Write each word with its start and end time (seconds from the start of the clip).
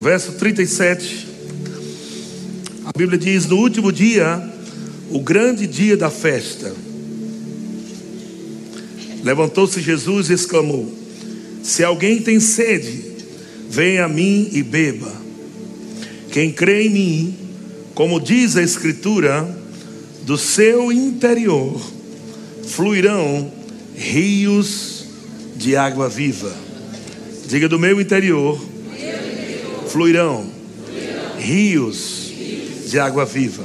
Verso 0.00 0.34
37. 0.34 1.26
A 2.84 2.96
Bíblia 2.96 3.18
diz: 3.18 3.46
No 3.46 3.56
último 3.56 3.90
dia, 3.90 4.40
o 5.10 5.18
grande 5.18 5.66
dia 5.66 5.96
da 5.96 6.08
festa, 6.08 6.72
levantou-se 9.24 9.80
Jesus 9.80 10.30
e 10.30 10.34
exclamou: 10.34 10.88
Se 11.64 11.82
alguém 11.82 12.22
tem 12.22 12.38
sede, 12.38 13.10
venha 13.68 14.04
a 14.04 14.08
mim 14.08 14.48
e 14.52 14.62
beba. 14.62 15.12
Quem 16.30 16.52
crê 16.52 16.86
em 16.86 16.90
mim, 16.90 17.38
como 17.92 18.20
diz 18.20 18.56
a 18.56 18.62
Escritura, 18.62 19.52
do 20.22 20.38
seu 20.38 20.92
interior 20.92 21.76
fluirão 22.68 23.50
rios 23.96 25.06
de 25.56 25.74
água 25.74 26.08
viva. 26.08 26.56
Diga 27.48 27.68
do 27.68 27.80
meu 27.80 28.00
interior 28.00 28.67
fluirão 29.88 30.58
rios 31.38 32.32
de 32.88 32.98
água 32.98 33.24
viva. 33.24 33.64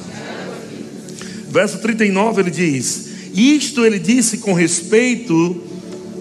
Verso 1.49 1.79
39 1.79 2.41
ele 2.41 2.51
diz: 2.51 3.07
Isto 3.33 3.85
ele 3.85 3.99
disse 3.99 4.39
com 4.39 4.53
respeito 4.53 5.61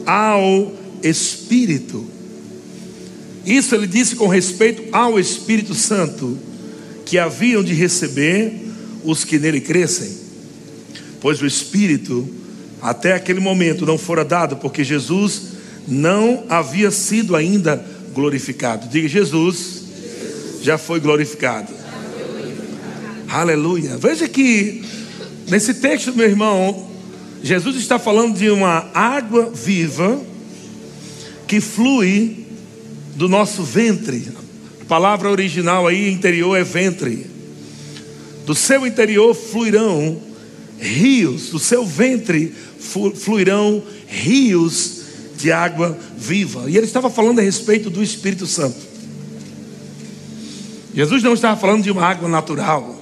ao 0.07 0.73
Espírito. 1.02 2.07
Isso 3.45 3.74
ele 3.74 3.87
disse 3.87 4.15
com 4.16 4.29
respeito 4.29 4.84
ao 4.93 5.19
Espírito 5.19 5.74
Santo, 5.74 6.38
que 7.05 7.19
haviam 7.19 7.62
de 7.62 7.74
receber 7.74 8.52
os 9.05 9.24
que 9.24 9.38
nele 9.38 9.60
crescem. 9.60 10.16
Pois 11.21 11.41
o 11.43 11.46
Espírito, 11.46 12.29
até 12.80 13.15
aquele 13.15 13.41
momento, 13.41 13.87
não 13.87 13.98
fora 13.98 14.24
dado, 14.24 14.57
porque 14.57 14.84
Jesus 14.84 15.43
não 15.88 16.45
havia 16.48 16.91
sido 16.91 17.34
ainda 17.34 17.84
glorificado. 18.15 18.88
Diga, 18.88 19.09
Jesus 19.09 19.72
já 20.62 20.79
foi 20.79 21.01
glorificado. 21.01 21.73
Aleluia. 23.29 23.97
Veja 23.97 24.29
que 24.29 24.85
nesse 25.49 25.74
texto, 25.74 26.15
meu 26.15 26.27
irmão, 26.27 26.88
Jesus 27.43 27.77
está 27.77 27.99
falando 27.99 28.38
de 28.38 28.49
uma 28.51 28.90
água 28.95 29.51
viva 29.51 30.21
que 31.46 31.60
flui 31.60 32.46
do 33.16 33.29
nosso 33.29 33.63
ventre. 33.63 34.29
A 34.80 34.85
palavra 34.85 35.30
original 35.30 35.87
aí 35.87 36.10
interior 36.10 36.57
é 36.57 36.63
ventre. 36.63 37.27
Do 38.46 38.55
seu 38.55 38.87
interior 38.87 39.35
fluirão 39.35 40.21
rios, 40.79 41.51
do 41.51 41.59
seu 41.59 41.87
ventre 41.87 42.52
fluirão 43.15 43.83
rios 44.07 45.02
de 45.37 45.51
água 45.51 45.96
viva. 46.16 46.68
E 46.68 46.77
ele 46.77 46.87
estava 46.87 47.09
falando 47.09 47.38
a 47.38 47.43
respeito 47.43 47.88
do 47.88 48.02
Espírito 48.02 48.46
Santo. 48.46 48.91
Jesus 50.95 51.23
não 51.23 51.32
estava 51.32 51.59
falando 51.59 51.82
de 51.82 51.90
uma 51.90 52.04
água 52.04 52.29
natural, 52.29 53.01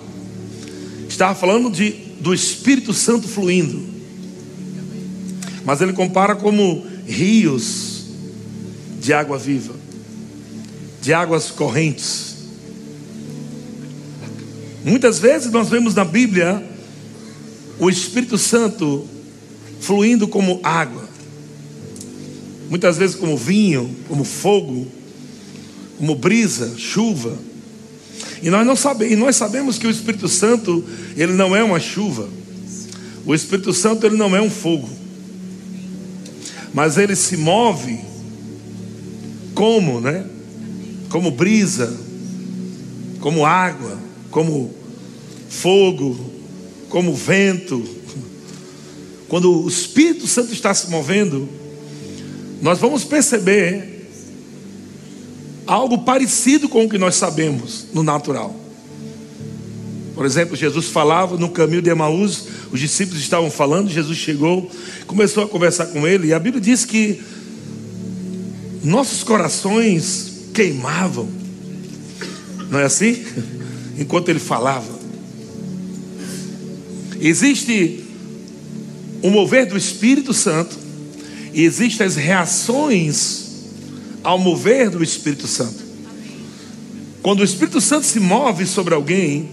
estava 1.08 1.34
falando 1.34 1.70
de, 1.70 1.90
do 2.20 2.32
Espírito 2.32 2.94
Santo 2.94 3.26
fluindo. 3.26 3.84
Mas 5.64 5.80
ele 5.80 5.92
compara 5.92 6.36
como 6.36 6.86
rios 7.06 8.04
de 9.00 9.12
água 9.12 9.38
viva, 9.38 9.74
de 11.02 11.12
águas 11.12 11.50
correntes. 11.50 12.36
Muitas 14.84 15.18
vezes 15.18 15.50
nós 15.50 15.68
vemos 15.68 15.94
na 15.94 16.04
Bíblia 16.04 16.64
o 17.78 17.90
Espírito 17.90 18.38
Santo 18.38 19.06
fluindo 19.80 20.28
como 20.28 20.60
água, 20.62 21.08
muitas 22.68 22.96
vezes 22.96 23.16
como 23.16 23.36
vinho, 23.36 23.96
como 24.06 24.22
fogo, 24.22 24.86
como 25.98 26.14
brisa, 26.14 26.78
chuva. 26.78 27.49
E 28.42 28.50
nós 28.50 28.66
não 28.66 28.76
sabemos, 28.76 29.12
e 29.12 29.16
nós 29.16 29.36
sabemos 29.36 29.78
que 29.78 29.86
o 29.86 29.90
Espírito 29.90 30.28
Santo, 30.28 30.84
ele 31.16 31.32
não 31.32 31.54
é 31.54 31.62
uma 31.62 31.78
chuva. 31.80 32.28
O 33.24 33.34
Espírito 33.34 33.72
Santo 33.72 34.06
ele 34.06 34.16
não 34.16 34.34
é 34.34 34.40
um 34.40 34.50
fogo. 34.50 34.88
Mas 36.72 36.96
ele 36.96 37.16
se 37.16 37.36
move 37.36 38.00
como, 39.54 40.00
né? 40.00 40.24
Como 41.08 41.30
brisa, 41.30 41.94
como 43.20 43.44
água, 43.44 43.98
como 44.30 44.72
fogo, 45.48 46.30
como 46.88 47.14
vento. 47.14 47.84
Quando 49.28 49.64
o 49.64 49.68
Espírito 49.68 50.26
Santo 50.26 50.52
está 50.52 50.72
se 50.72 50.88
movendo, 50.90 51.48
nós 52.62 52.78
vamos 52.78 53.04
perceber 53.04 53.89
algo 55.70 55.98
parecido 55.98 56.68
com 56.68 56.84
o 56.84 56.88
que 56.88 56.98
nós 56.98 57.14
sabemos 57.14 57.86
no 57.94 58.02
natural. 58.02 58.54
Por 60.16 60.26
exemplo, 60.26 60.56
Jesus 60.56 60.86
falava 60.86 61.36
no 61.36 61.48
caminho 61.48 61.80
de 61.80 61.88
Emaús, 61.88 62.42
os 62.72 62.80
discípulos 62.80 63.22
estavam 63.22 63.48
falando, 63.52 63.88
Jesus 63.88 64.18
chegou, 64.18 64.68
começou 65.06 65.44
a 65.44 65.48
conversar 65.48 65.86
com 65.86 66.08
ele, 66.08 66.26
e 66.26 66.34
a 66.34 66.40
Bíblia 66.40 66.60
diz 66.60 66.84
que 66.84 67.22
nossos 68.82 69.22
corações 69.22 70.48
queimavam, 70.52 71.28
não 72.68 72.80
é 72.80 72.84
assim? 72.84 73.24
Enquanto 73.96 74.28
ele 74.28 74.40
falava. 74.40 74.98
Existe 77.20 78.04
o 79.22 79.30
mover 79.30 79.66
do 79.66 79.76
Espírito 79.76 80.34
Santo, 80.34 80.76
e 81.54 81.62
existem 81.62 82.04
as 82.04 82.16
reações 82.16 83.39
ao 84.22 84.38
mover 84.38 84.90
do 84.90 85.02
Espírito 85.02 85.46
Santo. 85.46 85.90
Quando 87.22 87.40
o 87.40 87.44
Espírito 87.44 87.80
Santo 87.80 88.06
se 88.06 88.18
move 88.18 88.66
sobre 88.66 88.94
alguém, 88.94 89.48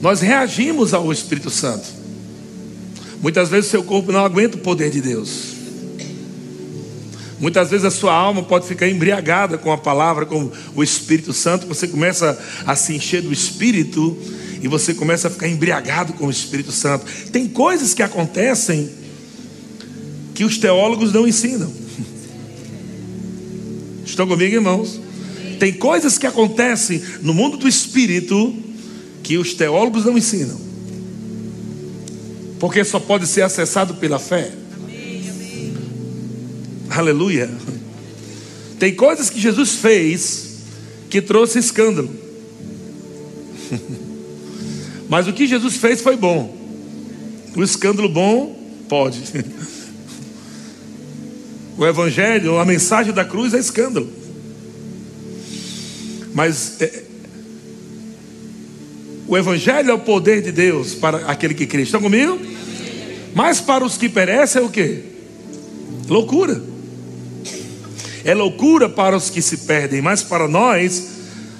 nós 0.00 0.20
reagimos 0.20 0.92
ao 0.92 1.12
Espírito 1.12 1.50
Santo. 1.50 1.86
Muitas 3.22 3.48
vezes 3.48 3.68
o 3.68 3.70
seu 3.70 3.84
corpo 3.84 4.12
não 4.12 4.24
aguenta 4.24 4.56
o 4.56 4.60
poder 4.60 4.90
de 4.90 5.00
Deus. 5.00 5.54
Muitas 7.38 7.70
vezes 7.70 7.84
a 7.84 7.90
sua 7.90 8.14
alma 8.14 8.42
pode 8.42 8.66
ficar 8.66 8.88
embriagada 8.88 9.58
com 9.58 9.70
a 9.70 9.76
palavra, 9.76 10.24
com 10.24 10.50
o 10.74 10.82
Espírito 10.82 11.32
Santo. 11.32 11.66
Você 11.66 11.86
começa 11.86 12.38
a 12.66 12.74
se 12.74 12.94
encher 12.94 13.22
do 13.22 13.32
Espírito 13.32 14.16
e 14.62 14.68
você 14.68 14.94
começa 14.94 15.28
a 15.28 15.30
ficar 15.30 15.48
embriagado 15.48 16.14
com 16.14 16.26
o 16.26 16.30
Espírito 16.30 16.72
Santo. 16.72 17.04
Tem 17.30 17.46
coisas 17.46 17.92
que 17.92 18.02
acontecem 18.02 18.90
que 20.34 20.44
os 20.44 20.58
teólogos 20.58 21.12
não 21.12 21.28
ensinam. 21.28 21.85
Estão 24.16 24.26
comigo, 24.26 24.54
irmãos? 24.54 24.98
Tem 25.60 25.74
coisas 25.74 26.16
que 26.16 26.26
acontecem 26.26 27.02
no 27.20 27.34
mundo 27.34 27.58
do 27.58 27.68
espírito 27.68 28.56
que 29.22 29.36
os 29.36 29.52
teólogos 29.52 30.06
não 30.06 30.16
ensinam. 30.16 30.58
Porque 32.58 32.82
só 32.82 32.98
pode 32.98 33.26
ser 33.26 33.42
acessado 33.42 33.96
pela 33.96 34.18
fé. 34.18 34.50
Amém, 34.74 35.22
amém. 35.28 35.74
Aleluia. 36.88 37.50
Tem 38.78 38.94
coisas 38.94 39.28
que 39.28 39.38
Jesus 39.38 39.72
fez 39.72 40.60
que 41.10 41.20
trouxe 41.20 41.58
escândalo. 41.58 42.08
Mas 45.10 45.28
o 45.28 45.32
que 45.34 45.46
Jesus 45.46 45.76
fez 45.76 46.00
foi 46.00 46.16
bom. 46.16 46.56
O 47.54 47.62
escândalo 47.62 48.08
bom 48.08 48.58
pode. 48.88 49.20
O 51.78 51.86
Evangelho, 51.86 52.58
a 52.58 52.64
mensagem 52.64 53.12
da 53.12 53.24
cruz 53.24 53.52
é 53.52 53.58
escândalo. 53.58 54.10
Mas 56.32 56.80
é, 56.80 57.02
o 59.28 59.36
Evangelho 59.36 59.90
é 59.90 59.94
o 59.94 59.98
poder 59.98 60.40
de 60.40 60.52
Deus 60.52 60.94
para 60.94 61.26
aquele 61.26 61.52
que 61.52 61.66
crê. 61.66 61.82
Estão 61.82 62.00
comigo? 62.00 62.38
Mas 63.34 63.60
para 63.60 63.84
os 63.84 63.98
que 63.98 64.08
perecem 64.08 64.62
é 64.62 64.64
o 64.64 64.70
que? 64.70 65.02
Loucura. 66.08 66.62
É 68.24 68.34
loucura 68.34 68.88
para 68.88 69.16
os 69.16 69.28
que 69.28 69.42
se 69.42 69.58
perdem, 69.58 70.00
mas 70.00 70.22
para 70.22 70.48
nós, 70.48 71.08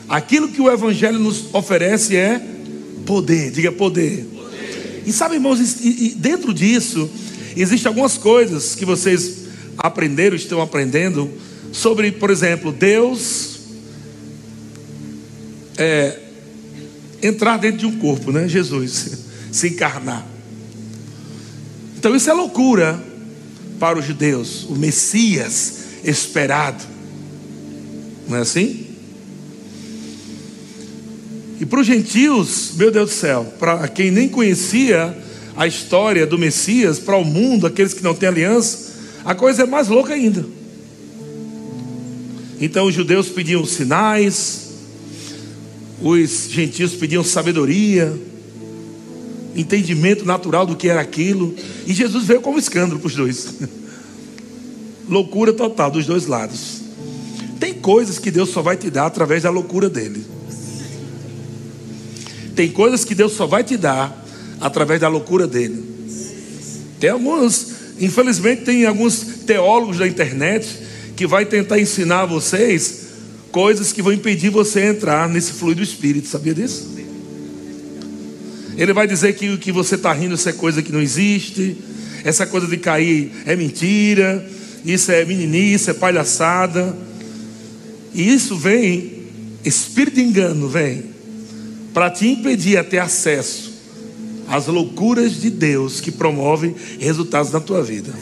aquilo 0.09 0.49
que 0.49 0.61
o 0.61 0.71
Evangelho 0.71 1.19
nos 1.19 1.53
oferece 1.53 2.17
é 2.17 2.41
poder. 3.05 3.51
Diga 3.51 3.71
poder. 3.71 4.25
poder. 4.25 5.03
E 5.05 5.13
sabe, 5.13 5.35
irmãos, 5.35 5.61
e, 5.81 6.15
dentro 6.17 6.55
disso, 6.55 7.11
existem 7.55 7.89
algumas 7.89 8.17
coisas 8.17 8.75
que 8.75 8.85
vocês 8.85 9.46
aprenderam, 9.79 10.37
estão 10.37 10.61
aprendendo 10.61 11.31
sobre, 11.73 12.13
por 12.13 12.31
exemplo, 12.31 12.73
Deus 12.73 13.57
é, 15.77 16.19
entrar 17.23 17.59
dentro 17.59 17.79
de 17.79 17.87
um 17.87 17.99
corpo, 17.99 18.33
né? 18.33 18.49
Jesus 18.49 19.19
se 19.53 19.69
encarnar. 19.69 20.27
Então 21.99 22.15
isso 22.15 22.31
é 22.31 22.33
loucura 22.33 23.03
para 23.79 23.99
os 23.99 24.05
judeus, 24.05 24.65
o 24.65 24.77
Messias 24.77 25.75
esperado. 26.05 26.83
Não 28.29 28.39
é 28.39 28.41
assim? 28.41 28.87
E 31.61 31.65
para 31.65 31.81
os 31.81 31.87
gentios, 31.87 32.73
meu 32.77 32.91
Deus 32.91 33.11
do 33.11 33.17
céu, 33.17 33.45
para 33.59 33.89
quem 33.89 34.11
nem 34.11 34.29
conhecia 34.29 35.17
a 35.57 35.67
história 35.67 36.27
do 36.27 36.39
Messias, 36.39 36.99
para 36.99 37.17
o 37.17 37.25
mundo, 37.25 37.67
aqueles 37.67 37.95
que 37.95 38.03
não 38.03 38.15
têm 38.15 38.29
aliança, 38.29 38.96
a 39.27 39.35
coisa 39.35 39.65
é 39.65 39.67
mais 39.67 39.89
louca 39.89 40.15
ainda. 40.15 40.47
Então 42.61 42.87
os 42.87 42.95
judeus 42.95 43.29
pediam 43.29 43.67
sinais, 43.67 44.71
os 46.01 46.49
gentios 46.49 46.95
pediam 46.95 47.25
sabedoria, 47.25 48.17
entendimento 49.55 50.25
natural 50.25 50.65
do 50.65 50.77
que 50.77 50.89
era 50.89 51.01
aquilo, 51.01 51.55
e 51.87 51.93
Jesus 51.93 52.25
veio 52.25 52.41
como 52.41 52.59
escândalo 52.59 53.01
para 53.01 53.09
os 53.09 53.15
dois. 53.17 53.55
loucura 55.09 55.53
total 55.53 55.91
dos 55.91 56.07
dois 56.07 56.27
lados. 56.27 56.83
Tem 57.59 57.75
coisas 57.75 58.19
que 58.19 58.31
Deus 58.31 58.51
só 58.51 58.63
vai 58.63 58.77
te 58.77 58.91
dar 58.91 59.07
através 59.07 59.43
da 59.43 59.51
loucura 59.51 59.91
dele. 59.91 60.25
Tem 62.55 62.71
coisas 62.71 63.05
que 63.05 63.15
Deus 63.15 63.33
só 63.33 63.47
vai 63.47 63.65
te 63.65 63.77
dar 63.77 64.25
através 64.61 65.01
da 65.01 65.09
loucura 65.09 65.47
dele. 65.47 65.85
Tem 66.99 67.11
alguns, 67.11 67.76
infelizmente, 67.99 68.63
tem 68.63 68.85
alguns 68.85 69.21
teólogos 69.47 69.99
da 69.99 70.07
internet 70.07 70.67
que 71.17 71.27
vai 71.27 71.47
tentar 71.47 71.81
ensinar 71.81 72.23
a 72.23 72.27
vocês 72.27 73.07
coisas 73.51 73.93
que 73.93 74.03
vão 74.03 74.13
impedir 74.13 74.51
você 74.51 74.83
entrar 74.83 75.29
nesse 75.29 75.53
fluido 75.53 75.81
do 75.81 75.85
Espírito. 75.85 76.29
Sabia 76.29 76.55
disso? 76.55 76.95
Ele 78.77 78.93
vai 78.93 79.07
dizer 79.07 79.35
que 79.35 79.49
o 79.49 79.59
que 79.59 79.73
você 79.73 79.95
está 79.95 80.13
rindo 80.13 80.35
isso 80.35 80.49
é 80.49 80.53
coisa 80.53 80.83
que 80.83 80.93
não 80.93 81.01
existe, 81.01 81.77
essa 82.23 82.47
coisa 82.47 82.67
de 82.67 82.77
cair 82.77 83.33
é 83.47 83.57
mentira, 83.57 84.47
isso 84.85 85.11
é 85.11 85.25
meninice, 85.25 85.91
é 85.91 85.95
palhaçada. 85.95 86.95
E 88.13 88.35
isso 88.35 88.57
vem, 88.57 89.25
espírito 89.65 90.17
de 90.17 90.23
engano 90.23 90.69
vem, 90.69 91.05
para 91.95 92.11
te 92.11 92.27
impedir 92.27 92.77
a 92.77 92.85
ter 92.85 92.99
acesso 92.99 93.76
às 94.49 94.67
loucuras 94.67 95.41
de 95.41 95.51
Deus 95.51 96.01
que 96.01 96.11
promovem 96.11 96.75
resultados 96.99 97.53
na 97.53 97.61
tua 97.61 97.83
vida. 97.83 98.13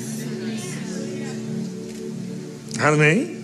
Amém? 2.79 3.37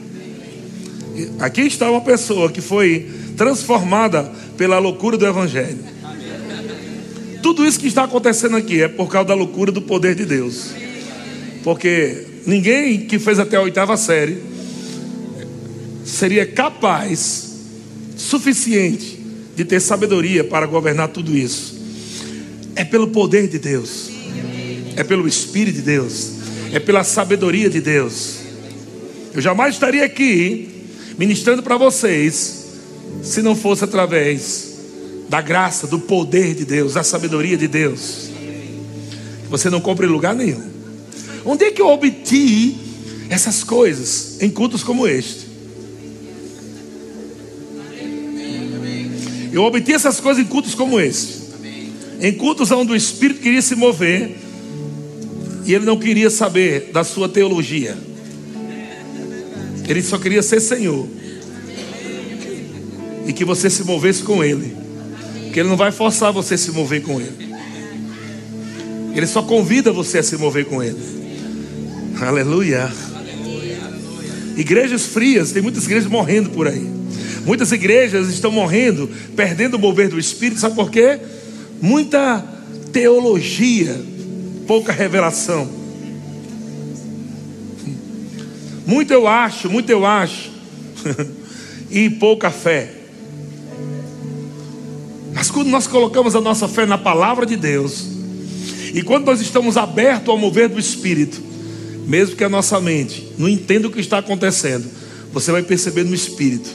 Aqui 1.39 1.63
está 1.63 1.91
uma 1.91 2.01
pessoa 2.01 2.51
que 2.51 2.61
foi 2.61 3.09
transformada 3.37 4.31
pela 4.57 4.79
loucura 4.79 5.17
do 5.17 5.27
Evangelho. 5.27 5.79
Tudo 7.43 7.65
isso 7.65 7.81
que 7.81 7.87
está 7.87 8.05
acontecendo 8.05 8.57
aqui 8.57 8.83
é 8.83 8.89
por 8.89 9.09
causa 9.09 9.29
da 9.29 9.35
loucura 9.35 9.73
do 9.73 9.81
poder 9.81 10.15
de 10.15 10.27
Deus. 10.27 10.71
Porque 11.63 12.27
ninguém 12.47 13.07
que 13.07 13.19
fez 13.19 13.39
até 13.39 13.57
a 13.57 13.63
oitava 13.63 13.97
série 13.97 14.43
seria 16.05 16.47
capaz, 16.47 17.57
suficiente, 18.17 19.19
de 19.57 19.65
ter 19.65 19.81
sabedoria 19.81 20.45
para 20.45 20.67
governar 20.67 21.09
tudo 21.09 21.37
isso. 21.37 21.80
É 22.81 22.85
pelo 22.87 23.09
poder 23.09 23.47
de 23.47 23.59
Deus, 23.59 24.09
é 24.97 25.05
pelo 25.05 25.29
Espírito 25.29 25.75
de 25.75 25.83
Deus, 25.83 26.31
é 26.73 26.81
pela 26.81 27.05
sabedoria 27.05 27.69
de 27.69 27.79
Deus. 27.79 28.37
Eu 29.35 29.43
jamais 29.43 29.75
estaria 29.75 30.03
aqui 30.03 30.87
ministrando 31.19 31.63
para 31.63 31.77
vocês 31.77 32.65
se 33.23 33.43
não 33.43 33.55
fosse 33.55 33.85
através 33.85 34.79
da 35.29 35.43
graça, 35.43 35.87
do 35.87 35.99
poder 35.99 36.55
de 36.55 36.65
Deus, 36.65 36.95
da 36.95 37.03
sabedoria 37.03 37.55
de 37.55 37.69
Deus. 37.69 38.31
Você 39.51 39.69
não 39.69 39.83
compra 39.83 40.07
em 40.07 40.09
lugar 40.09 40.35
nenhum. 40.35 40.67
Onde 41.45 41.65
é 41.65 41.71
que 41.71 41.83
eu 41.83 41.89
obtive 41.89 42.79
essas 43.29 43.63
coisas 43.63 44.41
em 44.41 44.49
cultos 44.49 44.83
como 44.83 45.07
este? 45.07 45.47
Eu 49.53 49.65
obtive 49.65 49.93
essas 49.93 50.19
coisas 50.19 50.43
em 50.43 50.47
cultos 50.47 50.75
como 50.75 50.99
este. 50.99 51.40
Em 52.21 52.33
cultos 52.33 52.71
onde 52.71 52.93
o 52.93 52.97
Espírito 52.97 53.41
queria 53.41 53.63
se 53.63 53.75
mover 53.75 54.37
e 55.65 55.75
ele 55.75 55.85
não 55.85 55.99
queria 55.99 56.31
saber 56.31 56.91
da 56.93 57.05
sua 57.05 57.29
teologia. 57.29 57.97
Ele 59.89 60.03
só 60.03 60.19
queria 60.19 60.43
ser 60.43 60.61
Senhor. 60.61 61.09
E 63.27 63.33
que 63.33 63.45
você 63.45 63.69
se 63.69 63.85
movesse 63.85 64.23
com 64.23 64.43
Ele. 64.43 64.77
Porque 65.45 65.61
Ele 65.61 65.69
não 65.69 65.77
vai 65.77 65.91
forçar 65.91 66.33
você 66.33 66.55
a 66.55 66.59
se 66.59 66.71
mover 66.71 67.03
com 67.03 67.21
Ele. 67.21 67.51
Ele 69.15 69.27
só 69.27 69.43
convida 69.43 69.93
você 69.93 70.19
a 70.19 70.23
se 70.23 70.37
mover 70.37 70.65
com 70.67 70.83
Ele. 70.83 70.99
Aleluia. 72.21 72.91
Igrejas 74.57 75.07
frias, 75.07 75.53
tem 75.53 75.63
muitas 75.63 75.85
igrejas 75.85 76.09
morrendo 76.09 76.51
por 76.51 76.69
aí. 76.69 76.89
Muitas 77.45 77.73
igrejas 77.73 78.29
estão 78.29 78.53
morrendo, 78.53 79.11
perdendo 79.35 79.75
o 79.75 79.79
mover 79.79 80.09
do 80.09 80.19
Espírito, 80.19 80.61
sabe 80.61 80.75
por 80.75 80.91
quê? 80.91 81.19
Muita 81.81 82.45
teologia, 82.93 84.01
pouca 84.67 84.93
revelação. 84.93 85.69
Muito 88.87 89.13
eu 89.13 89.27
acho, 89.27 89.71
muito 89.71 89.89
eu 89.91 90.05
acho, 90.05 90.51
e 91.91 92.11
pouca 92.11 92.51
fé. 92.51 92.93
Mas 95.33 95.51
quando 95.51 95.69
nós 95.69 95.87
colocamos 95.87 96.35
a 96.35 96.41
nossa 96.41 96.67
fé 96.67 96.85
na 96.85 96.99
palavra 96.99 97.47
de 97.47 97.57
Deus, 97.57 98.07
e 98.93 99.03
quando 99.03 99.27
nós 99.27 99.41
estamos 99.41 99.77
abertos 99.77 100.29
ao 100.29 100.37
mover 100.37 100.69
do 100.69 100.79
Espírito, 100.79 101.41
mesmo 102.07 102.35
que 102.35 102.43
a 102.43 102.49
nossa 102.49 102.81
mente 102.81 103.33
não 103.39 103.49
entenda 103.49 103.87
o 103.87 103.91
que 103.91 104.01
está 104.01 104.19
acontecendo, 104.19 104.85
você 105.33 105.53
vai 105.53 105.63
perceber 105.63 106.05
no 106.05 106.15
espírito. 106.15 106.69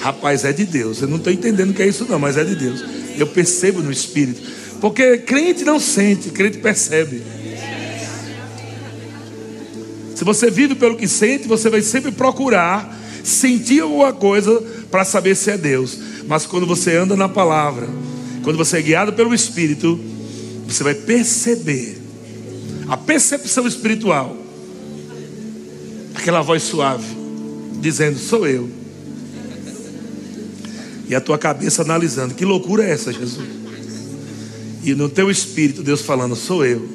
Rapaz, 0.00 0.44
é 0.44 0.52
de 0.52 0.64
Deus. 0.64 1.00
Eu 1.00 1.08
não 1.08 1.16
estou 1.16 1.32
entendendo 1.32 1.70
o 1.70 1.74
que 1.74 1.82
é 1.82 1.86
isso, 1.86 2.06
não, 2.08 2.18
mas 2.18 2.36
é 2.36 2.44
de 2.44 2.54
Deus. 2.54 2.84
Eu 3.16 3.26
percebo 3.26 3.80
no 3.80 3.90
espírito. 3.90 4.40
Porque 4.80 5.18
crente 5.18 5.64
não 5.64 5.78
sente, 5.80 6.30
crente 6.30 6.58
percebe. 6.58 7.22
Se 10.14 10.24
você 10.24 10.50
vive 10.50 10.74
pelo 10.74 10.96
que 10.96 11.08
sente, 11.08 11.48
você 11.48 11.68
vai 11.68 11.80
sempre 11.80 12.12
procurar 12.12 13.00
sentir 13.22 13.80
alguma 13.80 14.12
coisa 14.12 14.62
para 14.90 15.04
saber 15.04 15.34
se 15.34 15.50
é 15.50 15.56
Deus. 15.56 15.98
Mas 16.26 16.46
quando 16.46 16.66
você 16.66 16.96
anda 16.96 17.16
na 17.16 17.28
palavra, 17.28 17.88
quando 18.42 18.56
você 18.56 18.78
é 18.78 18.82
guiado 18.82 19.12
pelo 19.12 19.34
Espírito, 19.34 19.98
você 20.66 20.84
vai 20.84 20.94
perceber 20.94 21.98
a 22.88 22.96
percepção 22.96 23.66
espiritual 23.66 24.36
aquela 26.14 26.40
voz 26.40 26.62
suave, 26.62 27.04
dizendo: 27.80 28.18
Sou 28.18 28.46
eu. 28.46 28.83
E 31.08 31.14
a 31.14 31.20
tua 31.20 31.38
cabeça 31.38 31.82
analisando: 31.82 32.34
Que 32.34 32.44
loucura 32.44 32.84
é 32.84 32.90
essa, 32.90 33.12
Jesus? 33.12 33.46
E 34.82 34.94
no 34.94 35.08
teu 35.08 35.30
espírito, 35.30 35.82
Deus 35.82 36.02
falando: 36.02 36.36
Sou 36.36 36.64
eu. 36.64 36.86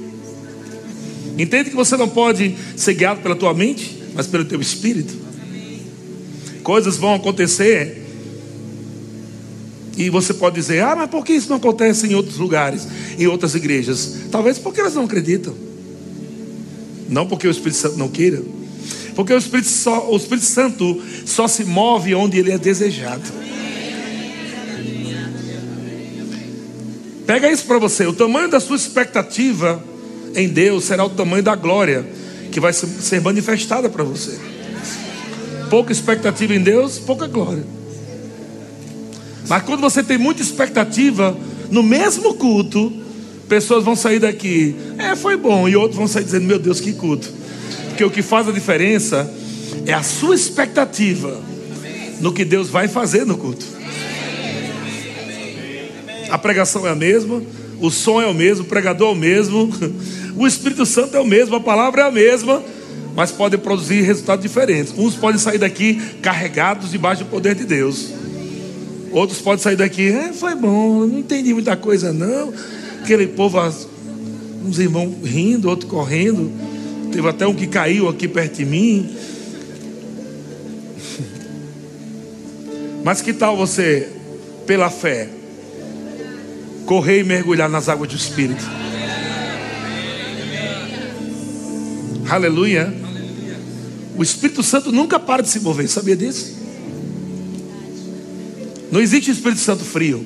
Entende 1.38 1.70
que 1.70 1.76
você 1.76 1.96
não 1.96 2.10
pode 2.10 2.56
ser 2.76 2.94
guiado 2.94 3.22
pela 3.22 3.36
tua 3.36 3.54
mente, 3.54 3.98
mas 4.14 4.28
pelo 4.28 4.46
teu 4.46 4.60
espírito. 4.60 5.14
Coisas 6.64 6.98
vão 6.98 7.16
acontecer. 7.16 8.06
E 9.98 10.10
você 10.10 10.34
pode 10.34 10.56
dizer: 10.56 10.84
Ah, 10.84 10.96
mas 10.96 11.10
por 11.10 11.24
que 11.24 11.34
isso 11.34 11.50
não 11.50 11.58
acontece 11.58 12.08
em 12.08 12.16
outros 12.16 12.38
lugares, 12.38 12.88
em 13.18 13.28
outras 13.28 13.56
igrejas? 13.56 14.18
Talvez 14.32 14.58
porque 14.58 14.80
elas 14.80 14.96
não 14.96 15.06
acreditam. 15.06 15.54
Não 17.10 17.26
porque 17.26 17.48
o 17.48 17.52
Espírito 17.52 17.78
Santo 17.78 17.98
não 17.98 18.08
queira. 18.08 18.44
Porque 19.16 19.34
o 19.34 19.38
Espírito, 19.38 19.68
só, 19.68 20.10
o 20.10 20.16
Espírito 20.16 20.46
Santo 20.46 21.02
só 21.26 21.48
se 21.48 21.66
move 21.66 22.14
onde 22.14 22.38
ele 22.38 22.52
é 22.52 22.58
desejado. 22.58 23.24
Pega 27.30 27.48
isso 27.48 27.66
para 27.66 27.78
você. 27.78 28.08
O 28.08 28.14
tamanho 28.14 28.50
da 28.50 28.60
sua 28.60 28.76
expectativa 28.76 29.80
em 30.34 30.48
Deus 30.48 30.86
será 30.86 31.06
o 31.06 31.12
tamanho 31.12 31.44
da 31.44 31.56
glória 31.56 32.04
que 32.52 32.60
vai 32.60 32.74
ser 32.74 33.22
manifestada 33.22 33.88
para 33.88 34.04
você. 34.04 34.36
Pouca 35.70 35.92
expectativa 35.92 36.56
em 36.56 36.60
Deus, 36.60 36.98
pouca 36.98 37.28
glória. 37.28 37.64
Mas 39.48 39.62
quando 39.62 39.80
você 39.80 40.02
tem 40.02 40.18
muita 40.18 40.42
expectativa, 40.42 41.38
no 41.70 41.84
mesmo 41.84 42.34
culto, 42.34 42.92
pessoas 43.48 43.84
vão 43.84 43.96
sair 43.96 44.18
daqui, 44.18 44.76
é, 44.98 45.16
foi 45.16 45.38
bom, 45.38 45.70
e 45.70 45.76
outros 45.76 45.98
vão 45.98 46.08
sair 46.08 46.24
dizendo, 46.24 46.48
meu 46.48 46.58
Deus, 46.58 46.82
que 46.82 46.94
culto. 46.94 47.32
Porque 47.90 48.04
o 48.04 48.10
que 48.10 48.24
faz 48.24 48.48
a 48.48 48.52
diferença 48.52 49.32
é 49.86 49.94
a 49.94 50.02
sua 50.02 50.34
expectativa 50.34 51.40
no 52.22 52.34
que 52.34 52.44
Deus 52.44 52.70
vai 52.70 52.88
fazer 52.88 53.24
no 53.24 53.38
culto. 53.38 53.79
A 56.30 56.38
pregação 56.38 56.86
é 56.86 56.92
a 56.92 56.96
mesma, 56.96 57.42
o 57.82 57.90
som 57.90 58.22
é 58.22 58.28
o 58.28 58.34
mesmo, 58.34 58.64
o 58.64 58.68
pregador 58.68 59.10
é 59.10 59.12
o 59.12 59.16
mesmo, 59.16 59.70
o 60.36 60.46
Espírito 60.46 60.86
Santo 60.86 61.16
é 61.18 61.20
o 61.20 61.26
mesmo, 61.26 61.56
a 61.56 61.60
palavra 61.60 62.04
é 62.04 62.06
a 62.06 62.12
mesma, 62.12 62.64
mas 63.16 63.32
podem 63.32 63.60
produzir 63.60 64.02
resultados 64.02 64.44
diferentes. 64.44 64.94
Uns 64.98 65.16
podem 65.16 65.40
sair 65.40 65.58
daqui 65.58 66.00
carregados 66.22 66.92
debaixo 66.92 67.24
do 67.24 67.30
poder 67.30 67.56
de 67.56 67.66
Deus. 67.66 68.10
Outros 69.12 69.40
podem 69.42 69.64
sair 69.64 69.76
daqui, 69.76 70.10
é, 70.10 70.32
foi 70.34 70.54
bom, 70.56 71.06
não 71.06 71.20
entendi 71.20 71.54
muita 71.54 71.76
coisa 71.76 72.14
não. 72.14 72.54
Aquele 73.02 73.28
povo, 73.28 73.60
uns 74.64 74.78
irmãos 74.78 75.16
rindo, 75.24 75.68
outros 75.68 75.90
correndo. 75.90 76.52
Teve 77.12 77.28
até 77.28 77.48
um 77.48 77.56
que 77.56 77.66
caiu 77.66 78.08
aqui 78.08 78.28
perto 78.28 78.58
de 78.58 78.66
mim. 78.66 79.10
Mas 83.04 83.22
que 83.22 83.34
tal 83.34 83.58
você, 83.58 84.10
pela 84.68 84.92
fé, 84.92 85.28
correr 86.90 87.20
e 87.20 87.24
mergulhar 87.24 87.70
nas 87.70 87.88
águas 87.88 88.10
do 88.10 88.16
Espírito? 88.16 88.68
Aleluia. 92.28 92.92
O 94.18 94.24
Espírito 94.24 94.64
Santo 94.64 94.92
nunca 94.92 95.20
para 95.20 95.44
de 95.44 95.50
se 95.50 95.60
mover, 95.60 95.88
sabia 95.88 96.16
disso? 96.16 96.58
Não 98.92 99.00
existe 99.00 99.30
Espírito 99.30 99.62
Santo 99.62 99.86
frio. 99.86 100.26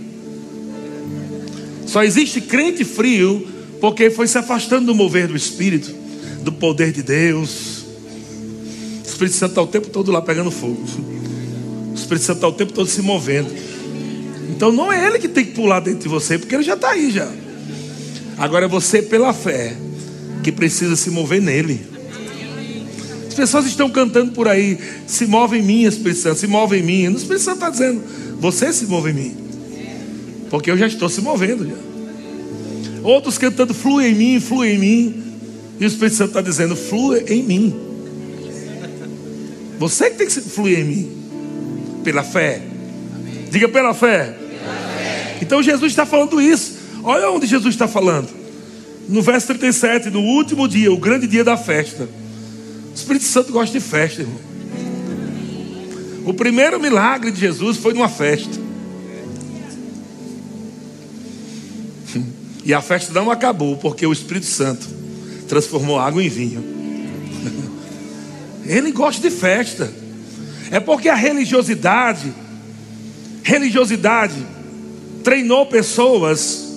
Só 1.86 2.02
existe 2.02 2.40
crente 2.40 2.86
frio 2.86 3.46
porque 3.82 4.10
foi 4.10 4.26
se 4.26 4.38
afastando 4.38 4.86
do 4.86 4.96
mover 4.96 5.28
do 5.28 5.36
Espírito, 5.36 5.94
do 6.44 6.54
poder 6.54 6.94
de 6.94 7.04
Deus. 7.04 7.84
O 9.04 9.06
Espírito 9.06 9.36
Santo 9.36 9.50
está 9.52 9.62
o 9.62 9.68
tempo 9.68 9.90
todo 9.90 10.14
lá 10.14 10.22
pegando 10.22 10.50
fogo. 10.50 10.82
O 11.92 11.94
Espírito 11.94 12.24
Santo 12.24 12.38
está 12.38 12.48
o 12.48 12.54
tempo 12.54 12.72
todo 12.72 12.88
se 12.88 13.02
movendo. 13.02 13.63
Então 14.56 14.72
não 14.72 14.94
é 14.94 15.08
ele 15.08 15.18
que 15.18 15.28
tem 15.28 15.44
que 15.44 15.52
pular 15.52 15.80
dentro 15.80 16.02
de 16.02 16.08
você, 16.08 16.38
porque 16.38 16.54
ele 16.54 16.64
já 16.64 16.76
está 16.76 16.92
aí 16.92 17.10
já. 17.10 17.28
Agora 18.38 18.66
é 18.66 18.68
você 18.68 19.02
pela 19.02 19.34
fé 19.34 19.76
que 20.44 20.52
precisa 20.52 20.96
se 20.96 21.10
mover 21.10 21.42
nele. 21.42 21.82
As 23.28 23.34
pessoas 23.34 23.66
estão 23.66 23.90
cantando 23.90 24.32
por 24.32 24.48
aí, 24.48 24.78
se 25.08 25.26
move 25.26 25.58
em 25.58 25.64
mim, 25.64 25.84
Espírito 25.86 26.20
Santo, 26.20 26.40
se 26.40 26.46
move 26.46 26.78
em 26.78 26.84
mim. 26.84 27.08
O 27.08 27.18
Espírito 27.18 27.42
Santo 27.42 27.56
está 27.56 27.70
dizendo, 27.72 28.04
você 28.40 28.72
se 28.72 28.86
move 28.86 29.10
em 29.10 29.14
mim. 29.14 29.38
Porque 30.52 30.70
eu 30.70 30.78
já 30.78 30.86
estou 30.86 31.10
se 31.10 31.20
movendo 31.20 31.66
já. 31.68 31.74
Outros 33.02 33.40
cantando, 33.40 33.74
flui 33.74 34.10
em 34.10 34.14
mim, 34.14 34.40
flui 34.40 34.74
em 34.74 34.78
mim. 34.78 35.24
E 35.80 35.84
o 35.84 35.88
Espírito 35.88 36.16
Santo 36.16 36.30
está 36.30 36.42
dizendo, 36.42 36.76
flui 36.76 37.24
em 37.28 37.42
mim. 37.42 37.76
Você 39.80 40.12
que 40.12 40.18
tem 40.18 40.28
que 40.28 40.40
fluir 40.42 40.80
em 40.80 40.84
mim. 40.84 41.12
Pela 42.04 42.24
fé. 42.24 42.62
Diga 43.50 43.68
pela 43.68 43.96
fé. 43.96 44.43
Então 45.44 45.62
Jesus 45.62 45.92
está 45.92 46.06
falando 46.06 46.42
isso. 46.42 46.74
Olha 47.04 47.30
onde 47.30 47.46
Jesus 47.46 47.76
está 47.76 47.86
falando. 47.86 48.30
No 49.10 49.22
verso 49.22 49.48
37, 49.48 50.10
no 50.10 50.22
último 50.22 50.70
dia, 50.70 50.90
o 50.92 50.98
grande 50.98 51.28
dia 51.28 51.44
da 51.44 51.58
festa. 51.58 52.08
O 52.90 52.96
Espírito 52.96 53.26
Santo 53.26 53.52
gosta 53.52 53.78
de 53.78 53.84
festa, 53.86 54.22
irmão. 54.22 54.40
O 56.26 56.34
primeiro 56.34 56.80
milagre 56.80 57.30
de 57.30 57.42
Jesus 57.42 57.76
foi 57.76 57.94
numa 57.94 58.08
festa. 58.08 58.58
E 62.64 62.74
a 62.74 62.82
festa 62.82 63.12
não 63.12 63.30
acabou, 63.30 63.76
porque 63.76 64.08
o 64.08 64.14
Espírito 64.14 64.46
Santo 64.46 64.88
transformou 65.50 66.00
água 66.00 66.24
em 66.24 66.30
vinho. 66.30 66.64
Ele 68.66 68.94
gosta 68.94 69.22
de 69.22 69.36
festa. 69.36 69.92
É 70.72 70.80
porque 70.80 71.10
a 71.10 71.16
religiosidade, 71.16 72.34
religiosidade, 73.44 74.53
treinou 75.24 75.66
pessoas 75.66 76.74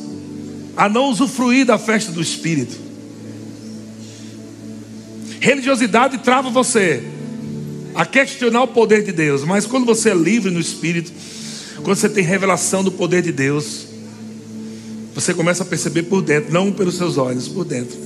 a 0.76 0.88
não 0.88 1.10
usufruir 1.10 1.66
da 1.66 1.78
festa 1.78 2.12
do 2.12 2.20
Espírito. 2.20 2.76
Religiosidade 5.40 6.18
trava 6.18 6.50
você 6.50 7.02
a 7.94 8.04
questionar 8.04 8.62
o 8.62 8.68
poder 8.68 9.02
de 9.02 9.12
Deus, 9.12 9.42
mas 9.42 9.64
quando 9.64 9.86
você 9.86 10.10
é 10.10 10.14
livre 10.14 10.50
no 10.50 10.60
Espírito, 10.60 11.12
quando 11.82 11.96
você 11.96 12.08
tem 12.08 12.22
revelação 12.22 12.84
do 12.84 12.92
poder 12.92 13.22
de 13.22 13.32
Deus, 13.32 13.86
você 15.14 15.32
começa 15.32 15.62
a 15.62 15.66
perceber 15.66 16.02
por 16.04 16.20
dentro, 16.20 16.52
não 16.52 16.70
pelos 16.70 16.96
seus 16.96 17.16
olhos, 17.16 17.48
por 17.48 17.64
dentro. 17.64 17.96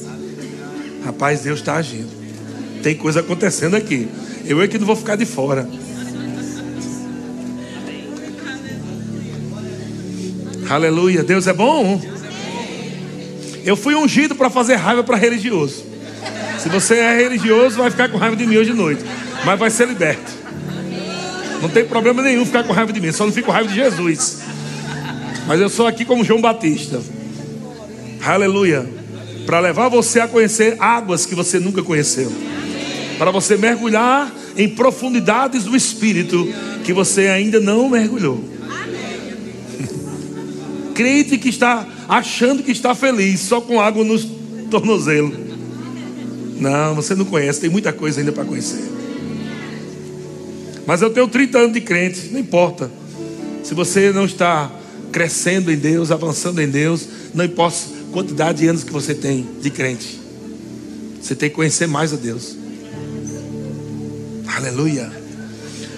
Rapaz, 1.04 1.40
Deus 1.40 1.58
está 1.60 1.76
agindo. 1.76 2.10
Tem 2.82 2.94
coisa 2.94 3.20
acontecendo 3.20 3.74
aqui. 3.74 4.08
Eu 4.44 4.62
é 4.62 4.68
que 4.68 4.78
não 4.78 4.86
vou 4.86 4.96
ficar 4.96 5.16
de 5.16 5.26
fora. 5.26 5.68
Aleluia, 10.70 11.24
Deus 11.24 11.48
é 11.48 11.52
bom. 11.52 12.00
Eu 13.64 13.76
fui 13.76 13.96
ungido 13.96 14.36
para 14.36 14.48
fazer 14.48 14.76
raiva 14.76 15.02
para 15.02 15.16
religioso. 15.16 15.84
Se 16.60 16.68
você 16.68 16.94
é 16.94 17.16
religioso, 17.16 17.78
vai 17.78 17.90
ficar 17.90 18.08
com 18.08 18.16
raiva 18.16 18.36
de 18.36 18.46
mim 18.46 18.56
hoje 18.56 18.70
de 18.70 18.76
noite, 18.76 19.02
mas 19.44 19.58
vai 19.58 19.68
ser 19.68 19.88
liberto. 19.88 20.30
Não 21.60 21.68
tem 21.68 21.84
problema 21.84 22.22
nenhum 22.22 22.46
ficar 22.46 22.62
com 22.62 22.72
raiva 22.72 22.92
de 22.92 23.00
mim, 23.00 23.10
só 23.10 23.26
não 23.26 23.32
fico 23.32 23.46
com 23.46 23.52
raiva 23.52 23.68
de 23.68 23.74
Jesus. 23.74 24.42
Mas 25.48 25.60
eu 25.60 25.68
sou 25.68 25.88
aqui 25.88 26.04
como 26.04 26.24
João 26.24 26.40
Batista. 26.40 27.00
Aleluia. 28.24 28.88
Para 29.46 29.58
levar 29.58 29.88
você 29.88 30.20
a 30.20 30.28
conhecer 30.28 30.76
águas 30.78 31.26
que 31.26 31.34
você 31.34 31.58
nunca 31.58 31.82
conheceu. 31.82 32.30
Para 33.18 33.32
você 33.32 33.56
mergulhar 33.56 34.32
em 34.56 34.68
profundidades 34.68 35.64
do 35.64 35.74
Espírito 35.74 36.48
que 36.84 36.92
você 36.92 37.26
ainda 37.26 37.58
não 37.58 37.88
mergulhou. 37.88 38.59
Crente 41.00 41.38
que 41.38 41.48
está 41.48 41.88
achando 42.06 42.62
que 42.62 42.70
está 42.70 42.94
feliz 42.94 43.40
só 43.40 43.58
com 43.58 43.80
água 43.80 44.04
no 44.04 44.22
tornozelo. 44.70 45.34
Não, 46.58 46.94
você 46.94 47.14
não 47.14 47.24
conhece, 47.24 47.58
tem 47.58 47.70
muita 47.70 47.90
coisa 47.90 48.20
ainda 48.20 48.32
para 48.32 48.44
conhecer. 48.44 48.84
Mas 50.86 51.00
eu 51.00 51.08
tenho 51.08 51.26
30 51.26 51.58
anos 51.58 51.72
de 51.72 51.80
crente, 51.80 52.28
não 52.30 52.38
importa. 52.38 52.90
Se 53.64 53.72
você 53.72 54.12
não 54.12 54.26
está 54.26 54.70
crescendo 55.10 55.72
em 55.72 55.76
Deus, 55.78 56.10
avançando 56.10 56.60
em 56.60 56.68
Deus, 56.68 57.08
não 57.32 57.46
importa 57.46 57.78
a 57.78 58.12
quantidade 58.12 58.58
de 58.58 58.68
anos 58.68 58.84
que 58.84 58.92
você 58.92 59.14
tem 59.14 59.48
de 59.58 59.70
crente. 59.70 60.20
Você 61.22 61.34
tem 61.34 61.48
que 61.48 61.56
conhecer 61.56 61.86
mais 61.86 62.12
a 62.12 62.16
Deus. 62.16 62.54
Aleluia. 64.54 65.10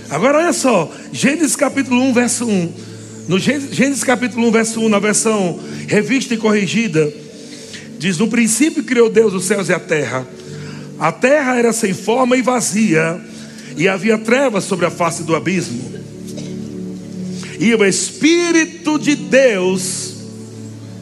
Agora 0.08 0.38
olha 0.38 0.52
só, 0.52 0.88
Gênesis 1.10 1.56
capítulo 1.56 2.00
1, 2.02 2.12
verso 2.12 2.46
1. 2.46 2.91
No 3.28 3.38
Gênesis 3.38 4.04
capítulo 4.04 4.48
1, 4.48 4.50
verso 4.50 4.80
1, 4.80 4.88
na 4.88 4.98
versão 4.98 5.60
revista 5.86 6.34
e 6.34 6.38
corrigida, 6.38 7.12
diz: 7.98 8.18
No 8.18 8.28
princípio 8.28 8.84
criou 8.84 9.08
Deus 9.08 9.32
os 9.32 9.44
céus 9.44 9.68
e 9.68 9.72
a 9.72 9.78
terra. 9.78 10.26
A 10.98 11.10
terra 11.12 11.56
era 11.56 11.72
sem 11.72 11.94
forma 11.94 12.36
e 12.36 12.42
vazia, 12.42 13.20
e 13.76 13.88
havia 13.88 14.18
trevas 14.18 14.64
sobre 14.64 14.86
a 14.86 14.90
face 14.90 15.22
do 15.22 15.34
abismo 15.34 16.02
e 17.62 17.72
o 17.76 17.84
Espírito 17.84 18.98
de 18.98 19.14
Deus 19.14 20.14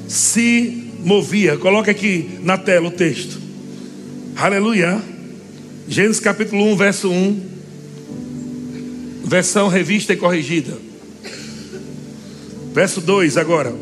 se 0.06 0.90
movia. 1.02 1.56
Coloca 1.56 1.90
aqui 1.90 2.38
na 2.42 2.58
tela 2.58 2.88
o 2.88 2.90
texto. 2.90 3.40
Aleluia. 4.36 5.00
Gênesis 5.88 6.20
capítulo 6.20 6.70
1, 6.72 6.76
verso 6.76 7.10
1. 7.10 7.40
Versão 9.24 9.68
revista 9.68 10.12
e 10.12 10.18
corrigida. 10.18 10.76
Verso 12.72 13.00
2 13.00 13.36
agora. 13.36 13.74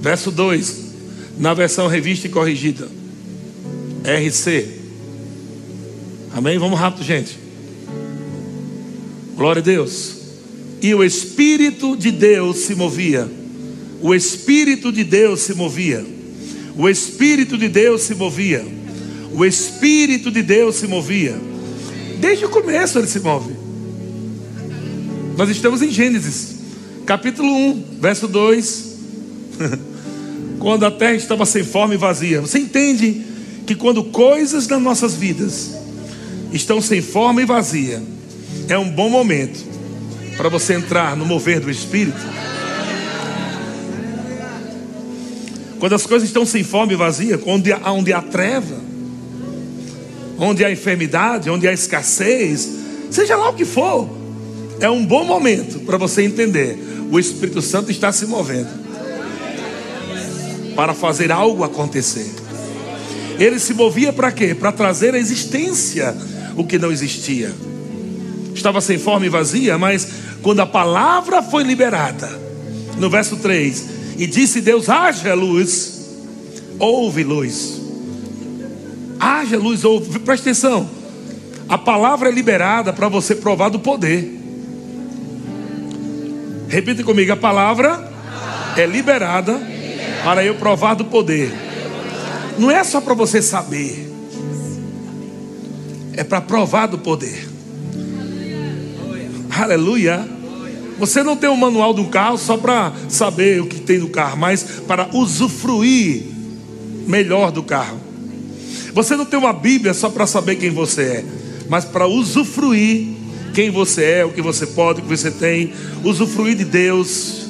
Verso 0.00 0.30
2. 0.30 0.82
Na 1.38 1.54
versão 1.54 1.86
revista 1.86 2.26
e 2.26 2.30
corrigida. 2.30 2.88
RC. 4.04 4.68
Amém? 6.34 6.58
Vamos 6.58 6.78
rápido, 6.78 7.04
gente. 7.04 7.38
Glória 9.36 9.60
a 9.60 9.64
Deus. 9.64 10.16
E 10.80 10.94
o 10.94 11.04
Espírito 11.04 11.96
de 11.96 12.10
Deus 12.10 12.58
se 12.58 12.74
movia. 12.74 13.30
O 14.00 14.14
Espírito 14.14 14.90
de 14.90 15.04
Deus 15.04 15.40
se 15.40 15.54
movia. 15.54 16.04
O 16.76 16.88
Espírito 16.88 17.56
de 17.56 17.68
Deus 17.68 18.02
se 18.02 18.14
movia. 18.14 18.64
O 19.32 19.44
Espírito 19.44 20.30
de 20.30 20.42
Deus 20.42 20.76
se 20.76 20.86
movia. 20.86 21.36
Desde 22.20 22.44
o 22.44 22.48
começo 22.48 22.98
ele 22.98 23.06
se 23.06 23.20
move. 23.20 23.52
Nós 25.36 25.48
estamos 25.48 25.82
em 25.82 25.90
Gênesis, 25.90 26.51
capítulo 27.06 27.52
1, 27.52 27.84
verso 28.00 28.28
2. 28.28 28.92
quando 30.62 30.86
a 30.86 30.92
terra 30.92 31.16
estava 31.16 31.44
sem 31.44 31.64
forma 31.64 31.94
e 31.94 31.96
vazia. 31.96 32.40
Você 32.40 32.60
entende 32.60 33.20
que 33.66 33.74
quando 33.74 34.04
coisas 34.04 34.68
nas 34.68 34.80
nossas 34.80 35.14
vidas 35.14 35.72
estão 36.52 36.80
sem 36.80 37.02
forma 37.02 37.42
e 37.42 37.44
vazia, 37.44 38.00
é 38.68 38.78
um 38.78 38.88
bom 38.88 39.10
momento 39.10 39.58
para 40.36 40.48
você 40.48 40.74
entrar 40.74 41.16
no 41.16 41.26
mover 41.26 41.58
do 41.58 41.68
Espírito. 41.68 42.20
Quando 45.80 45.94
as 45.96 46.06
coisas 46.06 46.28
estão 46.28 46.46
sem 46.46 46.62
fome 46.62 46.92
e 46.92 46.96
vazia, 46.96 47.40
onde, 47.44 47.72
onde 47.72 48.12
há 48.12 48.22
treva, 48.22 48.80
onde 50.38 50.64
há 50.64 50.70
enfermidade, 50.70 51.50
onde 51.50 51.66
há 51.66 51.72
escassez, 51.72 52.70
seja 53.10 53.34
lá 53.34 53.50
o 53.50 53.54
que 53.54 53.64
for, 53.64 54.08
é 54.78 54.88
um 54.88 55.04
bom 55.04 55.24
momento 55.24 55.80
para 55.80 55.96
você 55.96 56.22
entender: 56.22 56.78
o 57.12 57.20
Espírito 57.20 57.62
Santo 57.62 57.92
está 57.92 58.10
se 58.10 58.26
movendo 58.26 58.82
para 60.74 60.94
fazer 60.94 61.30
algo 61.30 61.62
acontecer. 61.62 62.28
Ele 63.38 63.60
se 63.60 63.72
movia 63.72 64.12
para 64.12 64.32
quê? 64.32 64.52
Para 64.52 64.72
trazer 64.72 65.14
à 65.14 65.18
existência 65.18 66.16
o 66.56 66.64
que 66.64 66.76
não 66.76 66.90
existia 66.90 67.54
estava 68.54 68.80
sem 68.80 68.98
forma 68.98 69.26
e 69.26 69.28
vazia, 69.28 69.78
mas 69.78 70.08
quando 70.42 70.60
a 70.60 70.66
palavra 70.66 71.42
foi 71.42 71.62
liberada, 71.62 72.28
no 72.98 73.08
verso 73.08 73.36
3, 73.36 73.86
e 74.18 74.26
disse 74.26 74.60
Deus: 74.60 74.88
haja 74.88 75.34
luz, 75.34 76.08
houve 76.78 77.24
luz. 77.24 77.80
Haja 79.18 79.56
luz, 79.56 79.84
houve. 79.84 80.18
Presta 80.20 80.50
atenção. 80.50 80.88
A 81.68 81.78
palavra 81.78 82.28
é 82.28 82.32
liberada 82.32 82.92
para 82.92 83.08
você 83.08 83.34
provar 83.34 83.68
do 83.68 83.78
poder. 83.78 84.41
Repita 86.72 87.04
comigo: 87.04 87.30
a 87.30 87.36
palavra 87.36 88.10
é 88.78 88.86
liberada 88.86 89.60
para 90.24 90.42
eu 90.42 90.54
provar 90.54 90.94
do 90.94 91.04
poder. 91.04 91.52
Não 92.58 92.70
é 92.70 92.82
só 92.82 92.98
para 92.98 93.12
você 93.12 93.42
saber, 93.42 94.10
é 96.14 96.24
para 96.24 96.40
provar 96.40 96.86
do 96.86 96.96
poder. 96.96 97.46
Aleluia. 99.54 100.26
Você 100.98 101.22
não 101.22 101.36
tem 101.36 101.50
um 101.50 101.56
manual 101.56 101.92
do 101.92 102.06
carro 102.06 102.38
só 102.38 102.56
para 102.56 102.92
saber 103.06 103.60
o 103.60 103.66
que 103.66 103.80
tem 103.80 103.98
no 103.98 104.08
carro, 104.08 104.38
mas 104.38 104.62
para 104.86 105.10
usufruir 105.12 106.22
melhor 107.06 107.52
do 107.52 107.62
carro. 107.62 108.00
Você 108.94 109.14
não 109.14 109.26
tem 109.26 109.38
uma 109.38 109.52
Bíblia 109.52 109.92
só 109.92 110.08
para 110.08 110.26
saber 110.26 110.56
quem 110.56 110.70
você 110.70 111.02
é, 111.02 111.24
mas 111.68 111.84
para 111.84 112.06
usufruir 112.06 113.21
quem 113.52 113.70
você 113.70 114.04
é, 114.04 114.24
o 114.24 114.32
que 114.32 114.42
você 114.42 114.66
pode, 114.66 115.00
o 115.00 115.02
que 115.04 115.08
você 115.08 115.30
tem, 115.30 115.72
usufruir 116.02 116.56
de 116.56 116.64
Deus. 116.64 117.46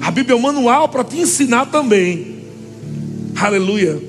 A 0.00 0.10
Bíblia 0.10 0.34
é 0.34 0.36
um 0.36 0.42
manual 0.42 0.88
para 0.88 1.04
te 1.04 1.16
ensinar 1.16 1.66
também. 1.66 2.44
Aleluia. 3.36 4.00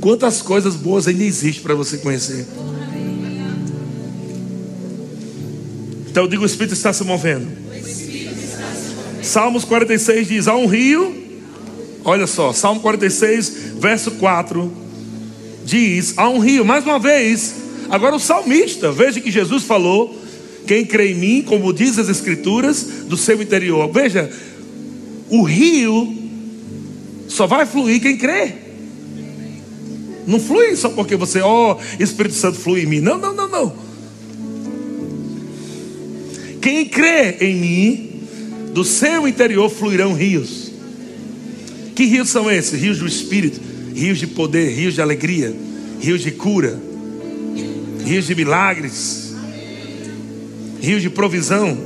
Quantas 0.00 0.40
coisas 0.42 0.74
boas 0.74 1.08
ainda 1.08 1.24
existem 1.24 1.62
para 1.62 1.74
você 1.74 1.98
conhecer. 1.98 2.46
Então 6.08 6.24
eu 6.24 6.28
digo: 6.28 6.42
o 6.42 6.46
Espírito 6.46 6.72
está 6.72 6.92
se 6.92 7.04
movendo. 7.04 7.46
Salmos 9.22 9.64
46 9.64 10.28
diz: 10.28 10.48
há 10.48 10.56
um 10.56 10.66
rio. 10.66 11.24
Olha 12.04 12.26
só, 12.28 12.52
Salmo 12.52 12.80
46, 12.80 13.74
verso 13.80 14.12
4 14.12 14.72
diz: 15.64 16.14
há 16.16 16.28
um 16.28 16.38
rio. 16.38 16.64
Mais 16.64 16.84
uma 16.84 16.98
vez, 16.98 17.54
agora 17.90 18.16
o 18.16 18.20
salmista, 18.20 18.90
veja 18.92 19.20
que 19.20 19.30
Jesus 19.30 19.64
falou: 19.64 20.14
quem 20.66 20.84
crê 20.84 21.12
em 21.12 21.14
mim, 21.14 21.42
como 21.42 21.72
diz 21.72 21.98
as 21.98 22.08
Escrituras, 22.08 22.82
do 23.06 23.16
seu 23.16 23.40
interior. 23.40 23.90
Veja, 23.92 24.30
o 25.30 25.42
rio 25.42 26.12
só 27.28 27.46
vai 27.46 27.64
fluir 27.64 28.00
quem 28.00 28.16
crê. 28.16 28.52
Não 30.26 30.40
flui 30.40 30.74
só 30.74 30.88
porque 30.88 31.14
você, 31.14 31.40
ó, 31.40 31.76
oh, 31.78 32.02
Espírito 32.02 32.34
Santo 32.34 32.58
flui 32.58 32.82
em 32.82 32.86
mim. 32.86 33.00
Não, 33.00 33.16
não, 33.16 33.32
não, 33.32 33.48
não. 33.48 33.76
Quem 36.60 36.84
crê 36.86 37.36
em 37.40 37.54
mim, 37.54 38.22
do 38.74 38.82
seu 38.82 39.28
interior 39.28 39.70
fluirão 39.70 40.14
rios. 40.14 40.72
Que 41.94 42.04
rios 42.04 42.28
são 42.28 42.50
esses? 42.50 42.80
Rios 42.80 42.98
do 42.98 43.06
Espírito, 43.06 43.60
rios 43.94 44.18
de 44.18 44.26
poder, 44.26 44.70
rios 44.70 44.94
de 44.94 45.00
alegria, 45.00 45.54
rios 46.00 46.22
de 46.22 46.32
cura, 46.32 46.78
rios 48.06 48.24
de 48.24 48.36
milagres, 48.36 49.34
rios 50.80 51.02
de 51.02 51.10
provisão. 51.10 51.76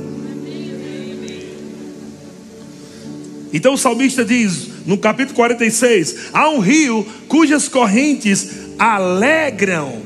Então 3.51 3.73
o 3.73 3.77
salmista 3.77 4.23
diz 4.23 4.69
no 4.85 4.99
capítulo 4.99 5.35
46: 5.35 6.29
há 6.31 6.47
um 6.49 6.59
rio 6.59 7.03
cujas 7.27 7.67
correntes 7.67 8.47
alegram. 8.77 9.99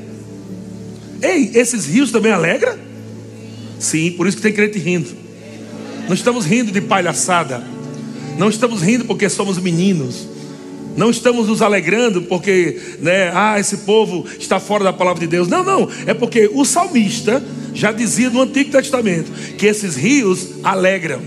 Ei, 1.21 1.51
esses 1.53 1.85
rios 1.85 2.11
também 2.11 2.31
alegram? 2.31 2.77
Sim, 3.77 4.11
por 4.11 4.25
isso 4.25 4.37
que 4.37 4.43
tem 4.43 4.53
crente 4.53 4.79
rindo. 4.79 5.09
Não 6.07 6.13
estamos 6.13 6.45
rindo 6.45 6.71
de 6.71 6.79
palhaçada. 6.79 7.61
Não 8.37 8.49
estamos 8.49 8.81
rindo 8.81 9.03
porque 9.03 9.27
somos 9.27 9.57
meninos. 9.57 10.29
Não 10.95 11.09
estamos 11.09 11.47
nos 11.47 11.61
alegrando 11.61 12.21
porque, 12.21 12.79
né, 12.99 13.31
ah, 13.33 13.59
esse 13.59 13.77
povo 13.77 14.25
está 14.39 14.59
fora 14.59 14.83
da 14.83 14.93
palavra 14.93 15.19
de 15.19 15.27
Deus. 15.27 15.47
Não, 15.47 15.63
não. 15.63 15.89
É 16.05 16.13
porque 16.13 16.49
o 16.53 16.63
salmista 16.63 17.43
já 17.73 17.91
dizia 17.91 18.29
no 18.29 18.41
Antigo 18.41 18.71
Testamento 18.71 19.31
que 19.57 19.65
esses 19.65 19.95
rios 19.95 20.51
alegram. 20.63 21.21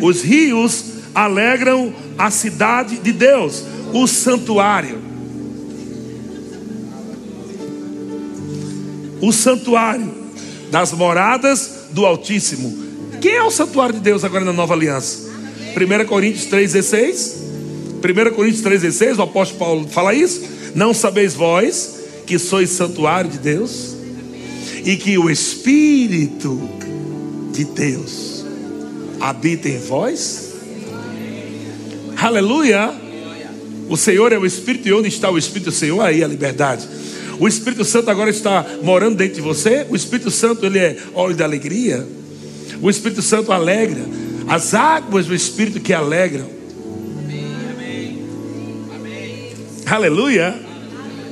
Os 0.00 0.22
rios 0.22 0.84
alegram 1.14 1.92
a 2.16 2.30
cidade 2.30 2.98
de 2.98 3.12
Deus, 3.12 3.64
o 3.92 4.06
santuário. 4.06 4.98
O 9.20 9.32
santuário 9.32 10.10
das 10.70 10.92
moradas 10.92 11.88
do 11.90 12.06
Altíssimo. 12.06 12.88
Quem 13.20 13.32
é 13.32 13.42
o 13.42 13.50
santuário 13.50 13.94
de 13.96 14.00
Deus 14.00 14.24
agora 14.24 14.46
na 14.46 14.52
nova 14.52 14.72
aliança? 14.72 15.28
1 15.76 16.06
Coríntios 16.06 16.46
3,16. 16.46 17.49
1 18.00 18.34
Coríntios 18.34 18.62
3,16, 18.64 19.18
o 19.18 19.22
apóstolo 19.22 19.58
Paulo 19.58 19.88
fala 19.88 20.14
isso. 20.14 20.42
Não 20.74 20.94
sabeis 20.94 21.34
vós 21.34 22.00
que 22.26 22.38
sois 22.38 22.70
santuário 22.70 23.30
de 23.30 23.38
Deus? 23.38 23.94
E 24.84 24.96
que 24.96 25.18
o 25.18 25.28
Espírito 25.28 26.58
de 27.52 27.64
Deus 27.64 28.44
habita 29.20 29.68
em 29.68 29.78
vós? 29.78 30.54
Aleluia! 32.16 32.94
O 33.88 33.96
Senhor 33.96 34.32
é 34.32 34.38
o 34.38 34.46
Espírito, 34.46 34.88
e 34.88 34.92
onde 34.92 35.08
está 35.08 35.30
o 35.30 35.36
Espírito 35.36 35.70
do 35.70 35.76
Senhor? 35.76 36.00
Aí 36.00 36.22
a 36.22 36.28
liberdade. 36.28 36.88
O 37.38 37.48
Espírito 37.48 37.84
Santo 37.84 38.10
agora 38.10 38.30
está 38.30 38.64
morando 38.82 39.16
dentro 39.16 39.36
de 39.36 39.40
você. 39.40 39.86
O 39.90 39.96
Espírito 39.96 40.30
Santo, 40.30 40.64
ele 40.64 40.78
é 40.78 40.96
óleo 41.14 41.34
da 41.34 41.44
alegria. 41.44 42.06
O 42.80 42.88
Espírito 42.88 43.20
Santo 43.20 43.50
alegra. 43.50 44.00
As 44.46 44.74
águas 44.74 45.26
do 45.26 45.34
Espírito 45.34 45.80
que 45.80 45.92
alegram. 45.92 46.59
Aleluia. 49.90 50.54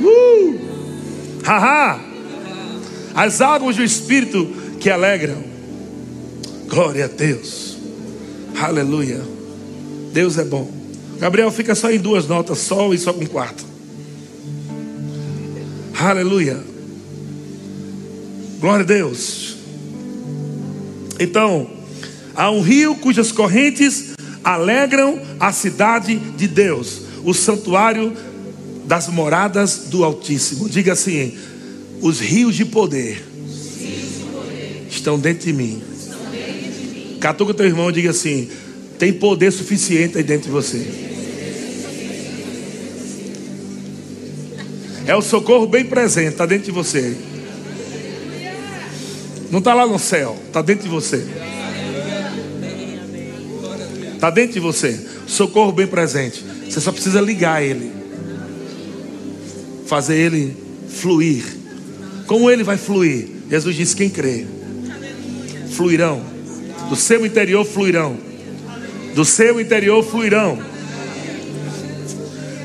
Uh! 0.00 0.58
As 3.14 3.40
águas 3.40 3.76
do 3.76 3.84
Espírito 3.84 4.46
que 4.80 4.90
alegram. 4.90 5.44
Glória 6.66 7.04
a 7.04 7.08
Deus. 7.08 7.78
Aleluia. 8.60 9.22
Deus 10.12 10.36
é 10.38 10.44
bom. 10.44 10.68
Gabriel 11.20 11.52
fica 11.52 11.76
só 11.76 11.88
em 11.88 11.98
duas 11.98 12.26
notas, 12.26 12.58
sol 12.58 12.92
e 12.92 12.98
só 12.98 13.12
com 13.12 13.24
quarto. 13.26 13.64
Aleluia. 15.96 16.60
Glória 18.60 18.82
a 18.82 18.86
Deus. 18.86 19.56
Então, 21.20 21.70
há 22.34 22.50
um 22.50 22.60
rio 22.60 22.96
cujas 22.96 23.30
correntes 23.30 24.14
alegram 24.42 25.20
a 25.38 25.52
cidade 25.52 26.16
de 26.16 26.48
Deus, 26.48 27.02
o 27.24 27.32
santuário 27.32 28.16
das 28.88 29.06
moradas 29.06 29.82
do 29.88 30.02
Altíssimo. 30.02 30.68
Diga 30.68 30.94
assim: 30.94 31.36
os 32.00 32.18
rios 32.18 32.56
de 32.56 32.64
poder, 32.64 33.22
estão 34.90 35.18
dentro 35.18 35.46
de 35.46 35.52
mim. 35.52 35.82
Catuca 37.20 37.52
teu 37.52 37.66
irmão 37.66 37.92
diga 37.92 38.10
assim: 38.10 38.48
tem 38.98 39.12
poder 39.12 39.52
suficiente 39.52 40.16
aí 40.16 40.24
dentro 40.24 40.46
de 40.46 40.50
você. 40.50 40.86
É 45.06 45.14
o 45.14 45.22
socorro 45.22 45.66
bem 45.66 45.84
presente, 45.84 46.32
está 46.32 46.46
dentro 46.46 46.64
de 46.64 46.70
você. 46.70 47.16
Não 49.50 49.58
está 49.58 49.74
lá 49.74 49.86
no 49.86 49.98
céu, 49.98 50.36
está 50.46 50.62
dentro 50.62 50.84
de 50.84 50.88
você. 50.88 51.26
Está 54.14 54.30
dentro 54.30 54.54
de 54.54 54.60
você. 54.60 54.98
Socorro 55.26 55.72
bem 55.72 55.86
presente. 55.86 56.44
Você 56.68 56.80
só 56.80 56.90
precisa 56.90 57.20
ligar 57.20 57.62
ele. 57.62 57.97
Fazer 59.88 60.16
ele 60.16 60.56
fluir. 60.88 61.44
Como 62.26 62.48
ele 62.50 62.62
vai 62.62 62.76
fluir? 62.76 63.28
Jesus 63.50 63.74
disse: 63.74 63.96
quem 63.96 64.08
crê, 64.08 64.46
fluirão. 65.72 66.22
Do 66.88 66.94
seu 66.94 67.26
interior 67.26 67.64
fluirão. 67.64 68.16
Do 69.14 69.24
seu 69.24 69.60
interior 69.60 70.04
fluirão. 70.04 70.58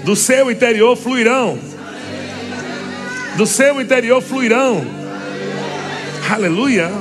Do 0.06 0.16
seu 0.16 0.52
interior 0.52 0.96
fluirão 0.96 1.74
do 3.36 3.48
seu 3.48 3.82
interior 3.82 4.22
fluirão. 4.22 4.86
Aleluia. 6.30 6.92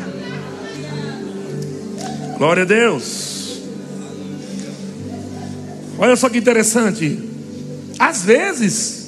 Glória 2.39 2.63
a 2.63 2.67
Deus. 2.67 3.61
Olha 5.99 6.17
só 6.17 6.29
que 6.29 6.39
interessante. 6.39 7.19
Às 7.99 8.25
vezes, 8.25 9.02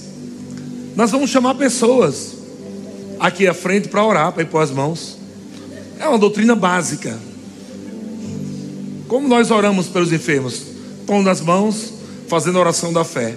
nós 0.96 1.10
vamos 1.10 1.30
chamar 1.30 1.54
pessoas 1.54 2.34
aqui 3.18 3.46
à 3.46 3.54
frente 3.54 3.88
para 3.88 4.04
orar, 4.04 4.32
para 4.32 4.42
impor 4.42 4.62
as 4.62 4.70
mãos. 4.70 5.16
É 5.98 6.06
uma 6.06 6.18
doutrina 6.18 6.54
básica. 6.54 7.18
Como 9.08 9.26
nós 9.28 9.50
oramos 9.50 9.86
pelos 9.86 10.12
enfermos? 10.12 10.62
Pondo 11.06 11.28
as 11.28 11.40
mãos, 11.40 11.92
fazendo 12.28 12.58
a 12.58 12.60
oração 12.60 12.92
da 12.92 13.04
fé. 13.04 13.36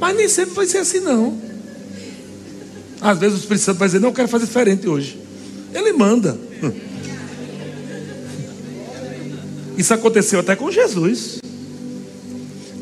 Mas 0.00 0.16
nem 0.16 0.28
sempre 0.28 0.54
vai 0.54 0.66
ser 0.66 0.78
assim, 0.78 1.00
não. 1.00 1.38
Às 3.00 3.18
vezes 3.18 3.36
o 3.36 3.40
Espírito 3.40 3.64
Santo 3.64 3.78
vai 3.78 3.88
dizer: 3.88 4.00
Não, 4.00 4.08
eu 4.08 4.14
quero 4.14 4.28
fazer 4.28 4.46
diferente 4.46 4.88
hoje. 4.88 5.20
Ele 5.72 5.92
manda. 5.92 6.38
Isso 9.76 9.92
aconteceu 9.92 10.40
até 10.40 10.56
com 10.56 10.70
Jesus. 10.70 11.38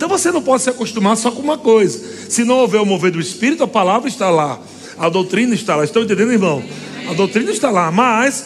Então 0.05 0.19
você 0.19 0.31
não 0.31 0.43
pode 0.43 0.63
se 0.63 0.69
acostumar 0.69 1.17
só 1.17 1.31
com 1.31 1.41
uma 1.41 1.57
coisa. 1.57 1.99
Se 2.29 2.45
não 2.45 2.57
houver 2.57 2.79
o 2.79 2.85
mover 2.85 3.11
do 3.11 3.19
Espírito, 3.19 3.65
a 3.65 3.67
palavra 3.67 4.07
está 4.07 4.29
lá. 4.29 4.61
A 4.99 5.09
doutrina 5.09 5.55
está 5.55 5.75
lá. 5.77 5.83
Estão 5.83 6.03
entendendo, 6.03 6.31
irmão? 6.31 6.63
A 7.09 7.15
doutrina 7.15 7.51
está 7.51 7.71
lá. 7.71 7.91
Mas 7.91 8.45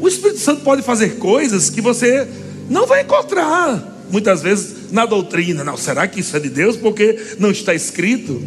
o 0.00 0.08
Espírito 0.08 0.40
Santo 0.40 0.62
pode 0.62 0.80
fazer 0.80 1.18
coisas 1.18 1.68
que 1.68 1.82
você 1.82 2.26
não 2.70 2.86
vai 2.86 3.02
encontrar. 3.02 4.06
Muitas 4.10 4.40
vezes 4.40 4.90
na 4.92 5.04
doutrina. 5.04 5.62
Não, 5.62 5.76
será 5.76 6.08
que 6.08 6.20
isso 6.20 6.34
é 6.38 6.40
de 6.40 6.48
Deus? 6.48 6.74
Porque 6.74 7.36
não 7.38 7.50
está 7.50 7.74
escrito. 7.74 8.42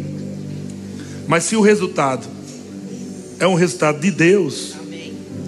Mas 1.28 1.44
se 1.44 1.54
o 1.54 1.60
resultado 1.60 2.26
é 3.38 3.46
um 3.46 3.54
resultado 3.54 4.00
de 4.00 4.10
Deus, 4.10 4.74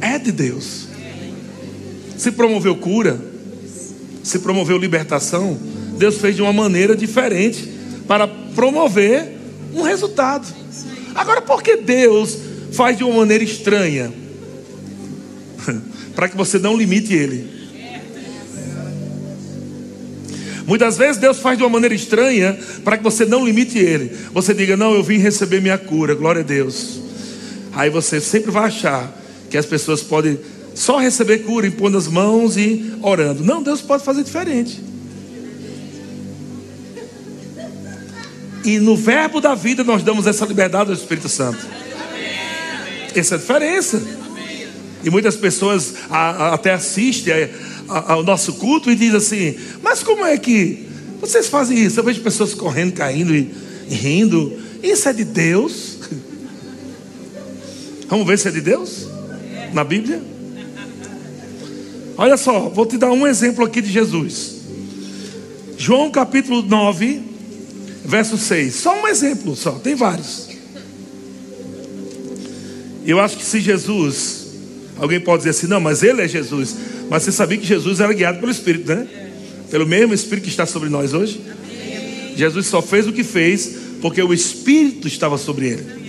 é 0.01 0.17
de 0.17 0.31
Deus. 0.31 0.87
Se 2.17 2.31
promoveu 2.31 2.77
cura, 2.77 3.21
se 4.23 4.39
promoveu 4.39 4.79
libertação, 4.79 5.59
Deus 6.01 6.17
fez 6.17 6.35
de 6.35 6.41
uma 6.41 6.53
maneira 6.53 6.97
diferente 6.97 7.71
para 8.09 8.27
promover 8.27 9.37
um 9.75 9.83
resultado. 9.83 10.49
Agora, 11.15 11.43
por 11.43 11.63
que 11.63 11.77
Deus 11.77 12.39
faz 12.73 12.97
de 12.97 13.05
uma 13.05 13.17
maneira 13.17 13.45
estranha? 13.45 14.11
para 16.17 16.27
que 16.27 16.37
você 16.39 16.59
não 16.59 16.75
limite 16.75 17.13
Ele. 17.13 17.61
Muitas 20.67 20.97
vezes 20.97 21.19
Deus 21.19 21.39
faz 21.39 21.59
de 21.59 21.65
uma 21.65 21.71
maneira 21.71 21.95
estranha 21.95 22.59
para 22.83 22.97
que 22.97 23.05
você 23.05 23.27
não 23.27 23.45
limite 23.45 23.79
Ele. 23.79 24.17
Você 24.33 24.55
diga, 24.55 24.79
não, 24.79 24.95
eu 24.95 25.03
vim 25.03 25.19
receber 25.19 25.61
minha 25.61 25.77
cura, 25.77 26.15
glória 26.15 26.41
a 26.41 26.45
Deus. 26.45 26.99
Aí 27.75 27.91
você 27.91 28.23
sempre 28.23 28.51
vai 28.51 28.65
achar 28.65 29.15
que 29.51 29.59
as 29.59 29.67
pessoas 29.67 30.03
podem 30.03 30.39
só 30.75 30.99
receber 30.99 31.41
cura 31.41 31.67
impondo 31.67 31.99
as 31.99 32.09
mãos 32.09 32.57
e 32.57 32.91
orando. 33.03 33.45
Não, 33.45 33.63
Deus 33.63 33.83
pode 33.83 34.03
fazer 34.03 34.25
diferente. 34.25 34.89
E 38.65 38.79
no 38.79 38.97
verbo 38.97 39.41
da 39.41 39.55
vida 39.55 39.83
nós 39.83 40.03
damos 40.03 40.27
essa 40.27 40.45
liberdade 40.45 40.91
ao 40.91 40.97
Espírito 40.97 41.29
Santo. 41.29 41.59
Essa 43.15 43.35
é 43.35 43.37
a 43.37 43.41
diferença. 43.41 44.03
E 45.03 45.11
muitas 45.11 45.37
pessoas 45.37 45.95
até 46.11 46.73
assistem 46.73 47.51
ao 47.89 48.23
nosso 48.23 48.55
culto 48.55 48.91
e 48.91 48.95
dizem 48.95 49.17
assim: 49.17 49.57
Mas 49.83 50.03
como 50.03 50.25
é 50.25 50.37
que 50.37 50.87
vocês 51.21 51.49
fazem 51.49 51.79
isso? 51.79 51.99
Eu 51.99 52.05
vejo 52.05 52.21
pessoas 52.21 52.55
correndo, 52.55 52.93
caindo 52.93 53.35
e, 53.35 53.51
e 53.89 53.95
rindo. 53.95 54.53
Isso 54.83 55.09
é 55.09 55.13
de 55.13 55.25
Deus? 55.25 55.99
Vamos 58.09 58.27
ver 58.27 58.39
se 58.39 58.49
é 58.49 58.51
de 58.51 58.61
Deus? 58.61 59.07
Na 59.73 59.85
Bíblia? 59.85 60.23
Olha 62.17 62.37
só, 62.37 62.69
vou 62.69 62.85
te 62.85 62.99
dar 62.99 63.11
um 63.13 63.27
exemplo 63.27 63.65
aqui 63.65 63.81
de 63.81 63.91
Jesus. 63.91 64.57
João 65.79 66.11
capítulo 66.11 66.61
9, 66.61 67.23
verso 68.05 68.37
6. 68.37 68.75
Só 68.75 69.03
um 69.03 69.07
exemplo, 69.07 69.57
só, 69.57 69.73
tem 69.73 69.95
vários. 69.95 70.49
Eu 73.07 73.19
acho 73.19 73.37
que 73.37 73.45
se 73.45 73.61
Jesus, 73.61 74.47
alguém 74.99 75.21
pode 75.21 75.39
dizer 75.39 75.51
assim, 75.51 75.67
não, 75.67 75.81
mas 75.81 76.03
ele 76.03 76.23
é 76.23 76.29
Jesus. 76.29 76.77
Mas 77.09 77.23
você 77.23 77.33
sabia 77.33 77.59
que 77.59 77.67
Jesus 77.67 78.01
era 78.01 78.13
guiado 78.13 78.39
pelo 78.39 78.53
Espírito, 78.53 78.89
né? 78.89 79.07
Pelo 79.71 79.87
mesmo 79.87 80.15
Espírito 80.15 80.45
que 80.45 80.51
está 80.51 80.67
sobre 80.67 80.89
nós 80.89 81.13
hoje. 81.13 81.41
Jesus 82.37 82.67
só 82.67 82.81
fez 82.81 83.07
o 83.07 83.13
que 83.13 83.25
fez 83.25 83.77
porque 84.01 84.23
o 84.23 84.33
Espírito 84.33 85.09
estava 85.09 85.37
sobre 85.37 85.69
ele. 85.69 86.01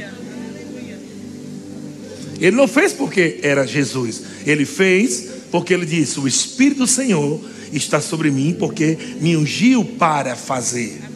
Ele 2.39 2.56
não 2.56 2.67
fez 2.67 2.91
porque 2.91 3.39
era 3.43 3.67
Jesus. 3.67 4.23
Ele 4.45 4.65
fez 4.65 5.30
porque 5.51 5.73
ele 5.73 5.86
disse: 5.86 6.19
O 6.19 6.27
Espírito 6.27 6.80
do 6.80 6.88
Senhor 6.88 7.39
está 7.71 8.01
sobre 8.01 8.32
mim, 8.32 8.56
porque 8.58 8.97
me 9.19 9.38
ungiu 9.38 9.86
para 9.86 10.36
fazer. 10.36 11.11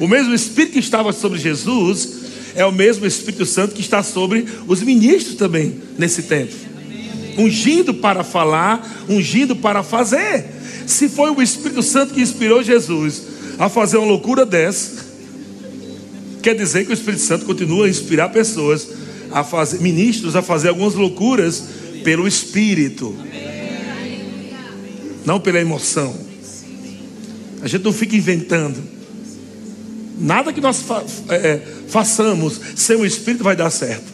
O 0.00 0.08
mesmo 0.08 0.34
Espírito 0.34 0.72
que 0.72 0.78
estava 0.80 1.12
sobre 1.12 1.38
Jesus 1.38 2.08
é 2.54 2.64
o 2.64 2.72
mesmo 2.72 3.06
Espírito 3.06 3.46
Santo 3.46 3.74
que 3.74 3.80
está 3.80 4.02
sobre 4.02 4.44
os 4.66 4.82
ministros 4.82 5.36
também 5.36 5.80
nesse 5.98 6.24
tempo. 6.24 6.54
Ungindo 7.38 7.94
para 7.94 8.24
falar, 8.24 9.04
ungindo 9.08 9.54
para 9.54 9.82
fazer. 9.82 10.46
Se 10.86 11.08
foi 11.08 11.30
o 11.30 11.40
Espírito 11.40 11.82
Santo 11.82 12.14
que 12.14 12.20
inspirou 12.20 12.62
Jesus 12.62 13.22
a 13.58 13.68
fazer 13.68 13.98
uma 13.98 14.06
loucura 14.06 14.44
dessa, 14.44 15.06
quer 16.42 16.56
dizer 16.56 16.86
que 16.86 16.90
o 16.90 16.94
Espírito 16.94 17.22
Santo 17.22 17.44
continua 17.44 17.86
a 17.86 17.88
inspirar 17.88 18.30
pessoas 18.30 18.88
a 19.30 19.44
fazer 19.44 19.80
ministros 19.80 20.36
a 20.36 20.42
fazer 20.42 20.68
algumas 20.68 20.94
loucuras 20.94 21.64
pelo 22.02 22.26
espírito. 22.26 23.14
Não 25.24 25.38
pela 25.38 25.60
emoção. 25.60 26.14
A 27.62 27.68
gente 27.68 27.84
não 27.84 27.92
fica 27.92 28.16
inventando. 28.16 28.99
Nada 30.20 30.52
que 30.52 30.60
nós 30.60 30.82
fa 30.82 31.02
é, 31.30 31.34
é, 31.34 31.62
façamos 31.88 32.60
sem 32.76 32.94
o 32.94 33.06
Espírito 33.06 33.42
vai 33.42 33.56
dar 33.56 33.70
certo. 33.70 34.12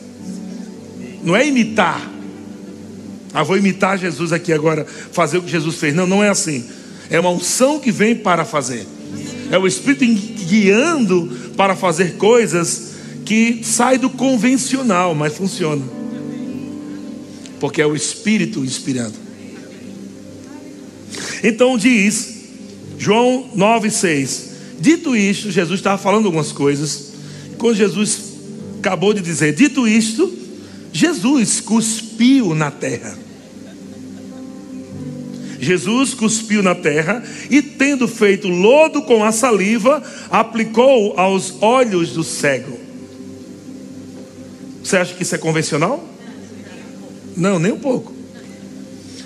Não 1.25 1.35
é 1.35 1.47
imitar. 1.47 2.13
Ah, 3.35 3.43
vou 3.43 3.59
imitar 3.59 3.99
Jesus 3.99 4.33
aqui 4.33 4.53
agora, 4.53 4.87
fazer 5.11 5.39
o 5.39 5.43
que 5.43 5.51
Jesus 5.51 5.77
fez. 5.77 5.93
Não, 5.95 6.07
não 6.07 6.23
é 6.23 6.29
assim. 6.29 6.65
É 7.11 7.19
uma 7.19 7.31
unção 7.31 7.81
que 7.81 7.91
vem 7.91 8.15
para 8.15 8.45
fazer. 8.45 8.87
É 9.51 9.59
o 9.59 9.67
Espírito 9.67 10.05
guiando 10.47 11.53
para 11.57 11.75
fazer 11.75 12.15
coisas 12.15 12.95
que 13.25 13.61
sai 13.65 13.99
do 13.99 14.09
convencional, 14.09 15.13
mas 15.13 15.37
funciona. 15.37 15.83
Porque 17.59 17.83
é 17.83 17.87
o 17.87 17.97
Espírito 17.97 18.65
inspirando. 18.65 19.15
Então 21.43 21.77
diz, 21.77 22.37
João 22.97 23.51
9,6. 23.57 24.46
Dito 24.79 25.17
isto, 25.17 25.51
Jesus 25.51 25.81
estava 25.81 26.01
falando 26.01 26.27
algumas 26.27 26.53
coisas. 26.53 27.13
Quando 27.59 27.77
Jesus 27.77 28.35
acabou 28.79 29.13
de 29.13 29.21
dizer, 29.21 29.55
dito 29.55 29.89
isto, 29.89 30.33
Jesus 30.93 31.61
cuspiu 31.61 32.55
na 32.55 32.71
terra. 32.71 33.17
Jesus 35.59 36.15
cuspiu 36.15 36.63
na 36.63 36.75
terra 36.75 37.25
e, 37.51 37.63
tendo 37.63 38.07
feito 38.07 38.49
lodo 38.49 39.03
com 39.03 39.25
a 39.25 39.33
saliva, 39.33 40.03
aplicou 40.31 41.19
aos 41.19 41.55
olhos 41.61 42.11
do 42.11 42.23
cego. 42.23 42.79
Você 44.83 44.97
acha 44.97 45.15
que 45.15 45.23
isso 45.23 45.35
é 45.35 45.39
convencional? 45.39 46.07
Não, 47.37 47.59
nem 47.59 47.73
um 47.73 47.79
pouco. 47.79 48.13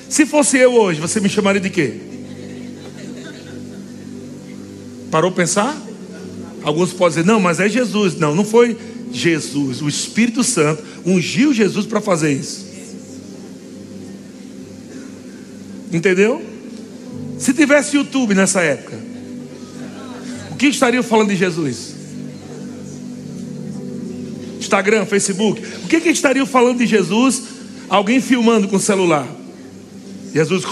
Se 0.08 0.24
fosse 0.24 0.56
eu 0.56 0.72
hoje, 0.74 1.00
você 1.00 1.20
me 1.20 1.28
chamaria 1.28 1.60
de 1.60 1.70
quê? 1.70 2.09
Parou 5.10 5.32
pensar? 5.32 5.76
Alguns 6.62 6.92
podem 6.92 7.22
dizer, 7.22 7.26
não, 7.26 7.40
mas 7.40 7.60
é 7.60 7.68
Jesus. 7.68 8.16
Não, 8.16 8.34
não 8.34 8.44
foi 8.44 8.76
Jesus. 9.12 9.82
O 9.82 9.88
Espírito 9.88 10.44
Santo 10.44 10.82
ungiu 11.04 11.52
Jesus 11.52 11.86
para 11.86 12.00
fazer 12.00 12.32
isso. 12.32 12.66
Entendeu? 15.92 16.42
Se 17.38 17.52
tivesse 17.52 17.96
YouTube 17.96 18.34
nessa 18.34 18.60
época, 18.60 18.96
o 20.52 20.56
que 20.56 20.66
estariam 20.66 21.02
falando 21.02 21.30
de 21.30 21.36
Jesus? 21.36 21.94
Instagram, 24.58 25.06
Facebook. 25.06 25.60
O 25.84 25.88
que, 25.88 26.00
que 26.00 26.10
estariam 26.10 26.46
falando 26.46 26.78
de 26.78 26.86
Jesus? 26.86 27.42
Alguém 27.88 28.20
filmando 28.20 28.68
com 28.68 28.76
o 28.76 28.80
celular. 28.80 29.26
Jesus 30.32 30.64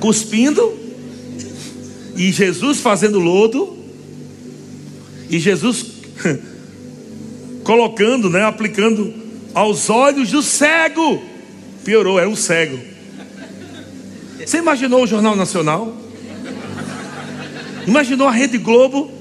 cuspindo. 0.00 0.87
E 2.18 2.32
Jesus 2.32 2.80
fazendo 2.80 3.20
lodo. 3.20 3.78
E 5.30 5.38
Jesus 5.38 5.86
colocando, 7.62 8.28
né, 8.28 8.44
aplicando 8.44 9.14
aos 9.54 9.88
olhos 9.88 10.32
do 10.32 10.42
cego. 10.42 11.22
Piorou, 11.84 12.18
era 12.18 12.28
um 12.28 12.34
cego. 12.34 12.76
Você 14.44 14.58
imaginou 14.58 15.04
o 15.04 15.06
Jornal 15.06 15.36
Nacional? 15.36 15.96
Imaginou 17.86 18.26
a 18.26 18.32
Rede 18.32 18.58
Globo? 18.58 19.12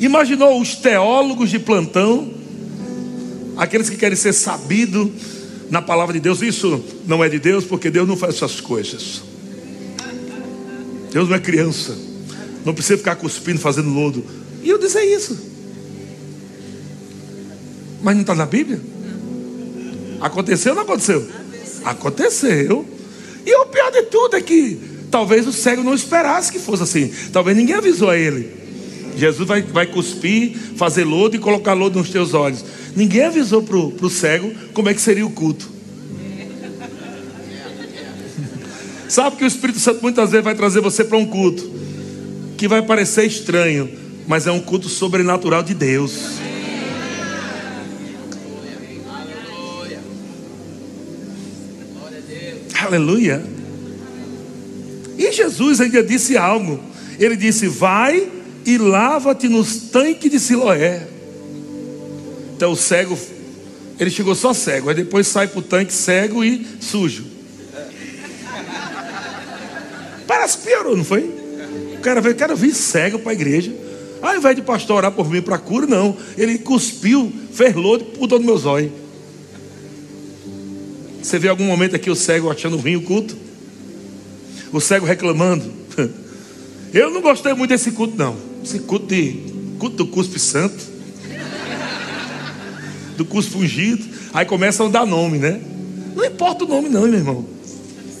Imaginou 0.00 0.58
os 0.60 0.74
teólogos 0.74 1.50
de 1.50 1.58
plantão, 1.58 2.32
aqueles 3.56 3.90
que 3.90 3.96
querem 3.96 4.16
ser 4.16 4.32
sabidos 4.32 5.10
na 5.70 5.82
palavra 5.82 6.14
de 6.14 6.20
Deus. 6.20 6.40
Isso 6.40 6.82
não 7.06 7.22
é 7.22 7.28
de 7.28 7.38
Deus, 7.38 7.64
porque 7.64 7.90
Deus 7.90 8.08
não 8.08 8.16
faz 8.16 8.36
essas 8.36 8.60
coisas. 8.60 9.33
Deus 11.14 11.28
não 11.28 11.36
é 11.36 11.38
criança, 11.38 11.96
não 12.64 12.74
precisa 12.74 12.98
ficar 12.98 13.14
cuspindo, 13.14 13.60
fazendo 13.60 13.88
lodo. 13.88 14.24
E 14.64 14.68
eu 14.68 14.78
dizer 14.78 15.04
isso, 15.04 15.38
mas 18.02 18.16
não 18.16 18.22
está 18.22 18.34
na 18.34 18.44
Bíblia? 18.44 18.80
Aconteceu 20.20 20.72
ou 20.72 20.76
não 20.76 20.82
aconteceu? 20.82 21.24
Aconteceu. 21.84 22.84
E 23.46 23.54
o 23.54 23.66
pior 23.66 23.92
de 23.92 24.02
tudo 24.02 24.34
é 24.34 24.40
que 24.42 24.80
talvez 25.08 25.46
o 25.46 25.52
cego 25.52 25.84
não 25.84 25.94
esperasse 25.94 26.50
que 26.50 26.58
fosse 26.58 26.82
assim. 26.82 27.12
Talvez 27.32 27.56
ninguém 27.56 27.76
avisou 27.76 28.10
a 28.10 28.18
ele. 28.18 28.50
Jesus 29.16 29.46
vai, 29.46 29.62
vai 29.62 29.86
cuspir, 29.86 30.56
fazer 30.76 31.04
lodo 31.04 31.36
e 31.36 31.38
colocar 31.38 31.74
lodo 31.74 32.00
nos 32.00 32.10
teus 32.10 32.34
olhos. 32.34 32.64
Ninguém 32.96 33.22
avisou 33.22 33.62
para 33.62 33.76
o 33.76 34.10
cego 34.10 34.52
como 34.72 34.88
é 34.88 34.94
que 34.94 35.00
seria 35.00 35.24
o 35.24 35.30
culto. 35.30 35.73
Sabe 39.08 39.36
que 39.36 39.44
o 39.44 39.46
Espírito 39.46 39.78
Santo 39.78 40.00
muitas 40.02 40.30
vezes 40.30 40.44
vai 40.44 40.54
trazer 40.54 40.80
você 40.80 41.04
para 41.04 41.18
um 41.18 41.26
culto 41.26 41.70
que 42.56 42.66
vai 42.66 42.82
parecer 42.82 43.26
estranho, 43.26 43.90
mas 44.26 44.46
é 44.46 44.52
um 44.52 44.60
culto 44.60 44.88
sobrenatural 44.88 45.62
de 45.62 45.74
Deus. 45.74 46.38
Aleluia. 52.80 53.42
E 55.16 55.32
Jesus 55.32 55.80
ainda 55.80 56.02
disse 56.02 56.36
algo. 56.36 56.80
Ele 57.18 57.36
disse: 57.36 57.66
Vai 57.66 58.28
e 58.66 58.78
lava-te 58.78 59.48
nos 59.48 59.76
tanques 59.76 60.30
de 60.30 60.38
Siloé. 60.38 61.06
Então 62.56 62.72
o 62.72 62.76
cego 62.76 63.18
Ele 63.98 64.10
chegou 64.10 64.34
só 64.34 64.52
cego, 64.52 64.88
aí 64.88 64.94
depois 64.94 65.26
sai 65.26 65.48
pro 65.48 65.62
tanque 65.62 65.92
cego 65.92 66.44
e 66.44 66.66
sujo. 66.80 67.33
Parece 70.26 70.58
que 70.58 70.64
piorou, 70.64 70.96
não 70.96 71.04
foi? 71.04 71.22
O 71.96 72.00
cara 72.00 72.20
veio, 72.20 72.34
quero 72.34 72.56
vir 72.56 72.74
cego 72.74 73.18
para 73.18 73.32
a 73.32 73.34
igreja. 73.34 73.72
Ao 74.22 74.34
invés 74.34 74.56
de 74.56 74.62
pastor 74.62 74.96
orar 74.96 75.12
por 75.12 75.30
mim 75.30 75.42
para 75.42 75.58
cura, 75.58 75.86
não. 75.86 76.16
Ele 76.36 76.58
cuspiu, 76.58 77.30
ferlou 77.52 77.96
e 77.96 78.04
putou 78.04 78.38
no 78.38 78.46
meus 78.46 78.64
olhos. 78.64 78.90
Você 81.22 81.38
vê 81.38 81.48
algum 81.48 81.64
momento 81.64 81.96
aqui 81.96 82.10
o 82.10 82.14
cego 82.14 82.50
achando 82.50 82.76
ruim 82.76 82.96
o 82.96 83.02
culto? 83.02 83.36
O 84.72 84.80
cego 84.80 85.06
reclamando. 85.06 85.70
Eu 86.92 87.10
não 87.10 87.20
gostei 87.20 87.52
muito 87.54 87.70
desse 87.70 87.90
culto, 87.90 88.16
não. 88.16 88.36
Esse 88.62 88.78
culto 88.80 89.06
de 89.06 89.40
culto 89.78 89.96
do 89.96 90.06
cuspe 90.06 90.38
santo. 90.38 90.82
Do 93.16 93.24
cuspe 93.24 93.56
ungido. 93.56 94.04
Aí 94.32 94.44
começam 94.44 94.86
a 94.86 94.90
dar 94.90 95.06
nome, 95.06 95.38
né? 95.38 95.60
Não 96.14 96.24
importa 96.24 96.64
o 96.64 96.68
nome, 96.68 96.88
não, 96.88 97.02
meu 97.02 97.14
irmão. 97.14 97.53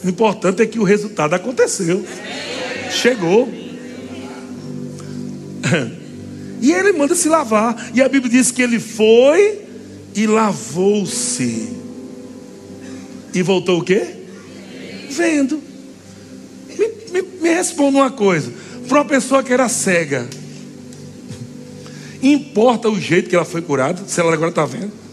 O 0.04 0.08
importante 0.08 0.62
é 0.62 0.66
que 0.66 0.78
o 0.78 0.84
resultado 0.84 1.34
aconteceu. 1.34 2.04
Chegou. 2.90 3.48
E 6.60 6.72
ele 6.72 6.92
manda 6.92 7.14
se 7.14 7.28
lavar. 7.28 7.90
E 7.92 8.00
a 8.00 8.08
Bíblia 8.08 8.32
diz 8.32 8.50
que 8.50 8.62
ele 8.62 8.80
foi 8.80 9.60
e 10.14 10.26
lavou-se. 10.26 11.68
E 13.34 13.42
voltou 13.42 13.80
o 13.80 13.84
quê? 13.84 14.02
Vendo. 15.10 15.60
Me, 16.78 16.88
me, 17.12 17.28
me 17.42 17.48
responda 17.50 17.98
uma 17.98 18.10
coisa. 18.10 18.50
Para 18.88 18.98
uma 18.98 19.04
pessoa 19.04 19.42
que 19.42 19.52
era 19.52 19.68
cega, 19.68 20.26
importa 22.22 22.88
o 22.88 22.98
jeito 22.98 23.28
que 23.28 23.36
ela 23.36 23.44
foi 23.44 23.60
curada, 23.60 24.02
se 24.06 24.18
ela 24.18 24.32
agora 24.32 24.48
está 24.48 24.64
vendo? 24.64 25.03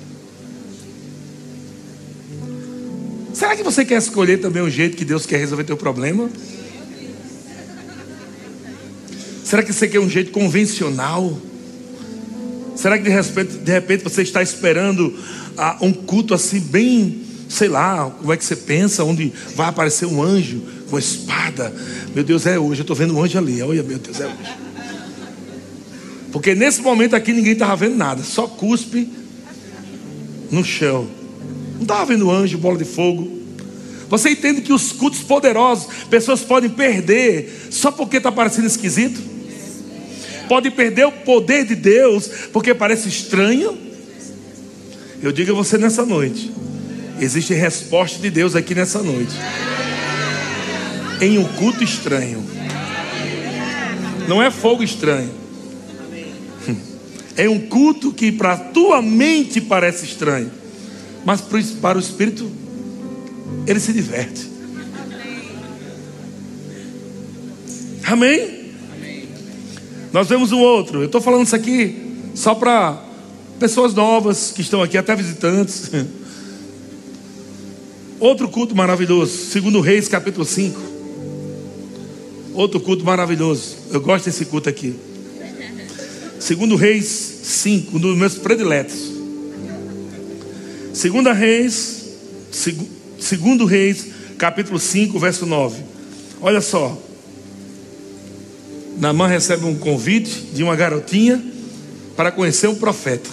Será 3.42 3.56
que 3.56 3.64
você 3.64 3.84
quer 3.84 3.98
escolher 3.98 4.38
também 4.38 4.62
o 4.62 4.70
jeito 4.70 4.96
que 4.96 5.04
Deus 5.04 5.26
quer 5.26 5.38
resolver 5.38 5.64
teu 5.64 5.76
problema? 5.76 6.30
Será 9.44 9.64
que 9.64 9.74
você 9.74 9.88
quer 9.88 10.00
um 10.00 10.08
jeito 10.08 10.30
convencional? 10.30 11.40
Será 12.76 13.00
que 13.00 13.04
de 13.04 13.10
repente, 13.10 13.58
de 13.58 13.72
repente 13.72 14.04
você 14.04 14.22
está 14.22 14.44
esperando 14.44 15.18
ah, 15.58 15.76
um 15.82 15.92
culto 15.92 16.36
assim 16.36 16.60
bem, 16.60 17.24
sei 17.50 17.68
lá, 17.68 18.12
como 18.12 18.32
é 18.32 18.38
que 18.38 18.46
você 18.46 18.56
pensa, 18.56 19.04
onde 19.04 19.34
vai 19.56 19.70
aparecer 19.70 20.06
um 20.06 20.22
anjo 20.22 20.62
com 20.92 21.00
espada? 21.00 21.74
Meu 22.14 22.24
Deus, 22.24 22.46
é 22.46 22.60
hoje, 22.60 22.82
eu 22.82 22.84
estou 22.84 22.96
vendo 22.96 23.16
um 23.18 23.24
anjo 23.24 23.40
ali. 23.40 23.60
Olha, 23.64 23.82
meu 23.82 23.98
Deus, 23.98 24.20
é 24.20 24.28
hoje. 24.28 24.56
Porque 26.32 26.54
nesse 26.54 26.80
momento 26.84 27.16
aqui 27.16 27.34
ninguém 27.34 27.54
estava 27.54 27.76
vendo 27.76 27.96
nada, 27.96 28.22
só 28.22 28.46
cuspe 28.46 29.12
no 30.52 30.64
chão. 30.64 31.21
Não 31.82 31.84
estava 31.84 32.06
vendo 32.06 32.30
anjo, 32.30 32.58
bola 32.58 32.78
de 32.78 32.86
fogo. 32.86 33.42
Você 34.08 34.30
entende 34.30 34.62
que 34.62 34.72
os 34.72 34.92
cultos 34.92 35.22
poderosos, 35.22 35.88
pessoas 36.10 36.42
podem 36.42 36.70
perder 36.70 37.68
só 37.72 37.92
porque 37.92 38.18
está 38.18 38.32
parecendo 38.32 38.68
esquisito? 38.68 39.32
pode 40.52 40.70
perder 40.70 41.06
o 41.06 41.14
poder 41.14 41.64
de 41.64 41.76
Deus 41.76 42.30
porque 42.52 42.74
parece 42.74 43.08
estranho. 43.08 43.78
Eu 45.24 45.32
digo 45.32 45.54
a 45.54 45.56
você 45.56 45.78
nessa 45.78 46.06
noite: 46.06 46.52
existe 47.22 47.54
resposta 47.54 48.20
de 48.20 48.30
Deus 48.30 48.54
aqui 48.54 48.76
nessa 48.76 49.02
noite, 49.02 49.32
em 51.22 51.38
um 51.38 51.46
culto 51.46 51.82
estranho. 51.86 52.44
Não 54.28 54.44
é 54.44 54.52
fogo 54.52 54.84
estranho, 54.84 55.32
é 57.38 57.48
um 57.48 57.60
culto 57.70 58.12
que 58.12 58.30
para 58.30 58.58
tua 58.58 59.02
mente 59.02 59.62
parece 59.62 60.04
estranho, 60.04 60.52
mas 61.26 61.42
para 61.82 61.98
o 61.98 62.02
Espírito 62.02 62.50
ele 63.68 63.80
se 63.80 63.94
diverte. 63.94 64.50
Amém? 68.04 68.62
Nós 70.12 70.28
vemos 70.28 70.52
um 70.52 70.60
outro. 70.60 71.00
Eu 71.00 71.06
estou 71.06 71.22
falando 71.22 71.46
isso 71.46 71.56
aqui 71.56 72.12
só 72.36 72.56
para 72.56 73.02
pessoas 73.60 73.94
novas 73.94 74.52
que 74.52 74.62
estão 74.62 74.82
aqui, 74.82 74.98
até 74.98 75.16
visitantes. 75.16 75.92
Outro 78.20 78.48
culto 78.50 78.76
maravilhoso, 78.76 79.36
segundo 79.48 79.82
Reis, 79.82 80.08
capítulo 80.08 80.46
5. 80.46 80.80
Outro 82.54 82.80
culto 82.80 83.04
maravilhoso. 83.04 83.76
Eu 83.92 84.00
gosto 84.00 84.26
desse 84.26 84.46
culto 84.46 84.70
aqui. 84.70 84.96
Segundo 86.40 86.76
Reis 86.76 87.08
5, 87.08 87.98
um 87.98 88.00
dos 88.00 88.16
meus 88.16 88.36
prediletos. 88.36 89.21
Segunda 90.94 91.32
Reis, 91.32 92.06
seg, 92.52 92.78
segundo 93.18 93.66
Reis, 93.66 94.08
capítulo 94.38 94.78
5, 94.78 95.18
verso 95.18 95.46
9. 95.46 95.82
Olha 96.42 96.60
só. 96.60 97.02
Namã 98.98 99.26
recebe 99.26 99.66
um 99.66 99.76
convite 99.76 100.50
de 100.54 100.62
uma 100.62 100.76
garotinha 100.76 101.42
para 102.16 102.32
conhecer 102.32 102.68
um 102.68 102.76
profeta. 102.76 103.30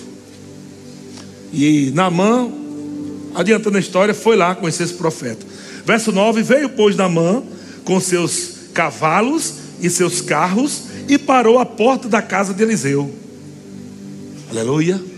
E 1.52 1.90
Namã, 1.94 2.48
adiantando 3.34 3.76
a 3.76 3.80
história, 3.80 4.14
foi 4.14 4.36
lá 4.36 4.54
conhecer 4.54 4.84
esse 4.84 4.94
profeta. 4.94 5.44
Verso 5.84 6.12
9: 6.12 6.42
Veio, 6.42 6.68
pois, 6.68 6.94
Namã 6.94 7.42
com 7.84 7.98
seus 7.98 8.50
cavalos 8.72 9.54
e 9.80 9.90
seus 9.90 10.20
carros 10.20 10.82
e 11.08 11.18
parou 11.18 11.58
à 11.58 11.66
porta 11.66 12.08
da 12.08 12.22
casa 12.22 12.54
de 12.54 12.62
Eliseu. 12.62 13.12
Aleluia. 14.50 15.17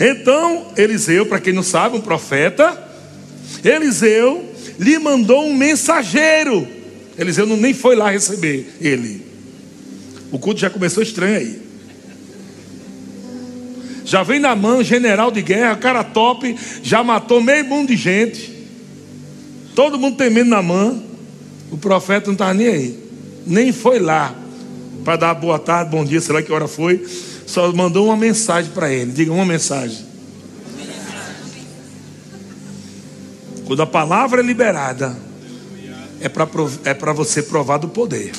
Então, 0.00 0.72
Eliseu, 0.76 1.26
para 1.26 1.38
quem 1.38 1.52
não 1.52 1.62
sabe, 1.62 1.96
um 1.96 2.00
profeta, 2.00 2.76
Eliseu 3.62 4.50
lhe 4.78 4.98
mandou 4.98 5.46
um 5.46 5.54
mensageiro 5.54 6.80
Eliseu 7.20 7.44
não, 7.44 7.54
nem 7.54 7.74
foi 7.74 7.94
lá 7.94 8.10
receber 8.10 8.66
ele. 8.80 9.22
O 10.32 10.38
culto 10.38 10.58
já 10.58 10.70
começou 10.70 11.02
estranho 11.02 11.36
aí. 11.36 11.62
Já 14.06 14.22
vem 14.22 14.40
na 14.40 14.56
mão, 14.56 14.82
general 14.82 15.30
de 15.30 15.42
guerra, 15.42 15.76
cara 15.76 16.02
top, 16.02 16.56
já 16.82 17.04
matou 17.04 17.42
meio 17.42 17.62
mundo 17.66 17.88
de 17.88 17.96
gente. 17.96 18.50
Todo 19.74 19.98
mundo 19.98 20.16
tem 20.16 20.30
medo 20.30 20.48
na 20.48 20.62
mão. 20.62 21.02
O 21.70 21.76
profeta 21.76 22.28
não 22.28 22.32
estava 22.32 22.54
nem 22.54 22.68
aí. 22.68 22.98
Nem 23.46 23.70
foi 23.70 23.98
lá 23.98 24.34
para 25.04 25.16
dar 25.16 25.34
boa 25.34 25.58
tarde, 25.58 25.90
bom 25.90 26.02
dia, 26.04 26.22
sei 26.22 26.34
lá 26.34 26.42
que 26.42 26.50
hora 26.50 26.66
foi. 26.66 27.06
Só 27.50 27.72
mandou 27.72 28.06
uma 28.06 28.16
mensagem 28.16 28.70
para 28.70 28.92
ele. 28.92 29.10
Diga 29.10 29.32
uma 29.32 29.44
mensagem. 29.44 30.06
Quando 33.66 33.82
a 33.82 33.86
palavra 33.86 34.40
é 34.40 34.44
liberada, 34.44 35.16
é 36.20 36.28
para 36.28 36.46
é 36.84 37.12
você 37.12 37.42
provar 37.42 37.78
do 37.78 37.88
poder. 37.88 38.30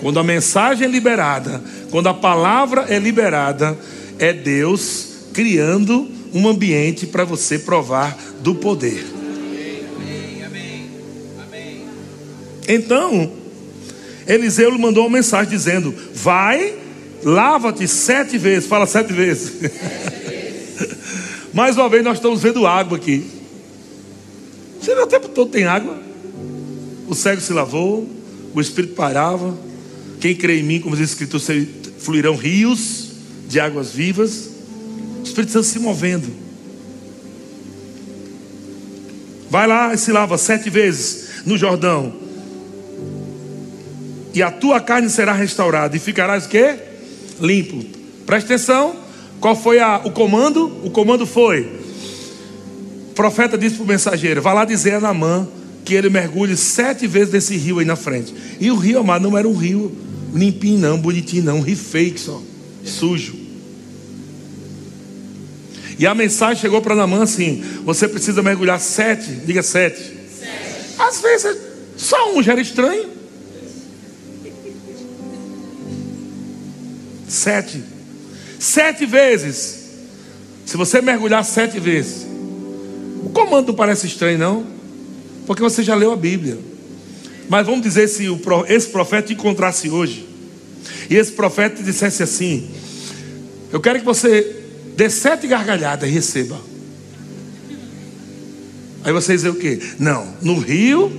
Quando 0.00 0.18
a 0.18 0.24
mensagem 0.24 0.84
é 0.84 0.90
liberada, 0.90 1.62
quando 1.92 2.08
a 2.08 2.14
palavra 2.14 2.86
é 2.88 2.98
liberada, 2.98 3.78
é 4.18 4.32
Deus 4.32 5.06
criando 5.32 6.10
um 6.34 6.48
ambiente 6.48 7.06
para 7.06 7.24
você 7.24 7.56
provar 7.56 8.18
do 8.40 8.56
poder. 8.56 9.06
Então, 12.66 13.41
Eliseu 14.26 14.70
lhe 14.70 14.78
mandou 14.78 15.04
uma 15.06 15.16
mensagem 15.18 15.50
dizendo: 15.50 15.94
Vai, 16.14 16.74
lava-te 17.24 17.86
sete 17.88 18.38
vezes. 18.38 18.68
Fala 18.68 18.86
sete 18.86 19.12
vezes. 19.12 19.52
Mais 21.52 21.76
uma 21.76 21.88
vez 21.88 22.02
nós 22.02 22.18
estamos 22.18 22.42
vendo 22.42 22.66
água 22.66 22.96
aqui. 22.96 23.26
Você 24.80 24.94
vê 24.94 25.00
o 25.00 25.06
tempo 25.06 25.28
todo 25.28 25.50
tem 25.50 25.64
água. 25.64 26.00
O 27.06 27.14
cego 27.14 27.40
se 27.40 27.52
lavou, 27.52 28.08
o 28.54 28.60
Espírito 28.60 28.94
parava. 28.94 29.56
Quem 30.20 30.34
crê 30.34 30.60
em 30.60 30.62
mim, 30.62 30.80
como 30.80 30.96
diz 30.96 31.10
escrito, 31.10 31.38
fluirão 31.98 32.34
rios 32.34 33.10
de 33.48 33.60
águas 33.60 33.90
vivas. 33.90 34.48
O 35.20 35.22
Espírito 35.22 35.52
Santo 35.52 35.66
se 35.66 35.78
movendo. 35.78 36.28
Vai 39.50 39.66
lá 39.66 39.92
e 39.92 39.98
se 39.98 40.10
lava 40.10 40.38
sete 40.38 40.70
vezes 40.70 41.44
no 41.44 41.58
Jordão. 41.58 42.21
E 44.34 44.42
a 44.42 44.50
tua 44.50 44.80
carne 44.80 45.10
será 45.10 45.32
restaurada. 45.32 45.96
E 45.96 46.00
ficarás 46.00 46.46
o 46.46 46.48
quê? 46.48 46.76
Limpo. 47.40 47.84
Presta 48.26 48.54
atenção. 48.54 48.96
Qual 49.40 49.56
foi 49.56 49.80
a, 49.80 50.00
o 50.04 50.10
comando? 50.10 50.66
O 50.84 50.90
comando 50.90 51.26
foi: 51.26 51.80
o 53.10 53.14
profeta 53.14 53.58
disse 53.58 53.76
para 53.76 53.84
o 53.84 53.88
mensageiro: 53.88 54.40
Vá 54.40 54.52
lá 54.52 54.64
dizer 54.64 54.94
a 54.94 55.00
Namã 55.00 55.48
que 55.84 55.94
ele 55.94 56.08
mergulhe 56.08 56.56
sete 56.56 57.06
vezes 57.06 57.32
nesse 57.32 57.56
rio 57.56 57.78
aí 57.78 57.84
na 57.84 57.96
frente. 57.96 58.34
E 58.60 58.70
o 58.70 58.76
rio, 58.76 59.00
amado, 59.00 59.22
não 59.28 59.36
era 59.36 59.48
um 59.48 59.56
rio 59.56 59.92
limpinho, 60.32 60.78
não, 60.78 60.98
bonitinho, 60.98 61.42
não, 61.42 61.58
um 61.58 61.60
rio 61.60 61.76
fake 61.76 62.18
só, 62.18 62.40
sujo. 62.84 63.34
E 65.98 66.06
a 66.06 66.14
mensagem 66.14 66.60
chegou 66.60 66.80
para 66.80 66.94
Namã 66.94 67.22
assim: 67.22 67.62
Você 67.84 68.08
precisa 68.08 68.42
mergulhar 68.42 68.80
sete, 68.80 69.30
diga 69.44 69.62
sete. 69.62 69.98
sete. 70.00 70.94
Às 70.98 71.20
vezes, 71.20 71.58
só 71.96 72.32
um 72.34 72.42
já 72.42 72.52
era 72.52 72.60
estranho. 72.60 73.08
Sete. 77.32 77.82
sete 78.58 79.06
vezes. 79.06 79.78
Se 80.66 80.76
você 80.76 81.00
mergulhar 81.00 81.42
sete 81.42 81.80
vezes, 81.80 82.26
o 83.24 83.30
comando 83.30 83.72
parece 83.72 84.06
estranho, 84.06 84.38
não, 84.38 84.66
porque 85.46 85.62
você 85.62 85.82
já 85.82 85.94
leu 85.94 86.12
a 86.12 86.16
Bíblia. 86.16 86.58
Mas 87.48 87.64
vamos 87.64 87.80
dizer 87.82 88.06
se 88.08 88.26
esse 88.68 88.88
profeta 88.88 89.32
encontrasse 89.32 89.88
hoje, 89.88 90.28
e 91.08 91.16
esse 91.16 91.32
profeta 91.32 91.82
dissesse 91.82 92.22
assim: 92.22 92.70
Eu 93.72 93.80
quero 93.80 93.98
que 93.98 94.04
você 94.04 94.64
dê 94.94 95.08
sete 95.08 95.46
gargalhadas 95.46 96.06
e 96.06 96.12
receba. 96.12 96.60
Aí 99.02 99.12
você 99.12 99.34
dizer 99.34 99.48
o 99.48 99.54
quê? 99.54 99.80
Não, 99.98 100.34
no 100.42 100.58
rio 100.58 101.10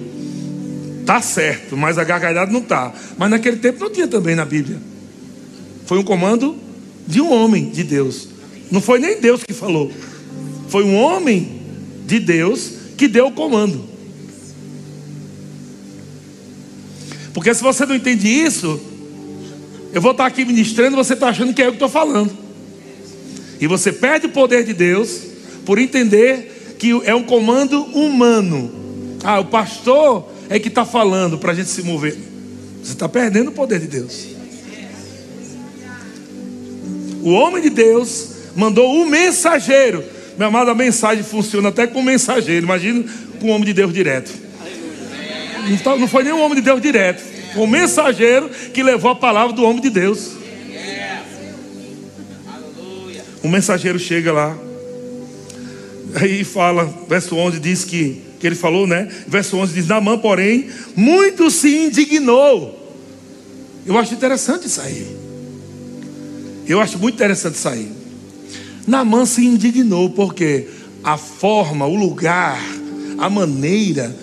tá 1.08 1.22
certo, 1.22 1.76
mas 1.76 1.98
a 1.98 2.04
gargalhada 2.04 2.52
não 2.52 2.62
tá. 2.62 2.94
Mas 3.18 3.32
naquele 3.32 3.58
tempo 3.58 3.80
não 3.80 3.90
tinha 3.90 4.08
também 4.08 4.36
na 4.36 4.46
Bíblia. 4.46 4.93
Foi 5.86 5.98
um 5.98 6.04
comando 6.04 6.56
de 7.08 7.22
um 7.22 7.32
homem 7.32 7.70
de 7.70 7.84
Deus. 7.84 8.28
Não 8.72 8.82
foi 8.82 9.00
nem 9.00 9.20
Deus 9.20 9.44
que 9.44 9.54
falou. 9.54 9.92
Foi 10.68 10.84
um 10.84 10.96
homem 10.96 11.62
de 12.06 12.20
Deus 12.20 12.72
que 12.98 13.08
deu 13.08 13.28
o 13.28 13.32
comando. 13.32 13.84
Porque 17.34 17.54
se 17.54 17.62
você 17.62 17.86
não 17.86 17.96
entende 17.96 18.28
isso, 18.28 18.80
eu 19.92 20.02
vou 20.02 20.12
estar 20.12 20.26
aqui 20.26 20.46
ministrando 20.46 20.96
e 20.96 21.04
você 21.04 21.14
está 21.14 21.30
achando 21.30 21.54
que 21.54 21.62
é 21.62 21.68
eu 21.68 21.72
que 21.72 21.76
estou 21.76 21.90
falando. 21.90 22.32
E 23.60 23.68
você 23.68 23.92
perde 23.92 24.28
o 24.28 24.30
poder 24.30 24.64
de 24.64 24.74
Deus 24.74 25.22
por 25.66 25.78
entender 25.78 26.76
que 26.78 26.92
é 27.06 27.16
um 27.16 27.24
comando 27.24 27.84
humano. 27.84 28.72
Ah, 29.24 29.40
o 29.40 29.46
pastor 29.46 30.30
é 30.50 30.60
que 30.60 30.68
está 30.68 30.86
falando 30.86 31.38
para 31.38 31.52
a 31.52 31.56
gente 31.56 31.70
se 31.70 31.82
mover. 31.82 32.18
Você 32.84 32.94
está 32.94 33.08
perdendo 33.08 33.50
o 33.50 33.54
poder 33.54 33.80
de 33.80 33.88
Deus. 33.88 34.33
O 37.24 37.32
homem 37.32 37.62
de 37.62 37.70
Deus 37.70 38.30
mandou 38.54 39.02
o 39.02 39.06
mensageiro. 39.06 40.04
Meu 40.38 40.50
amado, 40.50 40.72
a 40.72 40.76
mensagem 40.76 41.24
funciona 41.24 41.70
até 41.70 41.88
com 41.88 42.00
o 42.00 42.04
mensageiro. 42.04 42.66
Imagina 42.66 43.06
com 43.40 43.48
o 43.48 43.50
homem 43.50 43.66
de 43.66 43.74
Deus 43.74 43.94
direto. 43.94 44.30
Tá, 45.82 45.96
não 45.96 46.08
foi 46.08 46.24
nem 46.24 46.34
o 46.34 46.40
homem 46.40 46.56
de 46.56 46.62
Deus 46.62 46.82
direto. 46.82 47.24
O 47.56 47.66
mensageiro 47.66 48.50
que 48.74 48.84
levou 48.84 49.12
a 49.12 49.16
palavra 49.16 49.56
do 49.56 49.64
homem 49.64 49.82
de 49.82 49.90
Deus. 49.90 50.32
O 53.42 53.48
mensageiro 53.48 53.98
chega 53.98 54.34
lá. 54.34 54.58
Aí 56.16 56.44
fala, 56.44 56.86
verso 57.08 57.36
11 57.38 57.60
diz 57.60 57.86
que, 57.86 58.22
que 58.40 58.46
ele 58.46 58.56
falou, 58.56 58.86
né? 58.86 59.08
Verso 59.28 59.56
11 59.58 59.74
diz: 59.74 59.88
Namã, 59.88 60.18
porém, 60.18 60.70
muito 60.96 61.50
se 61.50 61.86
indignou. 61.86 62.80
Eu 63.86 63.98
acho 63.98 64.14
interessante 64.14 64.68
isso 64.68 64.82
aí. 64.82 65.23
Eu 66.68 66.80
acho 66.80 66.98
muito 66.98 67.16
interessante 67.16 67.56
isso 67.56 67.68
aí. 67.68 67.92
Namã 68.88 69.26
se 69.26 69.46
indignou 69.46 70.10
porque 70.10 70.68
a 71.04 71.18
forma, 71.18 71.86
o 71.86 71.96
lugar, 71.96 72.62
a 73.18 73.30
maneira 73.30 74.16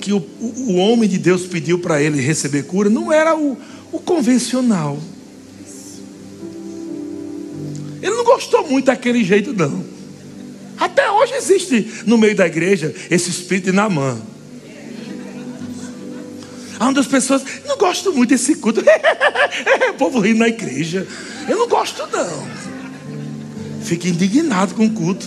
que 0.00 0.12
o, 0.12 0.24
o 0.40 0.74
homem 0.76 1.08
de 1.08 1.18
Deus 1.18 1.46
pediu 1.46 1.78
para 1.78 2.00
ele 2.00 2.20
receber 2.20 2.64
cura 2.64 2.88
não 2.88 3.12
era 3.12 3.36
o, 3.36 3.56
o 3.92 3.98
convencional. 3.98 4.98
Ele 8.00 8.14
não 8.14 8.24
gostou 8.24 8.66
muito 8.68 8.86
daquele 8.86 9.24
jeito, 9.24 9.52
não. 9.52 9.84
Até 10.78 11.10
hoje 11.10 11.34
existe 11.34 12.04
no 12.06 12.16
meio 12.16 12.36
da 12.36 12.46
igreja 12.46 12.94
esse 13.10 13.30
espírito 13.30 13.66
de 13.66 13.72
Namã. 13.72 14.20
Onde 16.80 17.00
as 17.00 17.06
pessoas 17.06 17.42
não 17.66 17.76
gosto 17.76 18.12
muito 18.12 18.30
desse 18.30 18.54
culto. 18.56 18.82
o 19.90 19.94
povo 19.94 20.20
rindo 20.20 20.40
na 20.40 20.48
igreja. 20.48 21.06
Eu 21.48 21.58
não 21.58 21.68
gosto, 21.68 22.06
não. 22.12 22.48
Fica 23.82 24.08
indignado 24.08 24.74
com 24.74 24.86
o 24.86 24.90
culto. 24.90 25.26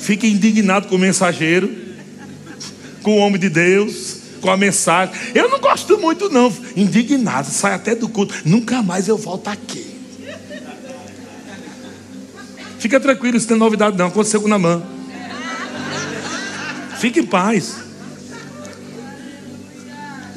Fica 0.00 0.26
indignado 0.26 0.88
com 0.88 0.96
o 0.96 0.98
mensageiro 0.98 1.90
com 3.02 3.12
o 3.12 3.18
homem 3.18 3.40
de 3.40 3.48
Deus, 3.48 4.16
com 4.40 4.50
a 4.50 4.56
mensagem. 4.56 5.14
Eu 5.34 5.48
não 5.48 5.60
gosto 5.60 5.98
muito, 5.98 6.28
não. 6.28 6.52
Indignado, 6.76 7.50
sai 7.50 7.74
até 7.74 7.94
do 7.94 8.08
culto. 8.08 8.34
Nunca 8.44 8.82
mais 8.82 9.08
eu 9.08 9.16
volto 9.16 9.48
aqui. 9.48 9.86
Fica 12.78 12.98
tranquilo, 12.98 13.36
isso 13.36 13.46
não 13.46 13.56
tem 13.56 13.58
novidade, 13.58 13.96
não. 13.96 14.06
Aconteceu 14.06 14.40
com 14.40 14.48
Namã. 14.48 14.82
Fique 16.98 17.20
em 17.20 17.26
paz. 17.26 17.89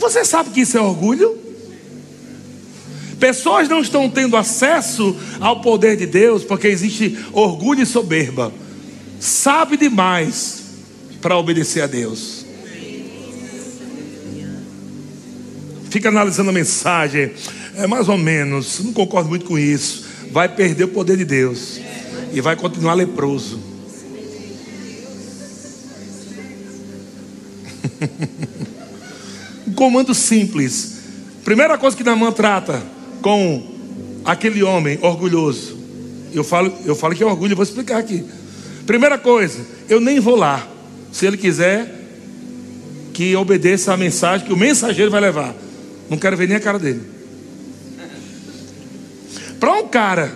Você 0.04 0.26
sabe 0.26 0.50
que 0.50 0.60
isso 0.60 0.78
é 0.78 0.82
orgulho? 0.82 1.38
Pessoas 3.22 3.70
não 3.70 3.80
estão 3.80 4.10
tendo 4.10 4.36
acesso 4.36 5.16
ao 5.40 5.62
poder 5.62 5.96
de 5.96 6.06
Deus 6.06 6.44
porque 6.44 6.68
existe 6.68 7.18
orgulho 7.32 7.82
e 7.82 7.86
soberba. 7.86 8.52
Sabe 9.18 9.78
demais 9.78 10.62
para 11.22 11.38
obedecer 11.38 11.80
a 11.82 11.88
Deus. 11.88 12.44
fica 15.90 16.10
analisando 16.10 16.50
a 16.50 16.54
mensagem, 16.54 17.32
é 17.76 17.86
mais 17.86 18.10
ou 18.10 18.18
menos, 18.18 18.80
não 18.84 18.92
concordo 18.92 19.30
muito 19.30 19.46
com 19.46 19.60
isso. 19.60 20.04
Vai 20.32 20.50
perder 20.50 20.86
o 20.86 20.88
poder 20.88 21.16
de 21.16 21.24
Deus 21.24 21.80
e 22.34 22.42
vai 22.42 22.56
continuar 22.56 22.96
leproso. 22.96 23.60
comando 29.84 30.16
simples. 30.16 30.94
Primeira 31.44 31.78
coisa 31.78 31.98
que 31.98 32.06
Namã 32.06 32.32
trata 32.32 32.82
com 33.22 33.62
aquele 34.24 34.64
homem 34.64 34.98
orgulhoso. 35.02 35.78
Eu 36.34 36.42
falo, 36.42 36.74
eu 36.86 36.96
falo 36.96 37.14
que 37.14 37.22
é 37.22 37.26
orgulho, 37.26 37.54
vou 37.54 37.64
explicar 37.64 37.98
aqui. 37.98 38.24
Primeira 38.86 39.18
coisa, 39.18 39.60
eu 39.90 40.00
nem 40.00 40.22
vou 40.22 40.38
lá. 40.38 40.66
Se 41.12 41.26
ele 41.26 41.36
quiser 41.36 42.00
que 43.14 43.36
obedeça 43.36 43.92
a 43.92 43.98
mensagem 43.98 44.48
que 44.48 44.54
o 44.54 44.58
mensageiro 44.58 45.12
vai 45.12 45.20
levar. 45.20 45.54
Não 46.10 46.18
quero 46.18 46.38
ver 46.38 46.48
nem 46.48 46.56
a 46.56 46.62
cara 46.62 46.80
dele. 46.80 47.02
Para 49.60 49.74
um 49.74 49.88
cara, 49.90 50.34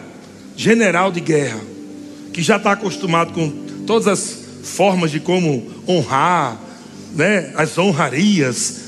general 0.57 1.10
de 1.10 1.21
guerra, 1.21 1.62
que 2.33 2.41
já 2.41 2.57
está 2.57 2.73
acostumado 2.73 3.31
com 3.31 3.49
todas 3.86 4.07
as 4.07 4.39
formas 4.63 5.10
de 5.10 5.21
como 5.21 5.65
honrar, 5.88 6.60
né, 7.15 7.53
as 7.55 7.77
honrarias, 7.77 8.87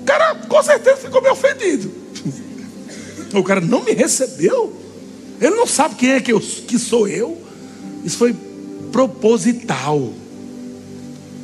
o 0.00 0.02
cara 0.02 0.34
com 0.34 0.62
certeza 0.62 0.96
ficou 0.96 1.20
meio 1.20 1.34
ofendido. 1.34 1.92
O 3.34 3.44
cara 3.44 3.60
não 3.60 3.84
me 3.84 3.92
recebeu. 3.92 4.74
Ele 5.40 5.54
não 5.54 5.66
sabe 5.66 5.94
quem 5.94 6.12
é 6.12 6.20
que, 6.20 6.32
eu, 6.32 6.40
que 6.40 6.78
sou 6.78 7.06
eu. 7.06 7.40
Isso 8.04 8.16
foi 8.16 8.34
proposital. 8.90 10.12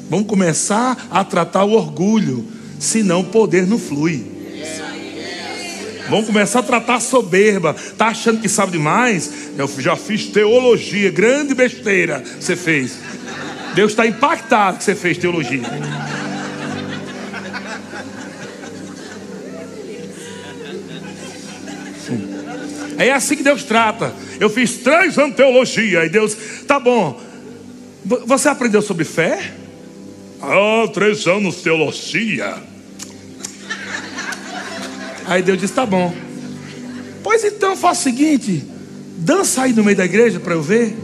Vamos 0.09 0.27
começar 0.27 1.07
a 1.11 1.23
tratar 1.23 1.65
o 1.65 1.73
orgulho, 1.73 2.45
senão 2.79 3.21
o 3.21 3.25
poder 3.25 3.67
não 3.67 3.79
flui. 3.79 4.25
Vamos 6.09 6.27
começar 6.27 6.61
a 6.61 6.63
tratar 6.63 7.01
soberba. 7.01 7.75
Tá 7.99 8.09
achando 8.09 8.41
que 8.41 8.49
sabe 8.49 8.73
demais? 8.73 9.31
Eu 9.59 9.69
já 9.79 9.97
fiz 9.97 10.27
teologia, 10.27 11.11
grande 11.11 11.55
besteira 11.55 12.23
você 12.41 12.57
fez. 12.57 12.99
Deus 13.75 13.93
está 13.93 14.07
impactado 14.07 14.79
que 14.79 14.85
você 14.85 14.95
fez 14.95 15.19
teologia. 15.19 15.63
É 22.99 23.13
assim 23.13 23.37
que 23.37 23.43
Deus 23.43 23.65
trata. 23.65 24.15
Eu 24.41 24.49
fiz 24.49 24.79
três 24.79 25.19
anos 25.19 25.31
de 25.33 25.37
teologia. 25.37 26.05
E 26.05 26.09
Deus, 26.09 26.37
tá 26.67 26.79
bom. 26.81 27.21
Você 28.05 28.49
aprendeu 28.49 28.81
sobre 28.81 29.05
fé? 29.05 29.53
Ah, 30.41 30.89
três 30.93 31.27
anos 31.27 31.57
teologia. 31.57 32.55
Aí 35.27 35.43
Deus 35.43 35.59
disse: 35.59 35.75
Tá 35.75 35.85
bom. 35.85 36.15
Pois 37.23 37.43
então 37.43 37.77
faça 37.77 38.01
o 38.01 38.05
seguinte: 38.05 38.65
dança 39.19 39.63
aí 39.63 39.73
no 39.73 39.83
meio 39.83 39.97
da 39.97 40.05
igreja 40.05 40.39
para 40.39 40.55
eu 40.55 40.63
ver. 40.63 40.97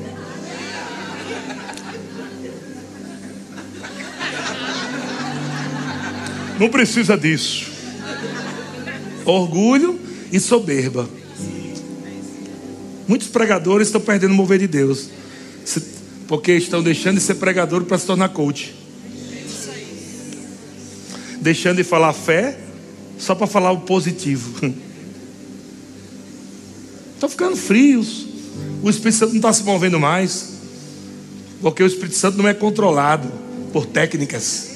Não 6.58 6.68
precisa 6.68 7.16
disso. 7.16 7.72
Orgulho 9.24 9.98
e 10.30 10.38
soberba. 10.38 11.21
Muitos 13.06 13.28
pregadores 13.28 13.88
estão 13.88 14.00
perdendo 14.00 14.32
o 14.32 14.34
mover 14.34 14.58
de 14.58 14.66
Deus. 14.66 15.08
Porque 16.26 16.52
estão 16.52 16.82
deixando 16.82 17.16
de 17.16 17.22
ser 17.22 17.34
pregador 17.34 17.84
para 17.84 17.98
se 17.98 18.06
tornar 18.06 18.28
coach. 18.30 18.74
Deixando 21.40 21.76
de 21.76 21.84
falar 21.84 22.12
fé 22.12 22.58
só 23.18 23.34
para 23.34 23.46
falar 23.46 23.72
o 23.72 23.80
positivo. 23.80 24.52
Estão 27.14 27.28
ficando 27.28 27.56
frios. 27.56 28.26
O 28.82 28.90
Espírito 28.90 29.16
Santo 29.16 29.30
não 29.30 29.36
está 29.36 29.52
se 29.52 29.62
movendo 29.62 30.00
mais. 30.00 30.54
Porque 31.60 31.80
o 31.82 31.86
Espírito 31.86 32.16
Santo 32.16 32.38
não 32.38 32.48
é 32.48 32.54
controlado 32.54 33.30
por 33.72 33.86
técnicas. 33.86 34.72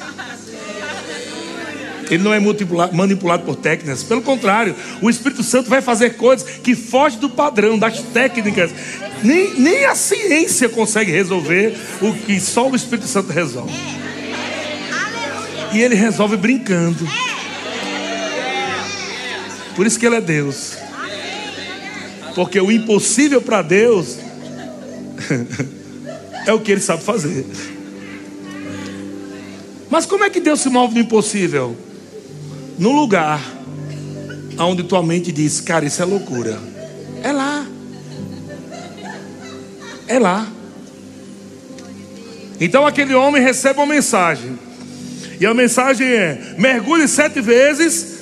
Ele 2.10 2.22
não 2.22 2.32
é 2.32 2.40
manipulado 2.92 3.44
por 3.44 3.56
técnicas. 3.56 4.02
Pelo 4.02 4.22
contrário, 4.22 4.74
o 5.00 5.10
Espírito 5.10 5.42
Santo 5.42 5.68
vai 5.68 5.82
fazer 5.82 6.10
coisas 6.16 6.48
que 6.58 6.74
fogem 6.74 7.18
do 7.18 7.28
padrão, 7.28 7.78
das 7.78 8.00
técnicas. 8.00 8.70
Nem, 9.22 9.58
nem 9.58 9.84
a 9.84 9.94
ciência 9.94 10.68
consegue 10.68 11.10
resolver 11.10 11.76
o 12.00 12.12
que 12.12 12.38
só 12.40 12.68
o 12.68 12.76
Espírito 12.76 13.08
Santo 13.08 13.32
resolve. 13.32 13.72
E 15.72 15.80
ele 15.80 15.94
resolve 15.94 16.36
brincando. 16.36 17.06
Por 19.74 19.86
isso 19.86 19.98
que 19.98 20.06
ele 20.06 20.16
é 20.16 20.20
Deus. 20.20 20.72
Porque 22.34 22.60
o 22.60 22.70
impossível 22.70 23.42
para 23.42 23.62
Deus 23.62 24.18
é 26.46 26.52
o 26.52 26.60
que 26.60 26.72
ele 26.72 26.80
sabe 26.80 27.02
fazer. 27.02 27.46
Mas 29.90 30.06
como 30.06 30.24
é 30.24 30.30
que 30.30 30.40
Deus 30.40 30.60
se 30.60 30.68
move 30.68 30.94
no 30.94 31.00
impossível? 31.00 31.76
No 32.78 32.92
lugar 32.92 33.40
onde 34.58 34.82
tua 34.84 35.02
mente 35.02 35.32
diz, 35.32 35.60
cara, 35.60 35.84
isso 35.84 36.02
é 36.02 36.04
loucura. 36.04 36.58
É 37.22 37.32
lá. 37.32 37.66
É 40.06 40.18
lá. 40.18 40.46
Então 42.60 42.86
aquele 42.86 43.14
homem 43.14 43.42
recebe 43.42 43.78
uma 43.78 43.86
mensagem. 43.86 44.58
E 45.40 45.46
a 45.46 45.52
mensagem 45.52 46.06
é: 46.06 46.54
mergulhe 46.56 47.06
sete 47.08 47.40
vezes, 47.40 48.18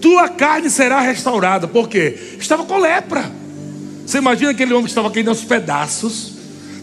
tua 0.00 0.28
carne 0.28 0.70
será 0.70 1.00
restaurada. 1.00 1.66
Por 1.66 1.88
quê? 1.88 2.16
Estava 2.38 2.64
com 2.64 2.78
lepra. 2.78 3.30
Você 4.06 4.18
imagina 4.18 4.52
aquele 4.52 4.72
homem 4.72 4.84
que 4.84 4.90
estava 4.90 5.10
caindo 5.10 5.28
aos 5.28 5.44
pedaços. 5.44 6.34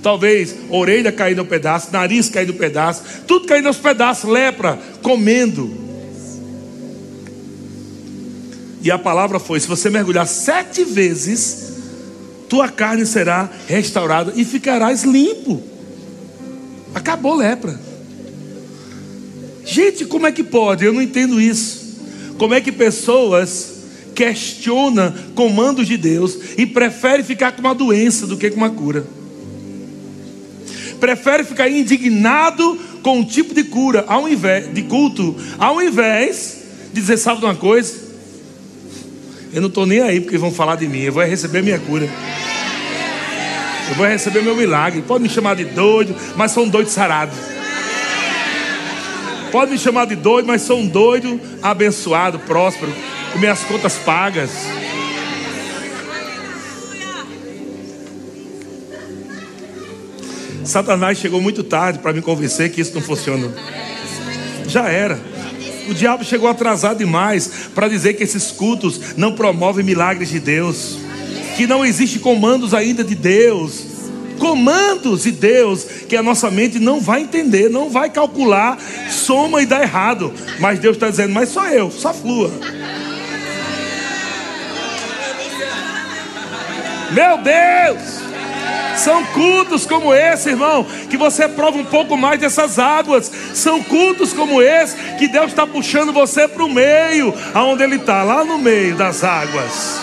Talvez 0.01 0.53
orelha 0.69 1.13
caindo 1.13 1.39
aos 1.39 1.47
pedaços, 1.47 1.89
nariz 1.89 2.29
caindo 2.29 2.49
aos 2.49 2.59
pedaços, 2.59 3.03
tudo 3.25 3.47
caindo 3.47 3.67
aos 3.67 3.77
pedaços, 3.77 4.29
lepra, 4.29 4.77
comendo. 5.01 5.82
E 8.83 8.91
a 8.91 8.99
palavra 8.99 9.39
foi: 9.39 9.59
se 9.59 9.67
você 9.67 9.89
mergulhar 9.89 10.27
sete 10.27 10.83
vezes, 10.83 11.73
tua 12.49 12.67
carne 12.67 13.05
será 13.05 13.49
restaurada 13.67 14.33
e 14.35 14.43
ficarás 14.43 15.03
limpo. 15.03 15.63
Acabou 16.93 17.33
lepra. 17.33 17.79
Gente, 19.65 20.05
como 20.05 20.27
é 20.27 20.31
que 20.31 20.43
pode? 20.43 20.83
Eu 20.83 20.91
não 20.91 21.01
entendo 21.01 21.39
isso. 21.39 21.81
Como 22.37 22.53
é 22.53 22.59
que 22.59 22.71
pessoas 22.71 23.71
questionam 24.13 25.13
comandos 25.33 25.87
de 25.87 25.95
Deus 25.97 26.37
e 26.57 26.65
preferem 26.65 27.23
ficar 27.23 27.53
com 27.53 27.61
uma 27.61 27.73
doença 27.73 28.27
do 28.27 28.35
que 28.35 28.49
com 28.51 28.57
uma 28.57 28.69
cura? 28.69 29.07
Prefere 30.99 31.43
ficar 31.45 31.69
indignado 31.69 32.77
com 33.01 33.19
um 33.19 33.25
tipo 33.25 33.53
de 33.53 33.63
cura, 33.63 34.03
ao 34.07 34.27
invés 34.27 34.73
de 34.73 34.83
culto, 34.83 35.35
ao 35.57 35.81
invés 35.81 36.57
de 36.93 37.01
dizer, 37.01 37.17
sabe 37.17 37.39
de 37.39 37.45
uma 37.45 37.55
coisa? 37.55 38.02
Eu 39.53 39.61
não 39.61 39.67
estou 39.69 39.85
nem 39.85 40.01
aí 40.01 40.19
porque 40.19 40.37
vão 40.37 40.51
falar 40.51 40.75
de 40.75 40.87
mim, 40.87 41.01
eu 41.01 41.13
vou 41.13 41.23
receber 41.23 41.61
minha 41.61 41.77
cura. 41.77 42.09
Eu 43.89 43.95
vou 43.95 44.07
receber 44.07 44.41
meu 44.41 44.55
milagre. 44.55 45.03
Pode 45.03 45.21
me 45.21 45.29
chamar 45.29 45.55
de 45.55 45.65
doido, 45.65 46.15
mas 46.35 46.51
sou 46.51 46.65
um 46.65 46.69
doido 46.69 46.89
sarado. 46.89 47.31
Pode 49.51 49.71
me 49.71 49.77
chamar 49.77 50.05
de 50.05 50.15
doido, 50.15 50.47
mas 50.47 50.63
sou 50.63 50.79
um 50.79 50.87
doido 50.87 51.39
abençoado, 51.61 52.39
próspero, 52.39 52.91
com 53.31 53.37
minhas 53.37 53.59
contas 53.59 53.93
pagas. 53.97 54.49
Satanás 60.65 61.19
chegou 61.19 61.39
muito 61.39 61.63
tarde 61.63 61.99
para 61.99 62.13
me 62.13 62.21
convencer 62.21 62.71
que 62.71 62.81
isso 62.81 62.95
não 62.95 63.01
funciona. 63.01 63.53
Já 64.67 64.89
era. 64.89 65.32
O 65.87 65.93
diabo 65.93 66.23
chegou 66.23 66.49
atrasado 66.49 66.99
demais 66.99 67.69
para 67.73 67.87
dizer 67.87 68.13
que 68.13 68.23
esses 68.23 68.51
cultos 68.51 69.15
não 69.17 69.33
promovem 69.33 69.83
milagres 69.83 70.29
de 70.29 70.39
Deus, 70.39 70.97
que 71.57 71.67
não 71.67 71.85
existe 71.85 72.19
comandos 72.19 72.73
ainda 72.73 73.03
de 73.03 73.15
Deus, 73.15 73.85
comandos 74.39 75.23
de 75.23 75.31
Deus 75.31 75.85
que 76.07 76.15
a 76.15 76.23
nossa 76.23 76.49
mente 76.49 76.79
não 76.79 76.99
vai 76.99 77.21
entender, 77.21 77.69
não 77.69 77.89
vai 77.89 78.09
calcular, 78.09 78.77
soma 79.09 79.61
e 79.61 79.65
dá 79.65 79.81
errado. 79.81 80.33
Mas 80.59 80.79
Deus 80.79 80.95
está 80.95 81.09
dizendo, 81.09 81.33
mas 81.33 81.49
só 81.49 81.67
eu, 81.67 81.91
só 81.91 82.13
flua. 82.13 82.51
Meu 87.11 87.37
Deus! 87.37 88.32
São 88.95 89.25
cultos 89.27 89.85
como 89.85 90.13
esse, 90.13 90.49
irmão, 90.49 90.85
que 91.09 91.17
você 91.17 91.47
prova 91.47 91.77
um 91.77 91.85
pouco 91.85 92.15
mais 92.15 92.39
dessas 92.39 92.77
águas. 92.77 93.31
São 93.53 93.81
cultos 93.83 94.33
como 94.33 94.61
esse 94.61 94.95
que 95.17 95.27
Deus 95.27 95.47
está 95.47 95.65
puxando 95.65 96.13
você 96.13 96.47
para 96.47 96.63
o 96.63 96.69
meio, 96.69 97.33
aonde 97.53 97.83
Ele 97.83 97.95
está, 97.95 98.23
lá 98.23 98.45
no 98.45 98.57
meio 98.57 98.95
das 98.95 99.23
águas. 99.23 99.99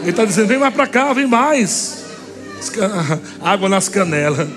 Ele 0.00 0.10
está 0.10 0.24
dizendo: 0.24 0.48
vem 0.48 0.58
mais 0.58 0.74
para 0.74 0.86
cá, 0.86 1.12
vem 1.12 1.26
mais. 1.26 2.04
Água 3.42 3.68
nas 3.68 3.88
canelas. 3.88 4.48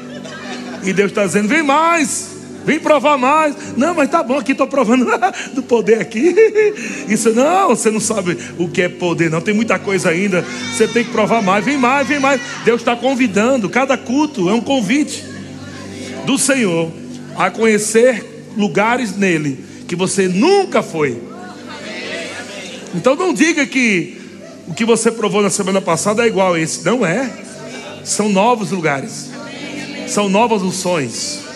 E 0.84 0.93
Deus 0.93 1.10
está 1.12 1.26
dizendo: 1.26 1.47
vem 1.47 1.64
mais. 1.64 2.38
Vem 2.70 2.80
provar 2.80 3.17
mais. 3.17 3.55
Não, 3.76 3.95
mas 3.95 4.11
tá 4.11 4.22
bom, 4.22 4.38
aqui 4.38 4.51
estou 4.51 4.67
provando 4.67 5.03
do 5.55 5.63
poder 5.63 5.99
aqui. 5.99 6.36
Isso 7.09 7.34
não, 7.34 7.70
você 7.70 7.89
não 7.89 7.99
sabe 7.99 8.38
o 8.59 8.70
que 8.70 8.84
é 8.84 8.88
poder, 8.88 9.32
não. 9.32 9.41
Tem 9.41 9.55
muita 9.55 9.80
coisa 9.80 10.11
ainda. 10.11 10.45
Você 10.72 10.88
tem 10.88 11.03
que 11.03 11.09
provar 11.09 11.41
mais. 11.41 11.65
Vem 11.65 11.80
mais, 11.80 12.07
vem 12.07 12.20
mais. 12.20 12.39
Deus 12.63 12.82
está 12.82 12.95
convidando. 12.95 13.67
Cada 13.72 13.97
culto 13.97 14.47
é 14.51 14.53
um 14.53 14.61
convite 14.61 15.26
do 16.28 16.38
Senhor 16.38 16.91
a 17.36 17.49
conhecer 17.49 18.24
lugares 18.55 19.17
nele 19.17 19.65
que 19.88 19.95
você 19.95 20.28
nunca 20.28 20.84
foi. 20.84 21.20
Então 22.93 23.15
não 23.15 23.34
diga 23.34 23.65
que 23.65 24.15
o 24.67 24.76
que 24.76 24.86
você 24.86 25.11
provou 25.11 25.41
na 25.41 25.49
semana 25.49 25.82
passada 25.82 26.24
é 26.24 26.28
igual 26.28 26.53
a 26.53 26.59
esse. 26.59 26.86
Não 26.86 27.03
é. 27.03 27.32
São 28.03 28.30
novos 28.30 28.70
lugares. 28.70 29.32
São 30.07 30.30
novas 30.30 30.61
unções 30.61 31.49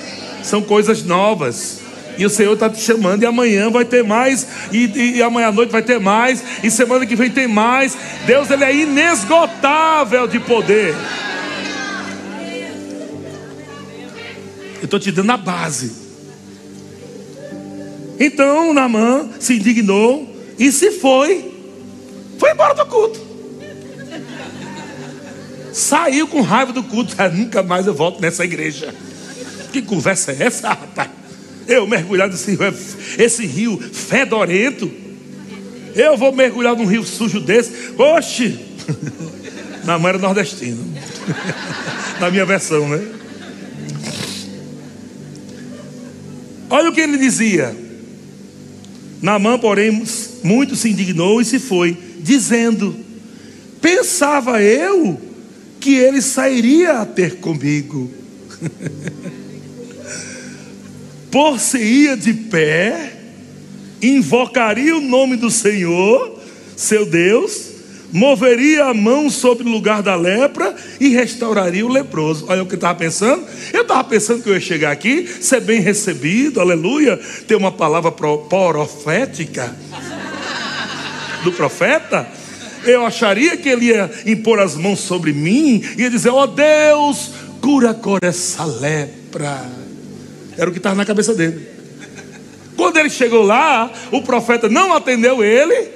são 0.44 0.62
coisas 0.62 1.04
novas. 1.04 1.80
E 2.18 2.26
o 2.26 2.30
Senhor 2.30 2.54
está 2.54 2.70
te 2.70 2.80
chamando, 2.80 3.24
e 3.24 3.26
amanhã 3.26 3.72
vai 3.72 3.86
ter 3.86 4.04
mais, 4.04 4.46
e, 4.72 5.16
e, 5.16 5.24
amanhã 5.24 5.48
à 5.48 5.52
noite 5.52 5.72
vai 5.72 5.82
ter 5.82 6.00
mais, 6.00 6.44
e 6.64 6.70
semana 6.70 7.06
que 7.08 7.16
vem 7.16 7.32
tem 7.32 7.48
mais. 7.48 7.98
Deus 8.28 8.52
ele 8.52 8.64
é 8.64 8.76
inesgotável 8.76 10.28
de 10.28 10.39
poder. 10.39 10.94
Eu 14.80 14.86
estou 14.86 15.00
te 15.00 15.12
dando 15.12 15.32
a 15.32 15.38
base. 15.38 16.04
Então 18.20 18.74
Namã 18.74 19.30
se 19.39 19.56
indignou 19.56 20.30
e 20.60 20.72
se 20.72 20.91
foi. 20.91 21.52
Foi 22.38 22.52
embora 22.52 22.76
do 22.76 22.86
culto. 22.86 23.20
Saiu 25.72 26.28
com 26.28 26.41
raiva 26.41 26.72
do 26.72 26.84
culto. 26.84 27.16
Nunca 27.34 27.64
mais 27.64 27.88
eu 27.88 27.94
volto 27.94 28.22
nessa 28.22 28.44
igreja. 28.44 28.94
Que 29.74 29.82
conversa 29.82 30.32
é 30.32 30.43
essa, 30.43 30.69
rapaz? 30.69 31.09
Eu 31.67 31.88
mergulhar 31.88 32.30
nesse 32.30 32.51
rio, 32.51 32.76
esse 33.17 33.43
rio 33.43 33.80
fedorento. 33.80 34.89
Eu 35.95 36.15
vou 36.15 36.32
mergulhar 36.32 36.76
num 36.76 36.86
rio 36.86 37.03
sujo 37.03 37.39
desse. 37.39 37.71
Oxe! 37.97 38.59
Na 39.84 39.97
mãe 39.97 40.09
era 40.09 40.19
nordestina. 40.19 40.78
Na 42.21 42.30
minha 42.30 42.45
versão, 42.45 42.88
né? 42.88 43.03
Olha 46.69 46.89
o 46.89 46.93
que 46.93 47.01
ele 47.01 47.17
dizia. 47.17 47.76
Namã, 49.24 49.57
porém, 49.57 50.03
muito 50.43 50.76
se 50.76 50.89
indignou 50.89 51.41
e 51.41 51.45
se 51.45 51.57
foi, 51.57 51.97
dizendo: 52.19 52.95
Pensava 53.82 54.61
eu 54.61 55.19
que 55.80 55.95
ele 55.95 56.21
sairia 56.21 56.99
a 56.99 57.05
ter 57.05 57.38
comigo. 57.38 58.11
por-se-ia 61.34 62.15
de 62.15 62.31
pé, 62.31 63.11
invocaria 63.99 64.95
o 64.95 65.01
nome 65.01 65.36
do 65.36 65.49
Senhor, 65.49 66.39
seu 66.77 67.07
Deus, 67.07 67.71
moveria 68.11 68.86
a 68.86 68.93
mão 68.93 69.31
sobre 69.31 69.67
o 69.67 69.71
lugar 69.71 70.03
da 70.03 70.15
lepra 70.15 70.75
e 70.99 71.09
restauraria 71.09 71.84
o 71.84 71.91
leproso. 71.91 72.45
Olha 72.47 72.61
o 72.61 72.67
que 72.67 72.73
eu 72.73 72.77
estava 72.77 72.99
pensando. 72.99 73.43
Eu 73.73 73.81
estava 73.81 74.03
pensando 74.03 74.43
que 74.43 74.49
eu 74.49 74.53
ia 74.53 74.59
chegar 74.59 74.91
aqui, 74.91 75.27
ser 75.27 75.61
bem 75.61 75.81
recebido, 75.81 76.61
aleluia, 76.61 77.19
ter 77.47 77.55
uma 77.55 77.71
palavra 77.71 78.11
profética 78.11 79.75
do 81.43 81.51
profeta. 81.51 82.27
Eu 82.86 83.03
acharia 83.03 83.57
que 83.57 83.69
ele 83.69 83.86
ia 83.86 84.11
impor 84.27 84.59
as 84.59 84.75
mãos 84.75 84.99
sobre 84.99 85.34
mim 85.34 85.84
e 85.97 86.03
ia 86.03 86.11
dizer: 86.11 86.29
Ó 86.29 86.43
oh 86.43 86.47
Deus, 86.47 87.31
cura 87.59 87.89
agora 87.89 88.27
essa 88.27 88.63
lepra. 88.65 89.82
Era 90.58 90.70
o 90.70 90.74
que 90.74 90.80
estava 90.80 90.95
na 90.95 91.06
cabeça 91.06 91.34
dele. 91.34 91.68
Quando 92.76 92.97
ele 92.97 93.10
chegou 93.10 93.43
lá, 93.43 93.91
o 94.12 94.22
profeta 94.22 94.68
não 94.70 94.93
atendeu 94.93 95.43
ele. 95.43 95.89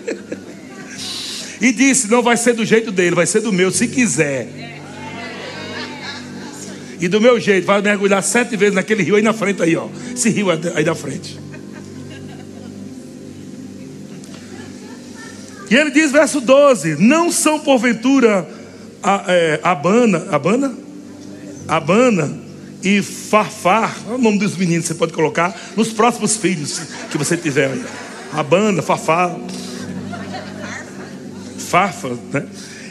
e 1.60 1.72
disse: 1.72 2.10
Não 2.10 2.22
vai 2.22 2.36
ser 2.36 2.54
do 2.54 2.64
jeito 2.64 2.90
dele, 2.90 3.14
vai 3.14 3.26
ser 3.26 3.40
do 3.40 3.52
meu, 3.52 3.70
se 3.70 3.86
quiser. 3.88 4.48
e 7.00 7.08
do 7.08 7.20
meu 7.20 7.40
jeito, 7.40 7.66
vai 7.66 7.80
mergulhar 7.80 8.22
sete 8.22 8.56
vezes 8.56 8.74
naquele 8.74 9.02
rio 9.02 9.16
aí 9.16 9.22
na 9.22 9.32
frente 9.32 9.62
aí, 9.62 9.76
ó. 9.76 9.88
Esse 10.14 10.30
rio 10.30 10.48
aí 10.50 10.84
da 10.84 10.94
frente. 10.94 11.38
E 15.70 15.74
ele 15.74 15.90
diz, 15.90 16.10
verso 16.10 16.40
12: 16.40 16.96
Não 16.96 17.30
são 17.30 17.60
porventura 17.60 18.48
a, 19.02 19.24
é, 19.28 19.60
Abana, 19.62 20.26
Abana? 20.30 20.76
Abana 21.68 22.39
e 22.82 23.02
Farfar, 23.02 23.94
é 24.08 24.14
o 24.14 24.18
nome 24.18 24.38
dos 24.38 24.56
meninos 24.56 24.86
você 24.86 24.94
pode 24.94 25.12
colocar 25.12 25.58
nos 25.76 25.92
próximos 25.92 26.36
filhos 26.36 26.80
que 27.10 27.18
você 27.18 27.36
tiver 27.36 27.70
aí. 27.70 27.84
Abana, 28.32 28.80
Farfar, 28.80 29.36
Farfa, 31.58 32.16
né? 32.32 32.46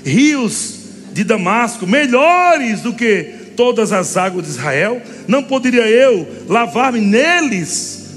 Rios 0.05 0.75
de 1.11 1.23
Damasco, 1.23 1.87
melhores 1.87 2.81
do 2.81 2.93
que 2.93 3.35
todas 3.55 3.91
as 3.91 4.15
águas 4.15 4.45
de 4.45 4.51
Israel, 4.51 5.01
não 5.27 5.43
poderia 5.43 5.87
eu 5.87 6.45
lavar-me 6.47 7.01
neles 7.01 8.07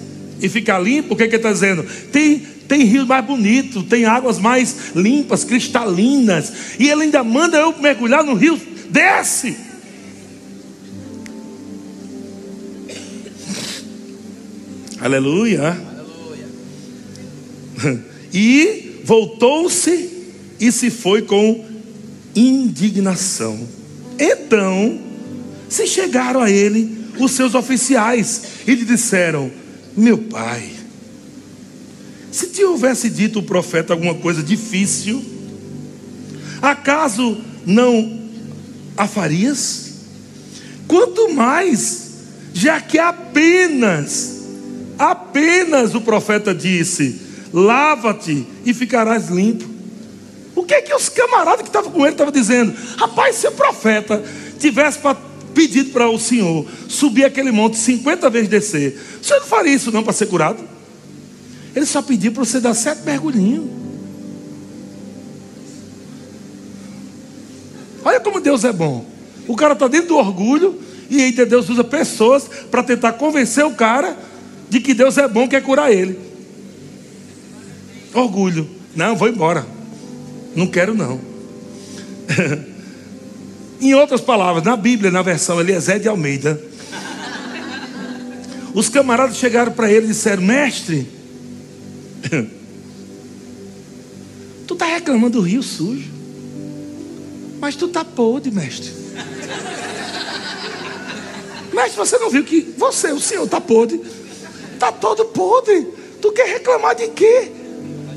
e 0.41 0.49
ficar 0.49 0.79
limpo? 0.79 1.15
O 1.15 1.17
que, 1.17 1.25
é 1.25 1.29
que 1.29 1.37
está 1.37 1.51
dizendo? 1.51 1.85
Tem, 2.13 2.39
tem 2.69 2.85
rios 2.85 3.07
mais 3.07 3.25
bonitos, 3.25 3.85
tem 3.85 4.05
águas 4.05 4.39
mais 4.39 4.95
limpas, 4.95 5.43
cristalinas, 5.43 6.53
e 6.79 6.89
ele 6.89 7.05
ainda 7.05 7.25
manda 7.25 7.57
eu 7.57 7.75
mergulhar 7.81 8.23
no 8.23 8.35
rio, 8.35 8.61
desce. 8.91 9.72
Aleluia. 15.03 15.77
E 18.35 19.03
voltou-se 19.05 20.09
e 20.59 20.73
se 20.73 20.89
foi 20.89 21.21
com 21.21 21.67
indignação. 22.35 23.69
Então, 24.19 24.99
se 25.69 25.87
chegaram 25.87 26.41
a 26.41 26.51
ele 26.51 27.09
os 27.19 27.33
seus 27.33 27.55
oficiais 27.55 28.43
e 28.67 28.75
lhe 28.75 28.87
disseram: 28.87 29.51
Meu 29.95 30.17
pai, 30.17 30.71
se 32.31 32.47
te 32.47 32.65
houvesse 32.65 33.11
dito 33.11 33.41
o 33.41 33.43
profeta 33.43 33.93
alguma 33.93 34.15
coisa 34.15 34.43
difícil, 34.43 35.23
acaso 36.63 37.37
não 37.67 38.31
a 38.97 39.07
farias? 39.07 39.93
Quanto 40.89 41.35
mais, 41.35 42.13
já 42.55 42.81
que 42.81 42.99
apenas, 42.99 44.42
apenas 45.03 45.95
o 45.95 46.01
profeta 46.01 46.55
disse: 46.55 47.21
Lava-te 47.53 48.47
e 48.65 48.73
ficarás 48.73 49.29
limpo. 49.29 49.69
O 50.55 50.63
que 50.63 50.75
é 50.75 50.83
que 50.83 50.95
os 50.95 51.09
camaradas 51.09 51.63
que 51.63 51.69
estavam 51.69 51.91
com 51.91 52.03
ele 52.03 52.13
estavam 52.13 52.33
dizendo? 52.33 52.75
Rapaz, 52.97 53.37
se 53.37 53.49
o 53.49 53.53
profeta 53.53 54.23
tivesse 54.59 54.99
pedido 55.55 55.91
para 55.91 56.09
o 56.09 56.19
senhor 56.19 56.67
subir 56.89 57.25
aquele 57.25 57.51
monte 57.51 57.77
50 57.77 58.31
vezes 58.31 58.49
descer, 58.49 59.01
o 59.21 59.25
senhor 59.25 59.41
não 59.41 59.47
faria 59.47 59.75
isso 59.75 59.91
não 59.91 60.03
para 60.03 60.13
ser 60.13 60.27
curado? 60.27 60.63
Ele 61.75 61.87
só 61.87 62.03
pediu 62.03 62.33
para 62.33 62.45
você 62.45 62.61
dar 62.61 62.75
sete 62.75 63.03
mergulhinhos. 63.03 63.67
Olha 68.05 68.21
como 68.21 68.41
Deus 68.41 68.65
é 68.65 68.73
bom. 68.73 69.07
O 69.49 69.57
cara 69.57 69.73
está 69.73 69.89
dentro 69.89 70.09
do 70.09 70.17
orgulho 70.17 70.79
e 71.09 71.21
aí 71.21 71.33
Deus 71.33 71.69
usa 71.69 71.83
pessoas 71.83 72.49
para 72.71 72.83
tentar 72.83 73.13
convencer 73.15 73.65
o 73.65 73.73
cara 73.73 74.17
de 74.73 74.81
que 74.81 74.95
Deus 74.95 75.19
é 75.19 75.29
bom, 75.29 75.47
quer 75.47 75.63
curar 75.63 75.93
ele. 75.93 76.19
Orgulho. 78.15 78.67
Não, 78.97 79.15
vou 79.15 79.29
embora. 79.29 79.67
Não 80.57 80.67
quero 80.67 80.95
não. 80.95 81.21
em 83.79 83.93
outras 83.93 84.23
palavras, 84.23 84.65
na 84.65 84.75
Bíblia, 84.75 85.11
na 85.11 85.21
versão 85.21 85.61
Eliezer 85.61 86.01
de 86.01 86.09
Almeida, 86.09 86.59
os 88.73 88.89
camaradas 88.89 89.37
chegaram 89.37 89.73
para 89.73 89.93
ele 89.93 90.07
e 90.07 90.09
disseram: 90.09 90.43
Mestre, 90.43 91.07
tu 94.67 94.73
está 94.73 94.87
reclamando 94.87 95.39
do 95.39 95.45
rio 95.45 95.63
sujo, 95.63 96.11
mas 97.61 97.77
tu 97.77 97.85
está 97.85 98.03
podre, 98.07 98.51
mestre. 98.51 98.91
Mestre, 101.75 101.97
você 101.97 102.17
não 102.19 102.31
viu 102.31 102.43
que 102.43 102.73
você, 102.77 103.13
o 103.13 103.21
senhor, 103.21 103.45
está 103.45 103.61
podre? 103.61 104.01
Está 104.83 104.91
todo 104.91 105.27
podre. 105.27 105.87
Tu 106.21 106.33
quer 106.33 106.55
reclamar 106.55 106.97
de 106.97 107.07
quê? 107.07 107.53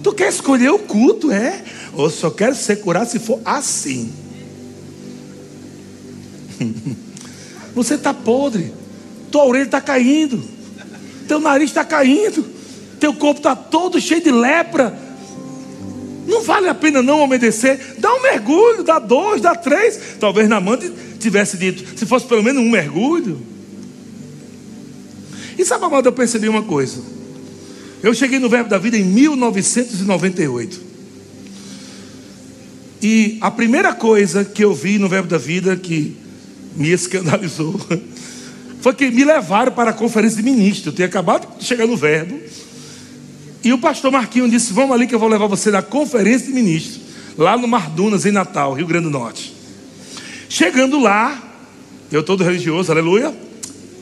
Tu 0.02 0.12
quer 0.14 0.30
escolher 0.30 0.72
o 0.72 0.80
culto, 0.80 1.32
é? 1.32 1.64
Ou 1.94 2.10
só 2.10 2.32
quero 2.32 2.56
ser 2.56 2.78
curado 2.78 3.08
se 3.08 3.20
for 3.20 3.40
assim. 3.46 4.12
Você 7.76 7.94
está 7.94 8.16
podre. 8.16 8.74
Tua 9.30 9.46
orelha 9.46 9.66
está 9.66 9.80
caindo. 9.80 10.44
Teu 11.28 11.40
nariz 11.40 11.70
está 11.70 11.86
caindo. 11.86 12.44
Teu 13.00 13.14
corpo 13.14 13.42
está 13.42 13.56
todo 13.56 14.02
cheio 14.02 14.24
de 14.24 14.32
lepra. 14.32 14.98
Não 16.26 16.42
vale 16.42 16.68
a 16.68 16.74
pena 16.74 17.04
não 17.04 17.22
obedecer. 17.22 17.96
Dá 18.00 18.12
um 18.12 18.24
mergulho, 18.24 18.84
dá 18.84 18.98
dois, 18.98 19.40
dá 19.40 19.54
três. 19.54 20.18
Talvez 20.20 20.50
na 20.50 20.60
mão 20.60 20.76
tivesse 21.20 21.58
dito, 21.58 21.96
se 21.96 22.08
fosse 22.08 22.26
pelo 22.26 22.42
menos 22.42 22.64
um 22.64 22.72
mergulho. 22.72 23.55
E 25.58 25.66
sabe, 25.66 25.86
amado, 25.86 26.08
eu 26.08 26.14
percebi 26.14 26.50
uma 26.50 26.64
coisa. 26.64 27.02
Eu 28.04 28.14
cheguei 28.14 28.40
no 28.40 28.50
Verbo 28.50 28.70
da 28.70 28.78
Vida 28.78 28.98
em 28.98 29.04
1998. 29.04 30.82
E 33.02 33.38
a 33.42 33.52
primeira 33.52 33.94
coisa 33.94 34.44
que 34.44 34.64
eu 34.64 34.74
vi 34.74 34.98
no 34.98 35.08
Verbo 35.08 35.28
da 35.28 35.38
Vida 35.38 35.76
que 35.76 36.18
me 36.76 36.90
escandalizou 36.90 37.80
foi 38.82 38.94
que 38.94 39.10
me 39.10 39.24
levaram 39.24 39.72
para 39.72 39.92
a 39.92 39.94
conferência 39.94 40.38
de 40.38 40.44
ministro. 40.44 40.90
Eu 40.90 40.96
tinha 40.96 41.08
acabado 41.08 41.58
de 41.58 41.66
chegar 41.66 41.88
no 41.88 41.96
Verbo. 41.96 42.40
E 43.64 43.74
o 43.74 43.78
pastor 43.80 44.12
Marquinhos 44.12 44.52
disse: 44.52 44.74
Vamos 44.74 44.92
ali 44.96 45.08
que 45.08 45.16
eu 45.16 45.20
vou 45.20 45.30
levar 45.30 45.48
você 45.48 45.72
na 45.72 45.82
conferência 45.82 46.48
de 46.48 46.54
ministro, 46.54 47.02
lá 47.38 47.58
no 47.58 47.68
Mardunas, 47.68 48.26
em 48.26 48.32
Natal, 48.32 48.74
Rio 48.74 48.86
Grande 48.86 49.06
do 49.06 49.12
Norte. 49.12 49.54
Chegando 50.48 51.00
lá, 51.00 51.42
eu 52.12 52.22
todo 52.22 52.44
religioso, 52.44 52.92
aleluia. 52.92 53.45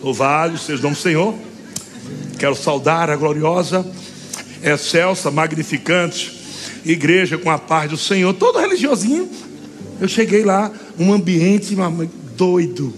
Louvado 0.04 0.58
seja 0.58 0.80
o 0.80 0.84
nome 0.84 0.96
do 0.96 1.02
Senhor. 1.02 1.34
Quero 2.38 2.56
saudar 2.56 3.10
a 3.10 3.16
gloriosa, 3.16 3.90
excelsa, 4.62 5.32
magnificante 5.32 6.44
igreja 6.84 7.38
com 7.38 7.50
a 7.50 7.58
paz 7.58 7.90
do 7.90 7.96
Senhor, 7.96 8.34
todo 8.34 8.60
religiosinho. 8.60 9.30
Eu 10.02 10.10
cheguei 10.10 10.44
lá, 10.44 10.70
um 11.00 11.14
ambiente 11.14 11.74
doido. 12.36 12.94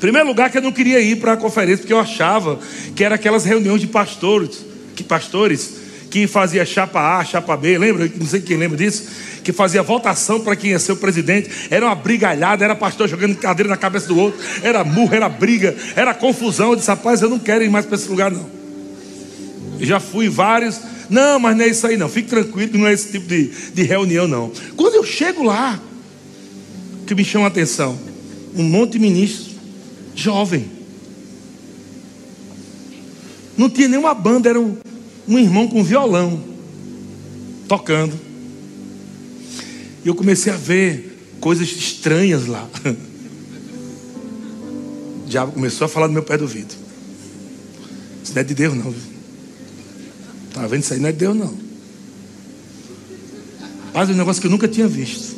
Primeiro 0.00 0.26
lugar 0.26 0.50
que 0.50 0.58
eu 0.58 0.62
não 0.62 0.72
queria 0.72 1.00
ir 1.00 1.20
para 1.20 1.34
a 1.34 1.36
conferência, 1.36 1.78
porque 1.78 1.92
eu 1.92 2.00
achava 2.00 2.58
que 2.96 3.04
era 3.04 3.14
aquelas 3.14 3.44
reuniões 3.44 3.80
de 3.80 3.86
pastores, 3.86 4.64
que 4.96 5.04
pastores 5.04 5.85
que 6.16 6.26
fazia 6.26 6.64
chapa 6.64 7.18
A, 7.18 7.22
chapa 7.22 7.54
B, 7.58 7.76
lembra? 7.76 8.10
Não 8.16 8.26
sei 8.26 8.40
quem 8.40 8.56
lembra 8.56 8.78
disso, 8.78 9.04
que 9.44 9.52
fazia 9.52 9.82
votação 9.82 10.40
para 10.40 10.56
quem 10.56 10.70
ia 10.70 10.78
ser 10.78 10.92
o 10.92 10.96
presidente, 10.96 11.50
era 11.68 11.84
uma 11.84 11.94
brigalhada, 11.94 12.64
era 12.64 12.74
pastor 12.74 13.06
jogando 13.06 13.36
cadeira 13.36 13.68
na 13.68 13.76
cabeça 13.76 14.08
do 14.08 14.18
outro, 14.18 14.40
era 14.62 14.82
murro, 14.82 15.14
era 15.14 15.28
briga, 15.28 15.76
era 15.94 16.14
confusão. 16.14 16.70
Eu 16.70 16.76
disse, 16.76 16.88
rapaz, 16.88 17.20
eu 17.20 17.28
não 17.28 17.38
quero 17.38 17.62
ir 17.62 17.68
mais 17.68 17.84
para 17.84 17.96
esse 17.96 18.08
lugar, 18.08 18.30
não. 18.30 18.48
Já 19.78 20.00
fui 20.00 20.30
vários. 20.30 20.80
Não, 21.10 21.38
mas 21.38 21.54
não 21.54 21.64
é 21.66 21.68
isso 21.68 21.86
aí 21.86 21.98
não. 21.98 22.08
Fique 22.08 22.30
tranquilo, 22.30 22.78
não 22.78 22.86
é 22.86 22.94
esse 22.94 23.12
tipo 23.12 23.28
de, 23.28 23.48
de 23.74 23.82
reunião, 23.82 24.26
não. 24.26 24.50
Quando 24.74 24.94
eu 24.94 25.04
chego 25.04 25.42
lá, 25.42 25.78
que 27.06 27.14
me 27.14 27.26
chama 27.26 27.44
a 27.44 27.48
atenção, 27.48 28.00
um 28.54 28.62
monte 28.62 28.92
de 28.92 29.00
ministros, 29.00 29.50
jovem. 30.14 30.64
Não 33.54 33.68
tinha 33.68 33.86
nenhuma 33.86 34.14
banda, 34.14 34.48
era 34.48 34.58
um, 35.28 35.38
irmão 35.38 35.68
com 35.68 35.82
violão, 35.82 36.42
tocando. 37.68 38.14
E 40.04 40.08
eu 40.08 40.14
comecei 40.14 40.52
a 40.52 40.56
ver 40.56 41.36
coisas 41.40 41.68
estranhas 41.68 42.46
lá. 42.46 42.68
O 45.24 45.28
diabo 45.28 45.52
começou 45.52 45.86
a 45.86 45.88
falar 45.88 46.06
no 46.06 46.12
meu 46.12 46.22
pé 46.22 46.38
do 46.38 46.42
ouvido. 46.42 46.72
Isso 48.22 48.32
não 48.32 48.40
é 48.40 48.44
de 48.44 48.54
Deus, 48.54 48.74
não. 48.74 48.94
Está 50.48 50.66
vendo? 50.68 50.82
Isso 50.84 50.94
aí 50.94 51.00
não 51.00 51.08
é 51.08 51.12
Deus, 51.12 51.36
não. 51.36 51.52
Faz 53.92 54.08
um 54.08 54.14
negócio 54.14 54.40
que 54.40 54.46
eu 54.46 54.50
nunca 54.50 54.68
tinha 54.68 54.86
visto. 54.86 55.34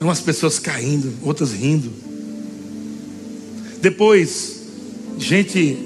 Umas 0.00 0.20
pessoas 0.20 0.58
caindo, 0.58 1.12
outras 1.22 1.52
rindo. 1.52 1.92
Depois, 3.82 4.60
gente 5.18 5.76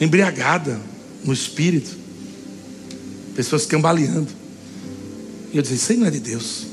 embriagada 0.00 0.89
no 1.24 1.32
espírito, 1.32 1.96
pessoas 3.34 3.66
cambaleando. 3.66 4.28
E 5.52 5.56
eu 5.56 5.62
disse: 5.62 5.74
Isso 5.74 5.92
aí 5.92 5.98
não 5.98 6.06
é 6.06 6.10
de 6.10 6.20
Deus. 6.20 6.66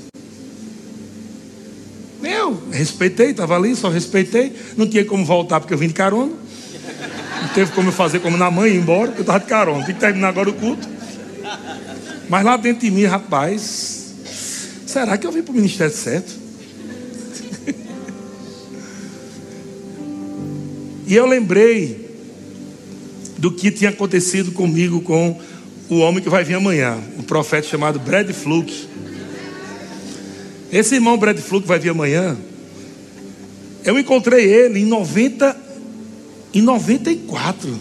Eu 2.23 2.61
respeitei, 2.71 3.31
estava 3.31 3.55
ali, 3.55 3.75
só 3.75 3.89
respeitei. 3.89 4.53
Não 4.75 4.87
tinha 4.87 5.03
como 5.05 5.25
voltar 5.25 5.59
porque 5.59 5.73
eu 5.73 5.77
vim 5.77 5.87
de 5.87 5.93
carona. 5.93 6.31
Não 7.41 7.49
teve 7.53 7.71
como 7.71 7.89
eu 7.89 7.93
fazer 7.93 8.19
como 8.19 8.37
na 8.37 8.49
mãe 8.49 8.71
ir 8.71 8.77
embora, 8.77 9.07
porque 9.07 9.21
eu 9.21 9.23
estava 9.23 9.39
de 9.39 9.45
carona. 9.45 9.85
Tem 9.85 9.93
que 9.95 10.01
terminar 10.01 10.29
agora 10.29 10.49
o 10.49 10.53
culto. 10.53 10.87
Mas 12.29 12.43
lá 12.43 12.57
dentro 12.57 12.81
de 12.81 12.91
mim, 12.91 13.05
rapaz, 13.05 14.13
será 14.85 15.17
que 15.17 15.25
eu 15.25 15.31
vim 15.31 15.41
para 15.41 15.53
o 15.53 15.55
ministério 15.55 15.95
certo? 15.95 16.33
e 21.07 21.15
eu 21.15 21.25
lembrei 21.25 22.06
do 23.37 23.51
que 23.51 23.71
tinha 23.71 23.89
acontecido 23.89 24.51
comigo 24.51 25.01
com 25.01 25.39
o 25.89 25.99
homem 25.99 26.21
que 26.21 26.29
vai 26.29 26.43
vir 26.43 26.55
amanhã, 26.55 26.97
um 27.17 27.23
profeta 27.23 27.67
chamado 27.67 27.99
Brad 27.99 28.29
Fluke. 28.31 28.87
Esse 30.71 30.95
irmão 30.95 31.17
Brad 31.17 31.37
Fluke 31.39 31.67
vai 31.67 31.79
vir 31.79 31.89
amanhã. 31.89 32.37
Eu 33.85 33.97
encontrei 33.97 34.45
ele 34.45 34.79
em 34.79 34.85
90 34.85 35.67
em 36.53 36.61
94. 36.61 37.79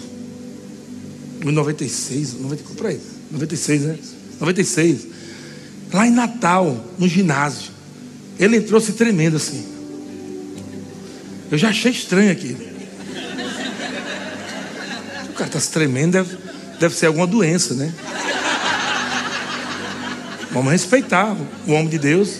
Em 1.45 1.51
96, 1.51 2.41
90, 2.41 2.63
por 2.77 2.87
aí. 2.87 3.01
96, 3.31 3.83
né? 3.83 3.99
96. 4.41 5.07
Lá 5.93 6.07
em 6.07 6.11
Natal, 6.11 6.85
no 6.99 7.09
ginásio. 7.09 7.71
Ele 8.39 8.57
entrou 8.57 8.81
se 8.81 8.93
tremendo 8.93 9.37
assim. 9.37 9.65
Eu 11.51 11.57
já 11.57 11.71
achei 11.71 11.93
estranho 11.93 12.31
aquilo. 12.31 12.76
Cara 15.37 15.49
está 15.49 15.61
se 15.61 15.71
tremendo, 15.71 16.13
deve, 16.13 16.39
deve 16.81 16.95
ser 16.95 17.07
alguma 17.07 17.27
doença, 17.27 17.75
né? 17.75 17.93
Vamos 20.51 20.73
respeitar 20.73 21.37
o 21.67 21.73
homem 21.73 21.89
de 21.89 21.99
Deus. 21.99 22.37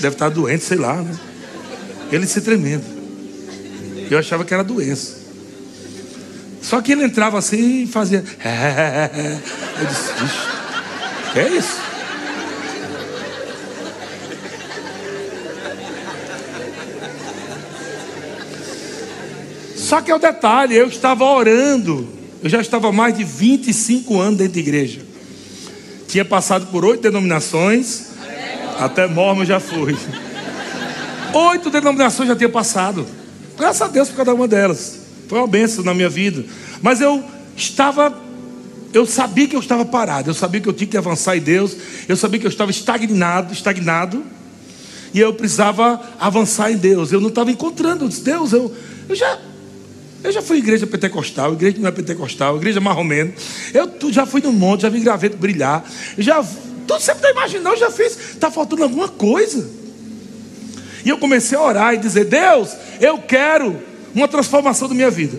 Deve 0.00 0.16
estar 0.16 0.28
doente, 0.28 0.64
sei 0.64 0.76
lá, 0.76 0.96
né? 0.96 1.16
Ele 2.10 2.26
se 2.26 2.40
tremendo. 2.40 2.84
Eu 4.10 4.18
achava 4.18 4.44
que 4.44 4.52
era 4.52 4.64
doença. 4.64 5.20
Só 6.60 6.80
que 6.80 6.90
ele 6.90 7.04
entrava 7.04 7.38
assim 7.38 7.84
e 7.84 7.86
fazia. 7.86 8.24
Eu 9.78 9.86
disse, 9.86 10.10
é 11.38 11.48
isso? 11.56 11.78
Só 19.76 20.00
que 20.00 20.10
é 20.10 20.14
o 20.14 20.18
detalhe, 20.18 20.76
eu 20.76 20.88
estava 20.88 21.24
orando, 21.24 22.19
eu 22.42 22.48
já 22.48 22.60
estava 22.60 22.90
mais 22.90 23.16
de 23.16 23.24
25 23.24 24.18
anos 24.18 24.38
dentro 24.38 24.54
de 24.54 24.60
igreja. 24.60 25.00
Tinha 26.08 26.24
passado 26.24 26.66
por 26.66 26.84
oito 26.84 27.02
denominações, 27.02 28.06
até 28.78 29.06
mormo 29.06 29.44
já 29.44 29.60
fui. 29.60 29.96
Oito 31.32 31.70
denominações 31.70 32.28
já 32.28 32.34
tinha 32.34 32.48
passado. 32.48 33.06
Graças 33.56 33.82
a 33.82 33.88
Deus 33.88 34.08
por 34.08 34.16
cada 34.16 34.34
uma 34.34 34.48
delas. 34.48 35.00
Foi 35.28 35.38
uma 35.38 35.46
bênção 35.46 35.84
na 35.84 35.94
minha 35.94 36.08
vida. 36.08 36.44
Mas 36.80 37.00
eu 37.00 37.22
estava, 37.56 38.12
eu 38.92 39.04
sabia 39.06 39.46
que 39.46 39.54
eu 39.54 39.60
estava 39.60 39.84
parado, 39.84 40.30
eu 40.30 40.34
sabia 40.34 40.60
que 40.60 40.68
eu 40.68 40.72
tinha 40.72 40.88
que 40.88 40.96
avançar 40.96 41.36
em 41.36 41.40
Deus, 41.40 41.76
eu 42.08 42.16
sabia 42.16 42.40
que 42.40 42.46
eu 42.46 42.50
estava 42.50 42.70
estagnado, 42.70 43.52
estagnado, 43.52 44.24
e 45.12 45.20
eu 45.20 45.32
precisava 45.34 46.00
avançar 46.18 46.72
em 46.72 46.76
Deus. 46.76 47.12
Eu 47.12 47.20
não 47.20 47.28
estava 47.28 47.50
encontrando 47.50 48.08
Deus, 48.08 48.52
eu, 48.52 48.74
eu 49.08 49.14
já 49.14 49.38
eu 50.22 50.30
já 50.30 50.42
fui 50.42 50.58
igreja 50.58 50.86
pentecostal, 50.86 51.54
igreja 51.54 51.74
que 51.74 51.80
não 51.80 51.88
é 51.88 51.92
pentecostal, 51.92 52.56
igreja 52.56 52.80
marromeno. 52.80 53.32
Eu 53.72 54.12
já 54.12 54.26
fui 54.26 54.42
no 54.42 54.52
monte, 54.52 54.82
já 54.82 54.88
vi 54.90 55.00
graveto 55.00 55.36
brilhar. 55.36 55.84
Já, 56.18 56.44
tudo 56.86 57.00
sempre 57.00 57.26
está 57.26 57.30
imaginando, 57.30 57.76
já 57.76 57.90
fiz. 57.90 58.18
Está 58.34 58.50
faltando 58.50 58.82
alguma 58.82 59.08
coisa. 59.08 59.66
E 61.04 61.08
eu 61.08 61.16
comecei 61.16 61.56
a 61.56 61.62
orar 61.62 61.94
e 61.94 61.96
dizer: 61.96 62.26
Deus, 62.26 62.76
eu 63.00 63.16
quero 63.18 63.80
uma 64.14 64.28
transformação 64.28 64.88
da 64.88 64.94
minha 64.94 65.10
vida. 65.10 65.38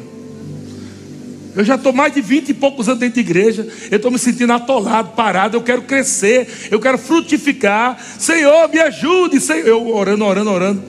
Eu 1.56 1.64
já 1.64 1.76
estou 1.76 1.94
mais 1.94 2.14
de 2.14 2.22
vinte 2.22 2.50
e 2.50 2.54
poucos 2.54 2.88
anos 2.88 3.02
dentro 3.02 3.16
de 3.16 3.30
igreja. 3.30 3.68
Eu 3.92 3.98
estou 3.98 4.10
me 4.10 4.18
sentindo 4.18 4.52
atolado, 4.52 5.10
parado. 5.10 5.58
Eu 5.58 5.62
quero 5.62 5.84
crescer, 5.84 6.48
eu 6.72 6.80
quero 6.80 6.98
frutificar. 6.98 8.04
Senhor, 8.18 8.68
me 8.70 8.80
ajude. 8.80 9.40
Senhor. 9.40 9.68
Eu 9.68 9.88
orando, 9.90 10.26
orando, 10.26 10.50
orando. 10.50 10.84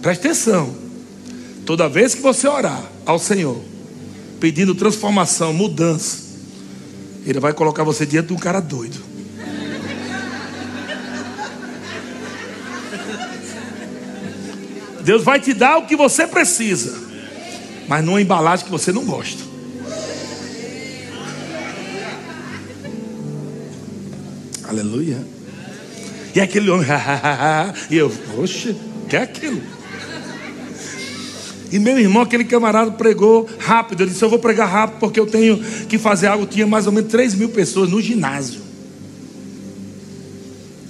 Preste 0.00 0.26
atenção. 0.26 0.74
Toda 1.64 1.88
vez 1.88 2.14
que 2.14 2.20
você 2.20 2.48
orar 2.48 2.91
ao 3.04 3.18
Senhor, 3.18 3.60
pedindo 4.40 4.74
transformação, 4.74 5.52
mudança, 5.52 6.18
Ele 7.26 7.40
vai 7.40 7.52
colocar 7.52 7.84
você 7.84 8.06
diante 8.06 8.28
de 8.28 8.32
um 8.32 8.38
cara 8.38 8.60
doido. 8.60 9.12
Deus 15.02 15.24
vai 15.24 15.40
te 15.40 15.52
dar 15.52 15.78
o 15.78 15.86
que 15.86 15.96
você 15.96 16.26
precisa, 16.26 16.96
mas 17.88 18.04
numa 18.04 18.20
embalagem 18.20 18.64
que 18.64 18.70
você 18.70 18.92
não 18.92 19.04
gosta. 19.04 19.42
Aleluia. 24.64 25.18
E 26.34 26.40
aquele 26.40 26.70
homem, 26.70 26.86
e 27.90 27.96
eu, 27.96 28.08
poxa, 28.34 28.74
que 29.08 29.16
é 29.16 29.22
aquilo? 29.22 29.60
E 31.72 31.78
meu 31.78 31.98
irmão, 31.98 32.22
aquele 32.22 32.44
camarada 32.44 32.90
pregou 32.90 33.48
rápido. 33.58 34.02
Ele 34.02 34.10
disse: 34.10 34.22
Eu 34.22 34.28
vou 34.28 34.38
pregar 34.38 34.68
rápido 34.68 34.98
porque 35.00 35.18
eu 35.18 35.26
tenho 35.26 35.58
que 35.88 35.96
fazer 35.96 36.26
algo. 36.26 36.44
Tinha 36.44 36.66
mais 36.66 36.86
ou 36.86 36.92
menos 36.92 37.10
3 37.10 37.34
mil 37.34 37.48
pessoas 37.48 37.88
no 37.88 38.00
ginásio. 38.00 38.60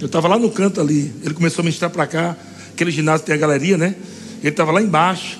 Eu 0.00 0.06
estava 0.06 0.26
lá 0.26 0.36
no 0.36 0.50
canto 0.50 0.80
ali. 0.80 1.14
Ele 1.22 1.32
começou 1.32 1.62
a 1.62 1.64
ministrar 1.64 1.88
para 1.88 2.04
cá. 2.08 2.36
Aquele 2.72 2.90
ginásio 2.90 3.24
tem 3.24 3.32
a 3.32 3.38
galeria, 3.38 3.78
né? 3.78 3.94
Ele 4.40 4.48
estava 4.48 4.72
lá 4.72 4.82
embaixo. 4.82 5.38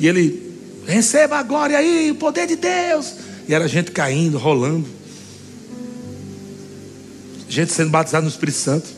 E 0.00 0.08
ele, 0.08 0.50
receba 0.86 1.36
a 1.36 1.42
glória 1.42 1.76
aí, 1.76 2.10
o 2.10 2.14
poder 2.14 2.46
de 2.46 2.56
Deus. 2.56 3.12
E 3.46 3.52
era 3.52 3.68
gente 3.68 3.90
caindo, 3.90 4.38
rolando. 4.38 4.86
Gente 7.46 7.70
sendo 7.74 7.90
batizada 7.90 8.22
no 8.22 8.30
Espírito 8.30 8.56
Santo. 8.56 8.88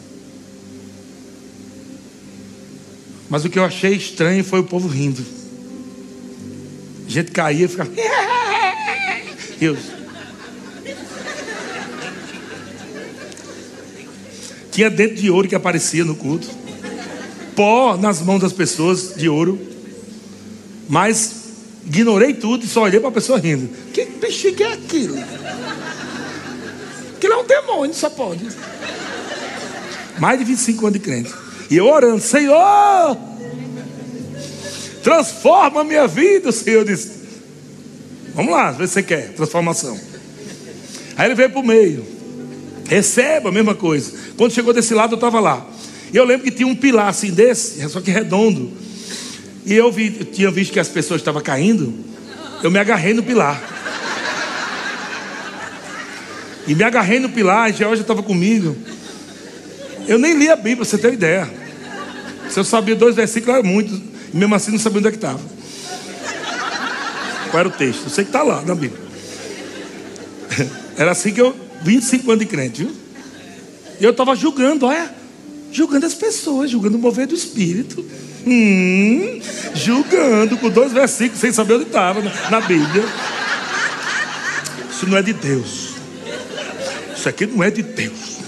Mas 3.28 3.44
o 3.44 3.50
que 3.50 3.58
eu 3.58 3.64
achei 3.64 3.94
estranho 3.94 4.44
foi 4.44 4.60
o 4.60 4.64
povo 4.64 4.86
rindo. 4.86 5.43
A 7.06 7.10
gente 7.10 7.30
caía 7.30 7.66
e 7.66 7.68
ficava. 7.68 7.90
Deus. 9.58 9.78
Tinha 14.70 14.90
dentro 14.90 15.16
de 15.16 15.30
ouro 15.30 15.48
que 15.48 15.54
aparecia 15.54 16.04
no 16.04 16.16
culto. 16.16 16.48
Pó 17.54 17.96
nas 17.96 18.20
mãos 18.20 18.40
das 18.40 18.52
pessoas 18.52 19.14
de 19.14 19.28
ouro. 19.28 19.58
Mas 20.88 21.44
ignorei 21.86 22.34
tudo 22.34 22.64
e 22.64 22.68
só 22.68 22.82
olhei 22.82 22.98
para 22.98 23.08
a 23.08 23.12
pessoa 23.12 23.38
rindo. 23.38 23.68
Que 23.92 24.04
que 24.06 24.62
é 24.62 24.72
aquilo? 24.72 25.16
Aquilo 27.16 27.32
é 27.32 27.36
um 27.36 27.46
demônio, 27.46 27.94
só 27.94 28.10
pode. 28.10 28.46
Mais 30.18 30.38
de 30.38 30.44
25 30.44 30.86
anos 30.86 30.98
de 30.98 31.04
crente. 31.04 31.32
E 31.70 31.76
eu 31.76 31.86
orando, 31.86 32.20
Senhor, 32.20 33.16
transforma 35.04 35.82
a 35.82 35.84
minha 35.84 36.08
vida. 36.08 36.48
O 36.48 36.52
Senhor 36.52 36.84
disse: 36.84 37.12
Vamos 38.34 38.50
lá, 38.50 38.72
vê 38.72 38.86
se 38.88 38.94
você 38.94 39.02
quer 39.02 39.34
transformação. 39.34 39.96
Aí 41.16 41.28
ele 41.28 41.36
veio 41.36 41.50
para 41.50 41.60
o 41.60 41.64
meio, 41.64 42.04
receba 42.88 43.50
a 43.50 43.52
mesma 43.52 43.74
coisa. 43.76 44.12
Quando 44.36 44.52
chegou 44.52 44.72
desse 44.72 44.92
lado, 44.92 45.12
eu 45.12 45.16
estava 45.16 45.38
lá. 45.38 45.64
E 46.12 46.16
eu 46.16 46.24
lembro 46.24 46.44
que 46.44 46.50
tinha 46.50 46.66
um 46.66 46.74
pilar 46.74 47.08
assim 47.08 47.30
desse, 47.30 47.88
só 47.88 48.00
que 48.00 48.10
redondo. 48.10 48.72
E 49.64 49.74
eu, 49.74 49.92
vi, 49.92 50.16
eu 50.18 50.24
tinha 50.26 50.50
visto 50.50 50.72
que 50.72 50.80
as 50.80 50.88
pessoas 50.88 51.20
estavam 51.20 51.40
caindo. 51.40 51.94
Eu 52.62 52.70
me 52.70 52.78
agarrei 52.78 53.14
no 53.14 53.22
pilar. 53.22 53.62
E 56.66 56.74
me 56.74 56.82
agarrei 56.82 57.18
no 57.20 57.28
pilar, 57.28 57.68
a 57.68 57.70
Georgia 57.70 58.02
estava 58.02 58.22
comigo. 58.22 58.76
Eu 60.08 60.18
nem 60.18 60.34
li 60.34 60.48
a 60.48 60.56
Bíblia, 60.56 60.84
você 60.84 60.98
ter 60.98 61.12
ideia. 61.12 61.48
Se 62.48 62.58
eu 62.58 62.64
sabia 62.64 62.94
dois 62.96 63.14
versículos, 63.14 63.54
era 63.54 63.62
muito. 63.62 64.13
Mesmo 64.34 64.54
assim 64.56 64.72
não 64.72 64.80
sabia 64.80 64.98
onde 64.98 65.08
é 65.08 65.10
que 65.12 65.16
estava. 65.16 65.40
Qual 67.52 67.60
era 67.60 67.68
o 67.68 67.70
texto? 67.70 68.02
Eu 68.04 68.10
sei 68.10 68.24
que 68.24 68.30
está 68.30 68.42
lá 68.42 68.62
na 68.62 68.74
Bíblia. 68.74 69.00
Era 70.98 71.12
assim 71.12 71.32
que 71.32 71.40
eu. 71.40 71.54
25 71.82 72.30
anos 72.30 72.44
de 72.44 72.50
crente, 72.50 72.82
viu? 72.82 72.92
E 74.00 74.04
eu 74.04 74.10
estava 74.10 74.34
julgando, 74.34 74.86
olha. 74.86 75.14
Julgando 75.70 76.06
as 76.06 76.14
pessoas, 76.14 76.70
julgando 76.70 76.96
o 76.96 77.00
mover 77.00 77.26
do 77.26 77.34
Espírito. 77.34 78.04
Hum, 78.46 79.40
julgando 79.74 80.56
com 80.56 80.68
dois 80.68 80.92
versículos 80.92 81.40
sem 81.40 81.52
saber 81.52 81.74
onde 81.74 81.84
estava 81.84 82.20
na, 82.20 82.50
na 82.50 82.60
Bíblia. 82.60 83.04
Isso 84.90 85.06
não 85.06 85.16
é 85.16 85.22
de 85.22 85.32
Deus. 85.32 85.94
Isso 87.16 87.28
aqui 87.28 87.46
não 87.46 87.62
é 87.62 87.70
de 87.70 87.82
Deus. 87.82 88.38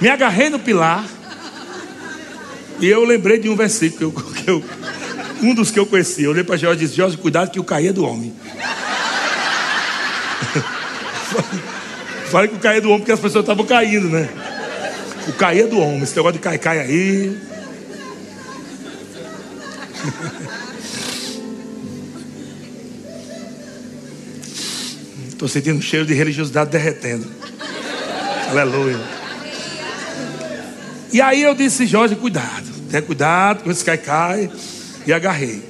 Me 0.00 0.08
agarrei 0.08 0.48
no 0.48 0.58
pilar. 0.58 1.04
E 2.80 2.86
eu 2.86 3.04
lembrei 3.04 3.38
de 3.38 3.48
um 3.48 3.56
versículo 3.56 4.12
que 4.12 4.22
eu, 4.22 4.32
que 4.32 4.50
eu 4.50 4.62
um 5.42 5.54
dos 5.54 5.70
que 5.70 5.78
eu 5.78 5.86
conheci. 5.86 6.24
Eu 6.24 6.30
olhei 6.30 6.42
para 6.42 6.56
Jorge 6.56 6.82
e 6.82 6.86
disse: 6.86 6.96
Jorge, 6.96 7.16
cuidado 7.16 7.50
que 7.50 7.60
o 7.60 7.64
cair 7.64 7.88
é 7.88 7.92
do 7.92 8.04
homem. 8.04 8.32
Falei 12.30 12.48
que 12.48 12.56
o 12.56 12.58
cair 12.58 12.78
é 12.78 12.80
do 12.80 12.88
homem 12.88 13.00
porque 13.00 13.12
as 13.12 13.20
pessoas 13.20 13.42
estavam 13.42 13.64
caindo, 13.64 14.08
né? 14.08 14.28
O 15.28 15.32
cair 15.32 15.64
é 15.64 15.66
do 15.66 15.78
homem. 15.78 16.02
Esse 16.02 16.16
negócio 16.16 16.38
de 16.38 16.42
cai, 16.42 16.58
cai 16.58 16.80
aí. 16.80 17.38
Estou 25.28 25.48
sentindo 25.48 25.78
um 25.78 25.82
cheiro 25.82 26.06
de 26.06 26.14
religiosidade 26.14 26.70
derretendo. 26.70 27.26
Aleluia. 28.48 29.23
E 31.14 31.20
aí 31.20 31.42
eu 31.42 31.54
disse, 31.54 31.86
Jorge, 31.86 32.16
cuidado. 32.16 32.68
Tenha 32.90 33.00
cuidado 33.00 33.62
com 33.62 33.70
esse 33.70 33.84
cai, 33.84 33.98
cai. 33.98 34.50
E 35.06 35.12
agarrei. 35.12 35.62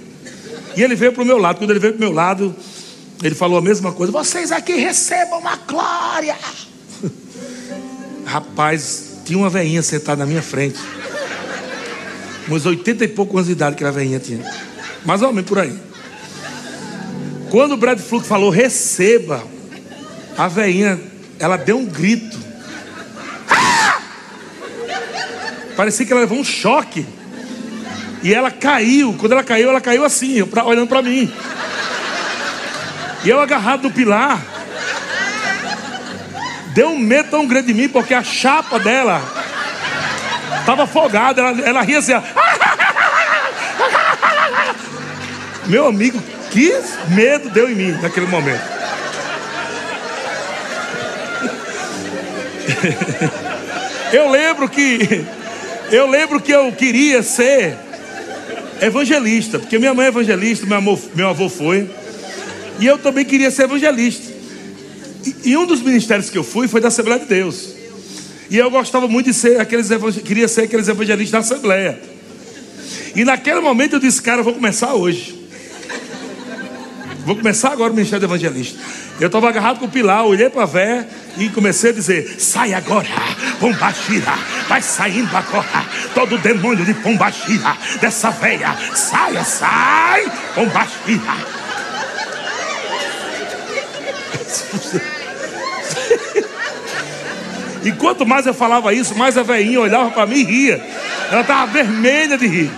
E 0.74 0.82
ele 0.82 0.94
veio 0.94 1.12
para 1.12 1.22
o 1.22 1.26
meu 1.26 1.36
lado. 1.36 1.58
Quando 1.58 1.68
ele 1.68 1.78
veio 1.78 1.92
para 1.92 1.98
o 1.98 2.00
meu 2.00 2.12
lado, 2.12 2.56
ele 3.22 3.34
falou 3.34 3.58
a 3.58 3.60
mesma 3.60 3.92
coisa: 3.92 4.10
Vocês 4.10 4.50
aqui 4.50 4.72
recebam 4.76 5.40
uma 5.40 5.54
glória. 5.56 6.34
Rapaz, 8.24 9.18
tinha 9.26 9.38
uma 9.38 9.50
veinha 9.50 9.82
sentada 9.82 10.20
na 10.20 10.26
minha 10.26 10.40
frente. 10.40 10.78
Uns 12.48 12.64
80 12.64 13.04
e 13.04 13.08
poucos 13.08 13.34
anos 13.34 13.46
de 13.46 13.52
idade 13.52 13.76
que 13.76 13.84
a 13.84 13.90
veinha 13.90 14.18
tinha. 14.18 14.50
Mais 15.04 15.20
ou 15.20 15.30
menos 15.30 15.46
por 15.46 15.58
aí. 15.58 15.78
Quando 17.50 17.72
o 17.72 17.76
Brad 17.76 17.98
Fluke 17.98 18.26
falou 18.26 18.48
receba, 18.48 19.44
a 20.38 20.48
veinha, 20.48 20.98
ela 21.38 21.58
deu 21.58 21.76
um 21.76 21.84
grito. 21.84 22.38
Ah! 23.46 24.00
Parecia 25.76 26.06
que 26.06 26.12
ela 26.12 26.20
levou 26.22 26.38
um 26.38 26.44
choque. 26.44 27.06
E 28.22 28.32
ela 28.32 28.50
caiu. 28.50 29.14
Quando 29.18 29.32
ela 29.32 29.42
caiu, 29.44 29.70
ela 29.70 29.80
caiu 29.80 30.04
assim, 30.04 30.40
olhando 30.64 30.88
para 30.88 31.02
mim. 31.02 31.32
E 33.24 33.28
eu 33.28 33.40
agarrado 33.40 33.82
no 33.84 33.90
pilar. 33.90 34.40
Deu 36.68 36.88
um 36.88 36.98
medo 36.98 37.30
tão 37.30 37.46
grande 37.46 37.68
de 37.68 37.74
mim, 37.74 37.88
porque 37.88 38.14
a 38.14 38.22
chapa 38.22 38.78
dela 38.78 39.22
estava 40.60 40.84
afogada. 40.84 41.40
Ela, 41.40 41.60
ela 41.60 41.82
ria 41.82 41.98
assim. 41.98 42.12
Meu 45.66 45.86
amigo, 45.86 46.22
que 46.50 46.72
medo 47.08 47.48
deu 47.50 47.68
em 47.70 47.74
mim 47.74 47.92
naquele 48.00 48.26
momento. 48.26 48.74
Eu 54.12 54.30
lembro 54.30 54.68
que 54.68 55.24
eu 55.90 56.08
lembro 56.08 56.40
que 56.40 56.52
eu 56.52 56.72
queria 56.72 57.22
ser 57.22 57.76
evangelista, 58.80 59.58
porque 59.58 59.78
minha 59.78 59.94
mãe 59.94 60.06
é 60.06 60.08
evangelista, 60.08 60.66
meu, 60.66 60.78
amor, 60.78 60.98
meu 61.14 61.28
avô 61.28 61.48
foi. 61.48 61.88
E 62.80 62.86
eu 62.86 62.98
também 62.98 63.24
queria 63.24 63.50
ser 63.50 63.64
evangelista. 63.64 64.32
E, 65.24 65.50
e, 65.50 65.56
um 65.56 65.66
dos 65.66 65.80
ministérios 65.80 66.28
que 66.28 66.36
eu 66.36 66.44
fui 66.44 66.68
foi 66.68 66.80
da 66.80 66.88
Assembleia 66.88 67.20
de 67.20 67.26
Deus. 67.26 67.74
E 68.50 68.58
eu 68.58 68.70
gostava 68.70 69.08
muito 69.08 69.26
de 69.26 69.34
ser 69.34 69.58
aqueles 69.60 69.88
queria 70.22 70.48
ser 70.48 70.62
aqueles 70.62 70.88
evangelistas 70.88 71.30
da 71.30 71.38
Assembleia. 71.38 71.98
E 73.16 73.24
naquele 73.24 73.60
momento 73.60 73.94
eu 73.94 74.00
disse, 74.00 74.20
cara, 74.20 74.40
eu 74.40 74.44
vou 74.44 74.54
começar 74.54 74.94
hoje. 74.94 75.42
Vou 77.24 77.36
começar 77.36 77.72
agora 77.72 77.90
o 77.90 77.94
ministério 77.94 78.26
de 78.26 78.26
evangelista. 78.26 78.78
Eu 79.18 79.28
estava 79.28 79.48
agarrado 79.48 79.78
com 79.78 79.86
o 79.86 79.90
pilar, 79.90 80.26
olhei 80.26 80.50
para 80.50 80.64
a 80.64 80.66
véia 80.66 81.08
e 81.36 81.48
comecei 81.48 81.90
a 81.90 81.94
dizer: 81.94 82.36
sai 82.38 82.74
agora, 82.74 83.08
Pombagira, 83.58 84.34
vai 84.68 84.82
saindo 84.82 85.36
agora, 85.36 85.84
todo 86.14 86.38
demônio 86.38 86.84
de 86.84 86.94
Pombagira, 86.94 87.76
dessa 88.00 88.30
véia, 88.30 88.76
saia, 88.94 89.44
sai, 89.44 90.30
Pombagira. 90.54 91.64
E 97.84 97.92
quanto 97.92 98.24
mais 98.24 98.46
eu 98.46 98.54
falava 98.54 98.94
isso, 98.94 99.14
mais 99.14 99.36
a 99.36 99.42
veinha 99.42 99.78
olhava 99.78 100.10
para 100.10 100.26
mim 100.26 100.38
e 100.38 100.44
ria. 100.44 100.82
Ela 101.30 101.42
estava 101.42 101.70
vermelha 101.70 102.38
de 102.38 102.46
rir. 102.46 102.70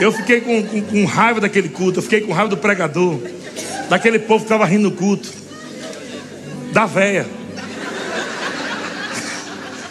Eu 0.00 0.10
fiquei 0.10 0.40
com, 0.40 0.62
com, 0.62 0.80
com, 0.80 1.04
raiva 1.04 1.42
daquele 1.42 1.68
culto, 1.68 1.98
eu 1.98 2.02
fiquei 2.02 2.22
com 2.22 2.32
raiva 2.32 2.48
do 2.48 2.56
pregador, 2.56 3.20
daquele 3.90 4.18
povo 4.18 4.38
que 4.38 4.46
estava 4.46 4.64
rindo 4.64 4.84
no 4.84 4.92
culto, 4.92 5.30
da 6.72 6.86
véia. 6.86 7.26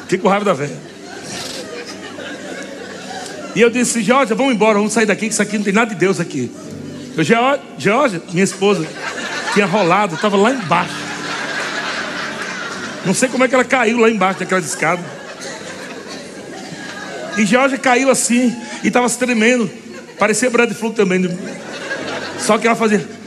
Fiquei 0.01 0.17
com 0.17 0.27
raiva 0.27 0.45
da 0.45 0.53
véia. 0.53 0.77
E 3.55 3.61
eu 3.61 3.69
disse, 3.69 4.01
Georgia, 4.01 4.35
vamos 4.35 4.53
embora, 4.53 4.75
vamos 4.75 4.93
sair 4.93 5.05
daqui, 5.05 5.27
que 5.27 5.33
isso 5.33 5.41
aqui 5.41 5.57
não 5.57 5.63
tem 5.63 5.73
nada 5.73 5.93
de 5.93 5.99
Deus 5.99 6.19
aqui. 6.19 6.51
Eu, 7.17 7.23
Georgia, 7.77 8.21
minha 8.31 8.43
esposa, 8.43 8.87
tinha 9.53 9.65
rolado, 9.65 10.15
estava 10.15 10.37
lá 10.37 10.51
embaixo. 10.51 10.93
Não 13.05 13.13
sei 13.13 13.29
como 13.29 13.43
é 13.43 13.47
que 13.47 13.55
ela 13.55 13.63
caiu 13.63 13.97
lá 13.99 14.09
embaixo 14.09 14.39
daquela 14.39 14.61
escada. 14.61 15.03
E 17.37 17.45
Georgia 17.45 17.77
caiu 17.77 18.09
assim 18.09 18.55
e 18.83 18.87
estava 18.87 19.07
se 19.09 19.17
tremendo. 19.17 19.69
Parecia 20.17 20.49
Brad 20.49 20.71
Fluke 20.73 20.95
também. 20.95 21.19
Né? 21.19 21.35
Só 22.39 22.57
que 22.57 22.67
ela 22.67 22.75
fazia. 22.75 23.18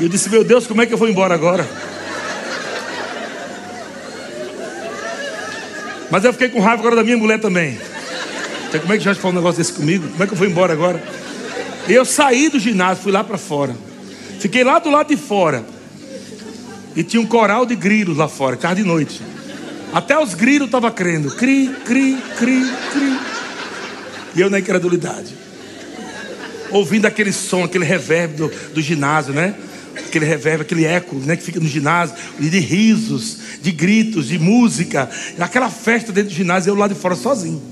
E 0.00 0.04
eu 0.04 0.08
disse, 0.08 0.30
meu 0.30 0.42
Deus, 0.42 0.66
como 0.66 0.80
é 0.80 0.86
que 0.86 0.94
eu 0.94 0.98
vou 0.98 1.08
embora 1.08 1.34
agora? 1.34 1.68
Mas 6.10 6.24
eu 6.24 6.32
fiquei 6.32 6.48
com 6.48 6.58
raiva 6.58 6.80
agora 6.80 6.96
da 6.96 7.04
minha 7.04 7.18
mulher 7.18 7.38
também. 7.38 7.78
Então, 8.68 8.80
como 8.80 8.92
é 8.94 8.98
que 8.98 9.04
já 9.04 9.14
falou 9.14 9.32
um 9.32 9.36
negócio 9.36 9.58
desse 9.58 9.74
comigo? 9.74 10.08
Como 10.08 10.22
é 10.22 10.26
que 10.26 10.32
eu 10.32 10.38
vou 10.38 10.46
embora 10.46 10.72
agora? 10.72 11.02
E 11.86 11.92
eu 11.92 12.04
saí 12.04 12.48
do 12.48 12.58
ginásio, 12.58 13.02
fui 13.02 13.12
lá 13.12 13.22
para 13.22 13.36
fora. 13.36 13.76
Fiquei 14.38 14.64
lá 14.64 14.78
do 14.78 14.90
lado 14.90 15.08
de 15.08 15.16
fora. 15.18 15.64
E 16.96 17.04
tinha 17.04 17.20
um 17.20 17.26
coral 17.26 17.66
de 17.66 17.76
grilos 17.76 18.16
lá 18.16 18.26
fora, 18.26 18.56
tarde 18.56 18.82
de 18.82 18.88
noite. 18.88 19.20
Até 19.92 20.18
os 20.18 20.32
grilos 20.34 20.66
estavam 20.66 20.90
crendo. 20.90 21.30
Cri, 21.36 21.68
cri, 21.84 22.16
cri, 22.38 22.64
cri. 22.92 23.18
E 24.34 24.40
eu 24.40 24.48
na 24.48 24.58
incredulidade. 24.58 25.34
Ouvindo 26.70 27.06
aquele 27.06 27.32
som, 27.32 27.64
aquele 27.64 27.84
reverb 27.84 28.34
do, 28.34 28.52
do 28.72 28.80
ginásio, 28.80 29.34
né? 29.34 29.54
Aquele 30.06 30.24
reverb, 30.24 30.62
aquele 30.62 30.84
eco 30.84 31.16
né, 31.16 31.36
que 31.36 31.42
fica 31.42 31.60
no 31.60 31.68
ginásio, 31.68 32.16
de 32.38 32.58
risos, 32.58 33.38
de 33.62 33.70
gritos, 33.70 34.28
de 34.28 34.38
música. 34.38 35.08
Aquela 35.38 35.70
festa 35.70 36.12
dentro 36.12 36.30
do 36.30 36.36
ginásio, 36.36 36.70
eu 36.70 36.74
lá 36.74 36.88
de 36.88 36.94
fora 36.94 37.14
sozinho. 37.14 37.62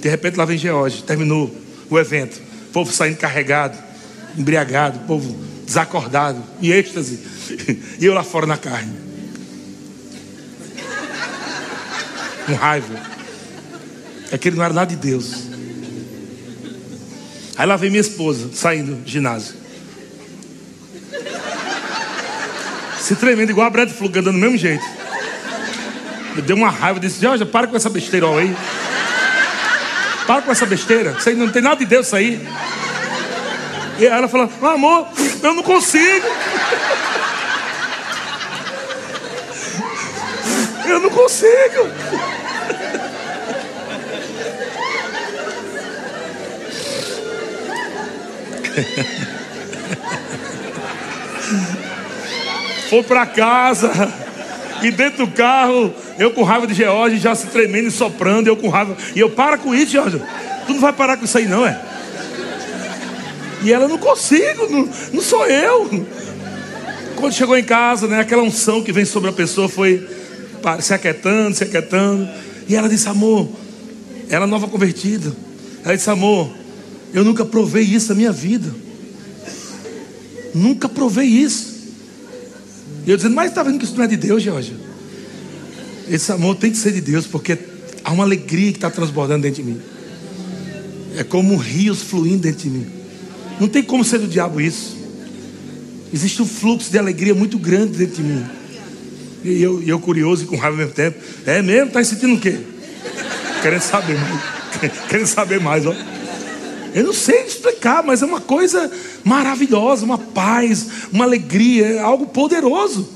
De 0.00 0.08
repente 0.08 0.36
lá 0.36 0.44
vem 0.44 0.58
George, 0.58 1.02
terminou 1.02 1.54
o 1.90 1.98
evento. 1.98 2.40
O 2.68 2.72
povo 2.72 2.92
saindo 2.92 3.16
carregado, 3.16 3.76
embriagado, 4.36 4.98
o 4.98 5.02
povo 5.02 5.36
desacordado, 5.64 6.42
em 6.62 6.68
êxtase. 6.68 7.20
E 7.98 8.04
eu 8.04 8.12
lá 8.12 8.22
fora 8.22 8.46
na 8.46 8.58
carne. 8.58 9.06
com 12.46 12.54
raiva. 12.54 12.94
É 14.30 14.38
que 14.38 14.48
ele 14.48 14.56
não 14.56 14.64
era 14.64 14.72
nada 14.72 14.88
de 14.88 14.96
Deus. 14.96 15.48
Aí 17.56 17.66
lá 17.66 17.76
vem 17.76 17.90
minha 17.90 18.00
esposa, 18.00 18.50
saindo 18.54 18.94
do 18.94 19.08
ginásio. 19.08 19.54
Se 23.06 23.14
tremendo, 23.14 23.50
igual 23.50 23.68
a 23.68 23.70
Brad 23.70 23.88
Fluke, 23.88 24.18
andando 24.18 24.34
do 24.34 24.40
mesmo 24.40 24.58
jeito. 24.58 24.84
Me 26.34 26.42
deu 26.42 26.56
uma 26.56 26.70
raiva, 26.70 26.98
disse, 26.98 27.22
Jorge, 27.22 27.44
para 27.44 27.68
com 27.68 27.76
essa 27.76 27.88
besteira 27.88 28.26
aí. 28.26 28.52
Para 30.26 30.42
com 30.42 30.50
essa 30.50 30.66
besteira. 30.66 31.14
Isso 31.16 31.28
aí 31.28 31.36
não 31.36 31.48
tem 31.48 31.62
nada 31.62 31.76
de 31.76 31.86
Deus 31.86 32.08
isso 32.08 32.16
aí. 32.16 32.44
E 34.00 34.06
ela 34.06 34.26
falou, 34.26 34.50
amor, 34.60 35.06
eu 35.40 35.54
não 35.54 35.62
consigo. 35.62 36.26
Eu 40.84 40.98
não 40.98 41.10
consigo. 41.10 41.88
Foi 52.88 53.02
para 53.02 53.26
casa. 53.26 53.90
E 54.82 54.90
dentro 54.90 55.26
do 55.26 55.32
carro, 55.32 55.92
eu 56.18 56.30
com 56.30 56.42
raiva 56.42 56.66
de 56.66 56.74
George, 56.74 57.18
já 57.18 57.34
se 57.34 57.46
tremendo 57.46 57.88
e 57.88 57.90
soprando, 57.90 58.48
eu 58.48 58.56
com 58.56 58.68
raiva. 58.68 58.96
E 59.14 59.20
eu, 59.20 59.30
para 59.30 59.56
com 59.56 59.74
isso, 59.74 59.92
George. 59.92 60.20
Tu 60.66 60.72
não 60.72 60.80
vai 60.80 60.92
parar 60.92 61.16
com 61.16 61.24
isso 61.24 61.38
aí, 61.38 61.46
não, 61.46 61.66
é? 61.66 61.80
E 63.62 63.72
ela, 63.72 63.88
não 63.88 63.98
consigo, 63.98 64.68
não, 64.68 64.88
não 65.12 65.22
sou 65.22 65.46
eu. 65.46 66.06
Quando 67.16 67.32
chegou 67.32 67.56
em 67.56 67.64
casa, 67.64 68.06
né, 68.06 68.20
aquela 68.20 68.42
unção 68.42 68.82
que 68.82 68.92
vem 68.92 69.04
sobre 69.04 69.30
a 69.30 69.32
pessoa 69.32 69.68
foi 69.68 70.06
se 70.80 70.92
aquietando, 70.92 71.56
se 71.56 71.64
aquietando. 71.64 72.28
E 72.68 72.76
ela 72.76 72.88
disse, 72.88 73.08
amor, 73.08 73.48
ela 74.28 74.44
é 74.44 74.48
nova 74.48 74.68
convertida. 74.68 75.32
Ela 75.84 75.96
disse, 75.96 76.10
amor, 76.10 76.50
eu 77.14 77.24
nunca 77.24 77.44
provei 77.44 77.82
isso 77.82 78.10
na 78.10 78.14
minha 78.14 78.32
vida. 78.32 78.72
Nunca 80.54 80.88
provei 80.88 81.26
isso. 81.26 81.75
E 83.06 83.10
eu 83.10 83.16
dizendo, 83.16 83.34
mas 83.34 83.50
está 83.50 83.62
vendo 83.62 83.78
que 83.78 83.84
isso 83.84 83.96
não 83.96 84.04
é 84.04 84.08
de 84.08 84.16
Deus, 84.16 84.42
Jorge? 84.42 84.74
Esse 86.08 86.32
amor 86.32 86.56
tem 86.56 86.70
que 86.70 86.76
ser 86.76 86.92
de 86.92 87.00
Deus, 87.00 87.26
porque 87.26 87.56
há 88.02 88.12
uma 88.12 88.24
alegria 88.24 88.72
que 88.72 88.78
está 88.78 88.90
transbordando 88.90 89.42
dentro 89.42 89.62
de 89.62 89.70
mim. 89.70 89.80
É 91.16 91.22
como 91.22 91.56
rios 91.56 92.02
fluindo 92.02 92.38
dentro 92.38 92.62
de 92.62 92.70
mim. 92.70 92.86
Não 93.60 93.68
tem 93.68 93.82
como 93.82 94.04
ser 94.04 94.18
do 94.18 94.26
diabo 94.26 94.60
isso. 94.60 94.96
Existe 96.12 96.42
um 96.42 96.46
fluxo 96.46 96.90
de 96.90 96.98
alegria 96.98 97.34
muito 97.34 97.58
grande 97.58 97.96
dentro 97.96 98.16
de 98.16 98.22
mim. 98.22 98.44
E 99.44 99.62
eu, 99.62 99.82
eu 99.82 100.00
curioso 100.00 100.44
e 100.44 100.46
com 100.46 100.56
raiva 100.56 100.74
ao 100.74 100.78
mesmo 100.78 100.92
tempo. 100.92 101.18
É 101.46 101.62
mesmo? 101.62 101.86
Está 101.86 102.02
sentindo 102.02 102.34
o 102.34 102.40
quê? 102.40 102.58
Querendo 103.62 103.82
saber 103.82 104.18
mais. 104.18 104.42
Querendo 105.08 105.26
saber 105.26 105.60
mais, 105.60 105.86
ó. 105.86 105.94
Eu 106.96 107.04
não 107.04 107.12
sei 107.12 107.42
explicar, 107.42 108.02
mas 108.02 108.22
é 108.22 108.24
uma 108.24 108.40
coisa 108.40 108.90
maravilhosa, 109.22 110.02
uma 110.02 110.16
paz, 110.16 110.86
uma 111.12 111.26
alegria, 111.26 111.88
é 111.88 111.98
algo 111.98 112.24
poderoso. 112.28 113.06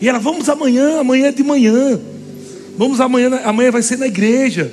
E 0.00 0.08
ela, 0.08 0.20
vamos 0.20 0.48
amanhã, 0.48 1.00
amanhã 1.00 1.26
é 1.26 1.32
de 1.32 1.42
manhã. 1.42 2.00
Vamos 2.78 3.00
amanhã, 3.00 3.40
amanhã 3.42 3.72
vai 3.72 3.82
ser 3.82 3.98
na 3.98 4.06
igreja. 4.06 4.72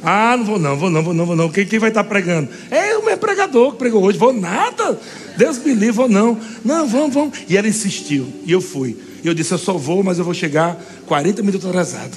Ah, 0.00 0.36
não 0.36 0.44
vou 0.44 0.58
não, 0.60 0.76
vou 0.76 0.90
não, 0.90 1.02
vou 1.02 1.12
não, 1.12 1.26
vou 1.26 1.34
não. 1.34 1.48
Quem, 1.48 1.66
quem 1.66 1.80
vai 1.80 1.88
estar 1.88 2.04
pregando? 2.04 2.48
É 2.70 2.96
o 2.98 3.04
meu 3.04 3.18
pregador 3.18 3.72
que 3.72 3.78
pregou 3.78 4.00
hoje. 4.04 4.16
Vou 4.16 4.32
nada. 4.32 5.00
Deus 5.36 5.58
me 5.58 5.74
livre, 5.74 5.90
vou 5.90 6.08
não. 6.08 6.38
Não, 6.64 6.86
vamos, 6.86 7.14
vamos. 7.14 7.36
E 7.48 7.56
ela 7.56 7.66
insistiu. 7.66 8.28
E 8.44 8.52
eu 8.52 8.60
fui. 8.60 8.96
E 9.24 9.26
eu 9.26 9.34
disse, 9.34 9.52
eu 9.52 9.58
só 9.58 9.72
vou, 9.72 10.04
mas 10.04 10.20
eu 10.20 10.24
vou 10.24 10.34
chegar 10.34 10.80
40 11.06 11.42
minutos 11.42 11.66
atrasado. 11.66 12.16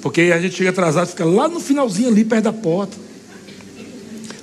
Porque 0.00 0.32
a 0.34 0.40
gente 0.40 0.54
chega 0.54 0.70
atrasado, 0.70 1.08
fica 1.08 1.26
lá 1.26 1.46
no 1.46 1.60
finalzinho 1.60 2.08
ali, 2.08 2.24
perto 2.24 2.44
da 2.44 2.54
porta. 2.54 3.11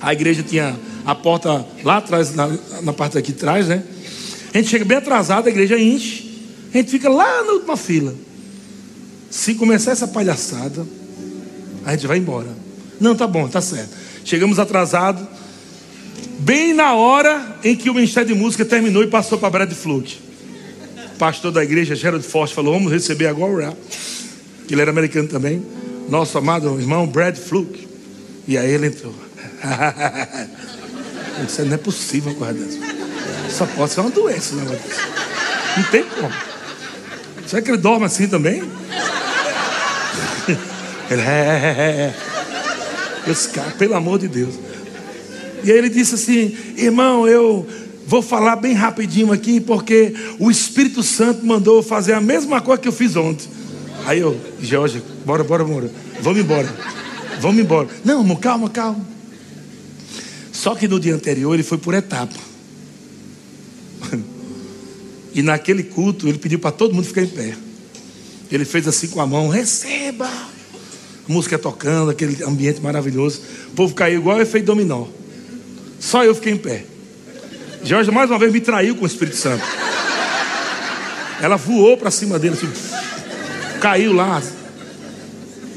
A 0.00 0.12
igreja 0.12 0.42
tinha 0.42 0.78
a 1.04 1.14
porta 1.14 1.66
lá 1.84 1.98
atrás, 1.98 2.34
na, 2.34 2.48
na 2.82 2.92
parte 2.92 3.18
aqui 3.18 3.32
de 3.32 3.38
trás, 3.38 3.68
né? 3.68 3.82
A 4.52 4.58
gente 4.58 4.70
chega 4.70 4.84
bem 4.84 4.96
atrasado, 4.96 5.46
a 5.46 5.50
igreja 5.50 5.78
enche. 5.78 6.30
A 6.72 6.78
gente 6.78 6.90
fica 6.90 7.08
lá 7.08 7.42
na 7.44 7.52
última 7.52 7.76
fila. 7.76 8.14
Se 9.30 9.54
começar 9.54 9.92
essa 9.92 10.08
palhaçada, 10.08 10.86
a 11.84 11.92
gente 11.92 12.06
vai 12.06 12.18
embora. 12.18 12.48
Não, 13.00 13.14
tá 13.14 13.26
bom, 13.26 13.46
tá 13.48 13.60
certo. 13.60 13.90
Chegamos 14.24 14.58
atrasados, 14.58 15.22
bem 16.38 16.74
na 16.74 16.94
hora 16.94 17.58
em 17.62 17.76
que 17.76 17.88
o 17.88 17.94
Ministério 17.94 18.34
de 18.34 18.34
Música 18.34 18.64
terminou 18.64 19.02
e 19.02 19.06
passou 19.06 19.38
para 19.38 19.50
Brad 19.50 19.72
Fluke. 19.72 20.18
Pastor 21.18 21.52
da 21.52 21.62
igreja, 21.62 21.94
Gerald 21.94 22.24
Forte, 22.24 22.54
falou: 22.54 22.74
Vamos 22.74 22.90
receber 22.90 23.26
agora. 23.26 23.76
Ele 24.68 24.80
era 24.80 24.90
americano 24.90 25.28
também. 25.28 25.62
Nosso 26.08 26.38
amado 26.38 26.80
irmão 26.80 27.06
Brad 27.06 27.36
Fluke. 27.36 27.86
E 28.48 28.56
aí 28.56 28.70
ele 28.70 28.86
entrou. 28.86 29.14
Isso 31.46 31.64
não 31.64 31.74
é 31.74 31.78
possível 31.78 32.32
uma 32.32 32.38
coisa 32.38 32.54
dessa. 32.54 32.78
Só 33.50 33.66
pode 33.66 33.92
ser 33.92 34.00
uma 34.00 34.10
doença, 34.10 34.54
né? 34.56 34.78
Não 35.76 35.84
tem 35.84 36.04
como. 36.04 36.32
Será 37.46 37.62
que 37.62 37.70
ele 37.70 37.78
dorme 37.78 38.06
assim 38.06 38.28
também? 38.28 38.62
Ele 41.10 41.22
é, 41.22 41.24
é, 41.24 41.90
é. 41.90 42.14
Eu 43.26 43.34
disse, 43.34 43.48
cara, 43.48 43.72
pelo 43.72 43.96
amor 43.96 44.20
de 44.20 44.28
Deus. 44.28 44.54
E 45.64 45.72
aí 45.72 45.76
ele 45.76 45.88
disse 45.88 46.14
assim: 46.14 46.56
irmão, 46.76 47.26
eu 47.26 47.66
vou 48.06 48.22
falar 48.22 48.54
bem 48.56 48.74
rapidinho 48.74 49.32
aqui, 49.32 49.60
porque 49.60 50.14
o 50.38 50.50
Espírito 50.50 51.02
Santo 51.02 51.44
mandou 51.44 51.82
fazer 51.82 52.12
a 52.12 52.20
mesma 52.20 52.60
coisa 52.60 52.80
que 52.80 52.86
eu 52.88 52.92
fiz 52.92 53.16
ontem. 53.16 53.48
Aí 54.06 54.20
eu, 54.20 54.40
Jorge, 54.60 55.02
bora, 55.24 55.42
bora, 55.42 55.64
bora. 55.64 55.90
Vamos 56.20 56.40
embora. 56.40 56.68
Vamos 57.40 57.60
embora. 57.60 57.88
Não, 58.04 58.24
calma, 58.36 58.70
calma. 58.70 59.04
Só 60.60 60.74
que 60.74 60.86
no 60.86 61.00
dia 61.00 61.14
anterior 61.14 61.54
ele 61.54 61.62
foi 61.62 61.78
por 61.78 61.94
etapa. 61.94 62.36
E 65.32 65.42
naquele 65.42 65.84
culto 65.84 66.26
ele 66.26 66.38
pediu 66.38 66.58
para 66.58 66.72
todo 66.72 66.92
mundo 66.92 67.04
ficar 67.04 67.22
em 67.22 67.28
pé. 67.28 67.54
Ele 68.50 68.64
fez 68.64 68.88
assim 68.88 69.06
com 69.06 69.20
a 69.20 69.26
mão: 69.26 69.48
receba 69.48 70.28
música 71.28 71.56
tocando, 71.56 72.10
aquele 72.10 72.42
ambiente 72.42 72.80
maravilhoso. 72.80 73.40
O 73.68 73.70
povo 73.76 73.94
caiu 73.94 74.18
igual 74.18 74.40
efeito 74.40 74.66
dominó. 74.66 75.06
Só 76.00 76.24
eu 76.24 76.34
fiquei 76.34 76.52
em 76.52 76.56
pé. 76.56 76.84
Jorge 77.84 78.10
mais 78.10 78.28
uma 78.28 78.40
vez 78.40 78.52
me 78.52 78.60
traiu 78.60 78.96
com 78.96 79.04
o 79.04 79.06
Espírito 79.06 79.36
Santo. 79.36 79.62
Ela 81.40 81.54
voou 81.54 81.96
para 81.96 82.10
cima 82.10 82.36
dele, 82.36 82.54
assim, 82.54 82.68
caiu 83.80 84.12
lá. 84.12 84.42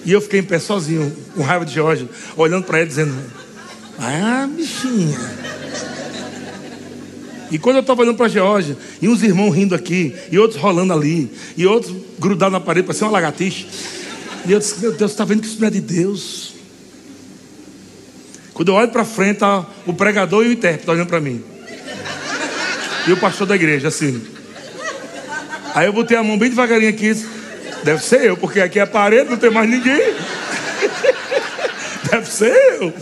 E 0.03 0.11
eu 0.11 0.19
fiquei 0.19 0.39
em 0.39 0.43
pé 0.43 0.57
sozinho, 0.57 1.15
com 1.35 1.43
raiva 1.43 1.63
de 1.63 1.75
Jorge, 1.75 2.09
olhando 2.35 2.63
para 2.63 2.79
ele, 2.79 2.87
dizendo: 2.89 3.42
Ah, 4.05 4.49
bichinha. 4.53 5.17
E 7.49 7.57
quando 7.57 7.77
eu 7.77 7.81
estava 7.81 8.01
olhando 8.01 8.17
para 8.17 8.27
Georgia, 8.27 8.75
e 9.01 9.07
uns 9.07 9.23
irmãos 9.23 9.51
rindo 9.51 9.73
aqui, 9.73 10.13
e 10.29 10.37
outros 10.37 10.59
rolando 10.59 10.91
ali, 10.91 11.31
e 11.55 11.65
outros 11.65 11.95
grudados 12.19 12.51
na 12.51 12.59
parede, 12.59 12.85
parecia 12.85 13.07
uma 13.07 13.13
lagartixa. 13.13 13.65
E 14.45 14.51
eu 14.51 14.59
disse: 14.59 14.81
Meu 14.81 14.91
Deus, 14.91 15.11
está 15.11 15.23
vendo 15.23 15.39
que 15.41 15.47
isso 15.47 15.61
não 15.61 15.67
é 15.67 15.71
de 15.71 15.79
Deus? 15.79 16.53
Quando 18.53 18.69
eu 18.69 18.75
olho 18.75 18.89
para 18.89 19.05
frente, 19.05 19.37
tá 19.37 19.65
o 19.87 19.93
pregador 19.93 20.43
e 20.43 20.49
o 20.49 20.51
intérprete 20.51 20.89
olhando 20.89 21.07
para 21.07 21.21
mim. 21.21 21.41
E 23.07 23.11
o 23.13 23.17
pastor 23.17 23.47
da 23.47 23.55
igreja, 23.55 23.87
assim. 23.87 24.21
Aí 25.73 25.85
eu 25.85 25.93
botei 25.93 26.17
a 26.17 26.23
mão 26.23 26.37
bem 26.37 26.49
devagarinho 26.49 26.89
aqui. 26.89 27.15
Deve 27.83 28.03
ser 28.03 28.25
eu, 28.25 28.35
porque 28.35 28.59
aqui 28.59 28.79
é 28.79 28.81
a 28.81 28.87
parede, 28.87 29.29
não 29.29 29.37
tem 29.37 29.49
mais 29.49 29.69
ninguém. 29.69 30.13
Deve 32.11 32.29
ser 32.29 32.53
eu. 32.81 32.93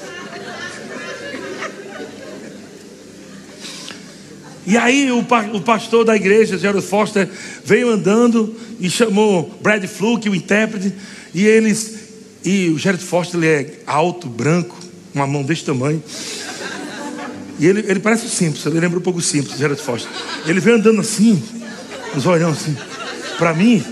E 4.65 4.77
aí 4.77 5.11
o, 5.11 5.19
o 5.19 5.61
pastor 5.61 6.05
da 6.05 6.15
igreja, 6.15 6.57
Gerald 6.57 6.85
Foster, 6.85 7.27
veio 7.65 7.89
andando 7.89 8.55
e 8.79 8.89
chamou 8.89 9.51
Brad 9.61 9.83
Fluke, 9.85 10.29
o 10.29 10.35
intérprete, 10.35 10.93
e 11.33 11.45
eles, 11.45 11.95
e 12.43 12.69
o 12.69 12.77
Gerald 12.77 13.03
Foster 13.03 13.39
ele 13.39 13.47
é 13.47 13.79
alto, 13.87 14.27
branco, 14.27 14.77
uma 15.13 15.25
mão 15.25 15.43
desse 15.43 15.63
tamanho. 15.63 16.01
E 17.59 17.65
ele, 17.65 17.83
ele 17.87 17.99
parece 17.99 18.25
o 18.25 18.29
Simples, 18.29 18.65
ele 18.65 18.79
lembra 18.79 18.99
um 18.99 19.01
pouco 19.01 19.19
o 19.19 19.21
Simples, 19.21 19.57
Gerald 19.57 19.81
Foster. 19.81 20.09
Ele 20.45 20.59
vem 20.59 20.75
andando 20.75 21.01
assim, 21.01 21.41
os 22.15 22.25
olhão 22.25 22.51
assim, 22.51 22.75
para 23.37 23.53
mim. 23.53 23.83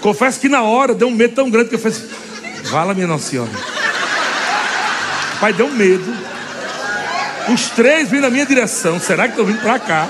Confesso 0.00 0.40
que 0.40 0.48
na 0.48 0.62
hora 0.62 0.94
deu 0.94 1.06
um 1.06 1.12
medo 1.12 1.34
tão 1.34 1.48
grande 1.48 1.68
que 1.68 1.76
eu 1.76 1.78
falei 1.78 1.96
assim: 1.96 2.08
Vala 2.64 2.94
minha 2.94 3.06
Nossa 3.06 3.30
Senhora. 3.30 3.50
Pai, 5.40 5.52
deu 5.52 5.66
um 5.66 5.74
medo. 5.74 6.04
Os 7.48 7.70
três 7.70 8.08
vêm 8.08 8.20
na 8.20 8.30
minha 8.30 8.46
direção. 8.46 9.00
Será 9.00 9.24
que 9.24 9.30
estão 9.30 9.44
vindo 9.44 9.60
para 9.60 9.78
cá? 9.78 10.08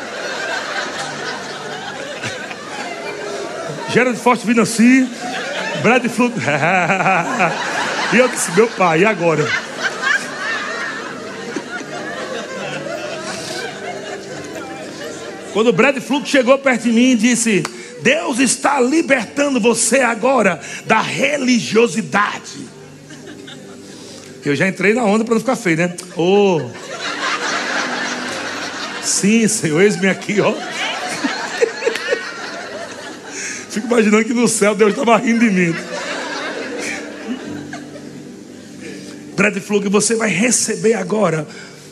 Gerald 3.90 4.18
Foster 4.18 4.46
vindo 4.46 4.60
assim. 4.60 5.08
Brad 5.82 6.06
Fluke. 6.08 6.38
e 8.12 8.18
eu 8.18 8.28
disse, 8.28 8.52
meu 8.52 8.68
pai, 8.68 9.00
e 9.00 9.04
agora? 9.04 9.46
Quando 15.52 15.68
o 15.68 15.72
Brad 15.72 15.98
Fluke 15.98 16.28
chegou 16.28 16.58
perto 16.58 16.84
de 16.84 16.92
mim 16.92 17.10
e 17.10 17.16
disse: 17.16 17.62
Deus 18.02 18.38
está 18.38 18.80
libertando 18.80 19.60
você 19.60 20.00
agora 20.00 20.60
da 20.86 21.00
religiosidade. 21.00 22.66
Eu 24.44 24.56
já 24.56 24.66
entrei 24.66 24.92
na 24.94 25.04
onda 25.04 25.24
para 25.24 25.34
não 25.34 25.40
ficar 25.40 25.56
feio, 25.56 25.76
né? 25.76 25.94
Oh. 26.16 26.60
Sim, 29.04 29.48
Senhor, 29.48 29.80
eis-me 29.80 30.08
aqui, 30.08 30.40
ó. 30.40 30.54
Fico 33.70 33.86
imaginando 33.86 34.24
que 34.24 34.34
no 34.34 34.46
céu 34.46 34.74
Deus 34.74 34.90
estava 34.90 35.16
rindo 35.16 35.40
de 35.40 35.50
mim. 35.50 35.74
Brad 39.34 39.56
Fluke, 39.58 39.88
você 39.88 40.14
vai 40.14 40.28
receber 40.28 40.94
agora 40.94 41.48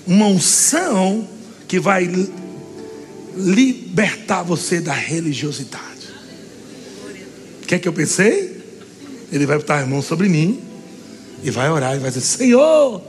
uma 0.06 0.26
unção 0.26 1.26
que 1.66 1.80
vai 1.80 2.08
libertar 3.34 4.42
você 4.42 4.80
da 4.80 4.92
religiosidade. 4.92 6.10
O 7.62 7.66
que 7.66 7.74
é 7.74 7.78
que 7.78 7.88
eu 7.88 7.92
pensei? 7.92 8.60
Ele 9.32 9.46
vai 9.46 9.56
botar 9.56 9.80
a 9.80 9.86
mão 9.86 10.02
sobre 10.02 10.28
mim 10.28 10.60
e 11.42 11.50
vai 11.50 11.70
orar 11.70 11.96
e 11.96 11.98
vai 11.98 12.10
dizer: 12.10 12.20
Senhor, 12.20 13.02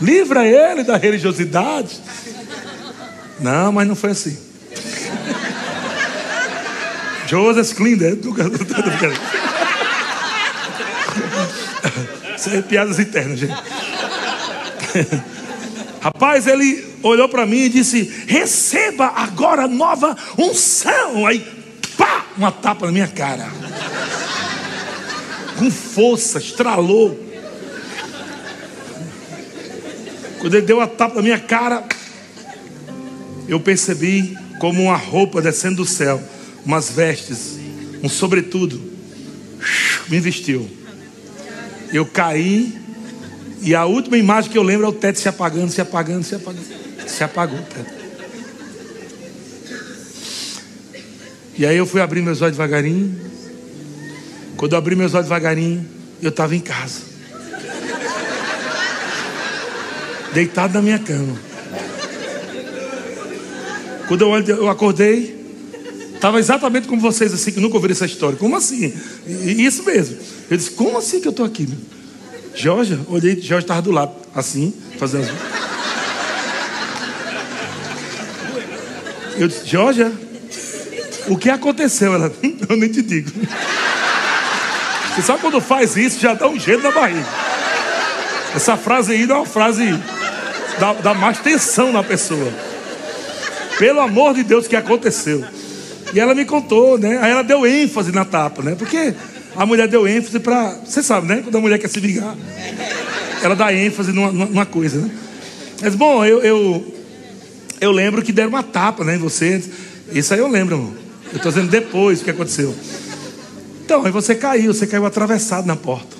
livra 0.00 0.46
ele 0.46 0.82
da 0.82 0.96
religiosidade. 0.96 2.00
Não, 3.40 3.72
mas 3.72 3.86
não 3.86 3.94
foi 3.94 4.10
assim. 4.10 4.36
Joseph 7.26 7.74
Klinder. 7.74 8.16
Isso 12.36 12.50
é 12.50 12.62
piadas 12.62 12.98
internas, 12.98 13.38
gente. 13.38 13.54
Rapaz, 16.00 16.46
ele 16.46 16.86
olhou 17.02 17.28
para 17.28 17.44
mim 17.44 17.62
e 17.62 17.68
disse: 17.68 18.24
Receba 18.26 19.06
agora 19.16 19.66
nova 19.66 20.16
unção. 20.38 21.26
Aí, 21.26 21.44
pá, 21.98 22.26
uma 22.36 22.52
tapa 22.52 22.86
na 22.86 22.92
minha 22.92 23.08
cara. 23.08 23.48
Com 25.58 25.70
força, 25.70 26.38
estralou. 26.38 27.24
Quando 30.38 30.54
ele 30.54 30.66
deu 30.66 30.80
a 30.80 30.86
tapa 30.86 31.16
na 31.16 31.22
minha 31.22 31.40
cara, 31.40 31.82
eu 33.48 33.60
percebi 33.60 34.36
como 34.58 34.82
uma 34.82 34.96
roupa 34.96 35.40
descendo 35.40 35.76
do 35.76 35.86
céu 35.86 36.22
umas 36.64 36.90
vestes, 36.90 37.58
um 38.02 38.08
sobretudo, 38.08 38.80
me 40.08 40.18
vestiu. 40.18 40.68
Eu 41.92 42.04
caí 42.04 42.76
e 43.62 43.74
a 43.74 43.84
última 43.84 44.18
imagem 44.18 44.50
que 44.50 44.58
eu 44.58 44.62
lembro 44.62 44.86
é 44.86 44.88
o 44.88 44.92
teto 44.92 45.18
se 45.18 45.28
apagando, 45.28 45.70
se 45.70 45.80
apagando, 45.80 46.24
se 46.24 46.34
apagando. 46.34 46.66
Se 47.06 47.24
apagou 47.24 47.58
o 47.58 47.62
teto. 47.62 47.96
E 51.56 51.64
aí 51.64 51.76
eu 51.76 51.86
fui 51.86 52.00
abrir 52.00 52.20
meus 52.20 52.42
olhos 52.42 52.56
devagarinho. 52.56 53.18
Quando 54.56 54.72
eu 54.72 54.78
abri 54.78 54.96
meus 54.96 55.14
olhos 55.14 55.26
devagarinho, 55.26 55.88
eu 56.20 56.30
estava 56.30 56.54
em 56.54 56.60
casa. 56.60 57.00
Deitado 60.34 60.74
na 60.74 60.82
minha 60.82 60.98
cama. 60.98 61.36
Quando 64.08 64.22
eu, 64.22 64.56
eu 64.56 64.68
acordei, 64.68 65.36
Estava 66.16 66.38
exatamente 66.38 66.88
como 66.88 67.00
vocês, 67.00 67.32
assim, 67.32 67.52
que 67.52 67.60
nunca 67.60 67.76
ouviram 67.76 67.92
essa 67.92 68.06
história. 68.06 68.38
Como 68.38 68.56
assim? 68.56 68.92
Isso 69.26 69.84
mesmo. 69.84 70.16
Eu 70.50 70.56
disse, 70.56 70.70
como 70.70 70.96
assim 70.96 71.20
que 71.20 71.28
eu 71.28 71.30
estou 71.30 71.44
aqui? 71.44 71.66
Meu? 71.66 71.78
Jorge, 72.54 72.98
olhei, 73.08 73.38
Jorge 73.40 73.64
estava 73.64 73.82
do 73.82 73.92
lado, 73.92 74.12
assim, 74.34 74.72
fazendo. 74.98 75.30
Eu 79.36 79.46
disse, 79.46 79.66
Jorge, 79.66 80.10
o 81.28 81.36
que 81.36 81.50
aconteceu? 81.50 82.14
Ela, 82.14 82.32
eu 82.66 82.76
nem 82.78 82.90
te 82.90 83.02
digo. 83.02 83.30
Você 85.14 85.22
sabe 85.22 85.40
quando 85.42 85.60
faz 85.60 85.96
isso, 85.96 86.18
já 86.18 86.32
dá 86.32 86.48
um 86.48 86.58
jeito 86.58 86.82
na 86.82 86.90
barriga. 86.90 87.26
Essa 88.54 88.76
frase 88.78 89.12
aí 89.12 89.22
é 89.22 89.34
uma 89.34 89.44
frase 89.44 89.84
dá, 90.80 90.94
dá 90.94 91.14
mais 91.14 91.38
tensão 91.40 91.92
na 91.92 92.02
pessoa. 92.02 92.50
Pelo 93.78 94.00
amor 94.00 94.34
de 94.34 94.42
Deus, 94.42 94.66
o 94.66 94.68
que 94.68 94.76
aconteceu? 94.76 95.44
E 96.14 96.20
ela 96.20 96.34
me 96.34 96.44
contou, 96.44 96.98
né? 96.98 97.18
Aí 97.20 97.30
ela 97.30 97.42
deu 97.42 97.66
ênfase 97.66 98.12
na 98.12 98.24
tapa, 98.24 98.62
né? 98.62 98.74
Porque 98.78 99.14
a 99.54 99.66
mulher 99.66 99.88
deu 99.88 100.06
ênfase 100.06 100.38
para. 100.38 100.78
Você 100.84 101.02
sabe, 101.02 101.26
né? 101.26 101.40
Quando 101.42 101.56
a 101.56 101.60
mulher 101.60 101.78
quer 101.78 101.88
se 101.88 102.00
vingar, 102.00 102.36
ela 103.42 103.54
dá 103.54 103.72
ênfase 103.72 104.12
numa, 104.12 104.32
numa 104.32 104.66
coisa, 104.66 105.00
né? 105.00 105.10
Mas, 105.82 105.94
bom, 105.94 106.24
eu, 106.24 106.42
eu, 106.42 106.94
eu 107.80 107.92
lembro 107.92 108.22
que 108.22 108.32
deram 108.32 108.50
uma 108.50 108.62
tapa, 108.62 109.04
né? 109.04 109.16
Em 109.16 109.18
você. 109.18 109.62
Isso 110.12 110.32
aí 110.32 110.40
eu 110.40 110.48
lembro, 110.48 110.76
irmão. 110.76 110.94
Eu 111.32 111.36
estou 111.36 111.50
dizendo 111.50 111.68
depois 111.68 112.20
o 112.20 112.24
que 112.24 112.30
aconteceu. 112.30 112.74
Então, 113.84 114.04
aí 114.04 114.10
você 114.10 114.34
caiu, 114.34 114.72
você 114.72 114.86
caiu 114.86 115.04
atravessado 115.04 115.66
na 115.66 115.76
porta. 115.76 116.16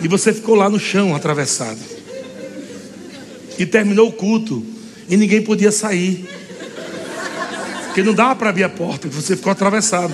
E 0.00 0.08
você 0.08 0.32
ficou 0.32 0.54
lá 0.54 0.68
no 0.68 0.80
chão, 0.80 1.14
atravessado. 1.14 1.78
E 3.62 3.66
terminou 3.66 4.08
o 4.08 4.12
culto. 4.12 4.66
E 5.08 5.16
ninguém 5.16 5.40
podia 5.40 5.70
sair. 5.70 6.28
Porque 7.84 8.02
não 8.02 8.12
dava 8.12 8.34
para 8.34 8.50
abrir 8.50 8.64
a 8.64 8.68
porta, 8.68 9.06
você 9.06 9.36
ficou 9.36 9.52
atravessado. 9.52 10.12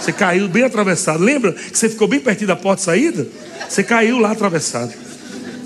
Você 0.00 0.12
caiu 0.12 0.48
bem 0.48 0.64
atravessado. 0.64 1.22
Lembra 1.22 1.52
que 1.52 1.78
você 1.78 1.88
ficou 1.88 2.08
bem 2.08 2.18
pertinho 2.18 2.48
da 2.48 2.56
porta 2.56 2.80
de 2.80 2.86
saída? 2.86 3.28
Você 3.68 3.84
caiu 3.84 4.18
lá 4.18 4.32
atravessado. 4.32 4.92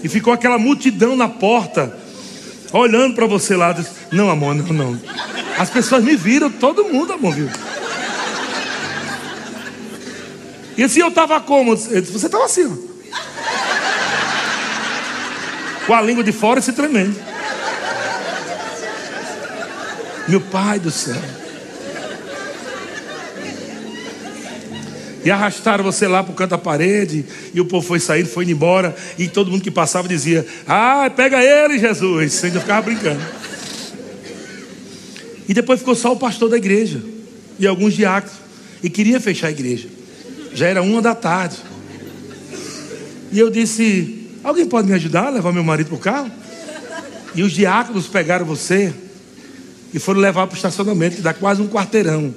E 0.05 0.11
ficou 0.11 0.30
aquela 0.30 0.59
multidão 0.59 1.16
na 1.16 1.26
porta, 1.26 1.96
olhando 2.70 3.14
para 3.14 3.24
você 3.24 3.57
lá. 3.57 3.72
Disse, 3.72 3.92
não, 4.12 4.28
amor, 4.28 4.55
não, 4.55 4.66
não. 4.66 5.01
As 5.57 5.70
pessoas 5.70 6.05
me 6.05 6.16
viram, 6.16 6.51
todo 6.51 6.84
mundo, 6.84 7.14
amor, 7.14 7.34
viu? 7.34 7.48
E 10.76 10.82
assim 10.82 11.01
eu 11.01 11.09
estava 11.09 11.40
como? 11.40 11.74
Você 11.74 11.98
estava 11.98 12.44
assim, 12.44 12.66
ó 12.66 12.89
com 15.87 15.95
a 15.95 16.03
língua 16.03 16.22
de 16.22 16.33
fora 16.33 16.61
se 16.61 16.72
tremendo. 16.72 17.16
Meu 20.28 20.41
pai 20.41 20.78
do 20.78 20.91
céu. 20.91 21.20
E 25.24 25.31
arrastaram 25.31 25.85
você 25.85 26.09
lá 26.09 26.22
para 26.22 26.33
o 26.33 26.35
canto 26.35 26.51
da 26.51 26.59
parede. 26.59 27.24
E 27.53 27.61
o 27.61 27.64
povo 27.64 27.87
foi 27.87 28.01
saindo, 28.01 28.28
foi 28.28 28.45
indo 28.45 28.53
embora. 28.53 28.95
E 29.18 29.28
todo 29.28 29.51
mundo 29.51 29.62
que 29.62 29.70
passava 29.70 30.09
dizia: 30.09 30.47
Ah, 30.66 31.11
pega 31.14 31.43
ele, 31.43 31.78
Jesus. 31.78 32.33
Você 32.33 32.47
ainda 32.47 32.61
ficava 32.61 32.83
brincando. 32.83 33.20
E 35.49 35.53
depois 35.53 35.81
ficou 35.81 35.95
só 35.95 36.12
o 36.12 36.16
pastor 36.16 36.49
da 36.49 36.57
igreja. 36.57 37.03
E 37.59 37.66
alguns 37.66 37.95
diáconos. 37.95 38.37
E 38.83 38.89
queria 38.89 39.20
fechar 39.20 39.49
a 39.49 39.51
igreja. 39.51 39.89
Já 40.55 40.68
era 40.68 40.83
uma 40.83 41.03
da 41.03 41.14
tarde. 41.14 41.57
E 43.31 43.39
eu 43.39 43.51
disse: 43.51 44.20
Alguém 44.43 44.66
pode 44.66 44.88
me 44.88 44.95
ajudar 44.95 45.26
a 45.26 45.30
levar 45.30 45.53
meu 45.53 45.62
marido 45.62 45.88
para 45.88 45.97
o 45.97 45.99
carro? 45.99 46.30
E 47.34 47.43
os 47.43 47.53
diáconos 47.53 48.07
pegaram 48.07 48.45
você 48.45 48.93
e 49.93 49.99
foram 49.99 50.20
levar 50.20 50.47
para 50.47 50.55
o 50.55 50.57
estacionamento, 50.57 51.16
que 51.16 51.22
dá 51.22 51.34
quase 51.34 51.61
um 51.61 51.68
quarteirão, 51.68 52.34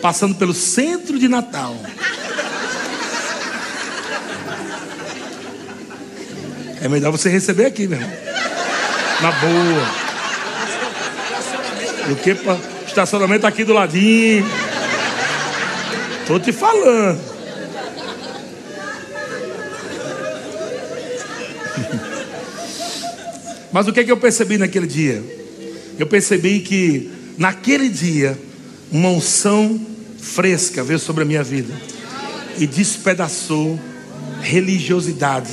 passando 0.00 0.34
pelo 0.34 0.54
centro 0.54 1.18
de 1.18 1.28
Natal. 1.28 1.76
É 6.80 6.88
melhor 6.88 7.10
você 7.10 7.28
receber 7.28 7.66
aqui, 7.66 7.86
meu 7.86 7.98
irmão. 7.98 8.16
Na 9.22 9.32
boa. 9.32 10.04
Do 12.08 12.16
que 12.16 12.34
para 12.34 12.58
estacionamento 12.86 13.46
aqui 13.46 13.64
do 13.64 13.72
ladinho. 13.72 14.46
Tô 16.26 16.38
te 16.38 16.52
falando. 16.52 17.33
Mas 23.74 23.88
o 23.88 23.92
que, 23.92 23.98
é 23.98 24.04
que 24.04 24.12
eu 24.12 24.16
percebi 24.16 24.56
naquele 24.56 24.86
dia? 24.86 25.20
Eu 25.98 26.06
percebi 26.06 26.60
que 26.60 27.10
naquele 27.36 27.88
dia 27.88 28.38
uma 28.88 29.08
unção 29.08 29.84
fresca 30.16 30.84
veio 30.84 31.00
sobre 31.00 31.24
a 31.24 31.26
minha 31.26 31.42
vida 31.42 31.74
e 32.56 32.68
despedaçou 32.68 33.76
religiosidade, 34.40 35.50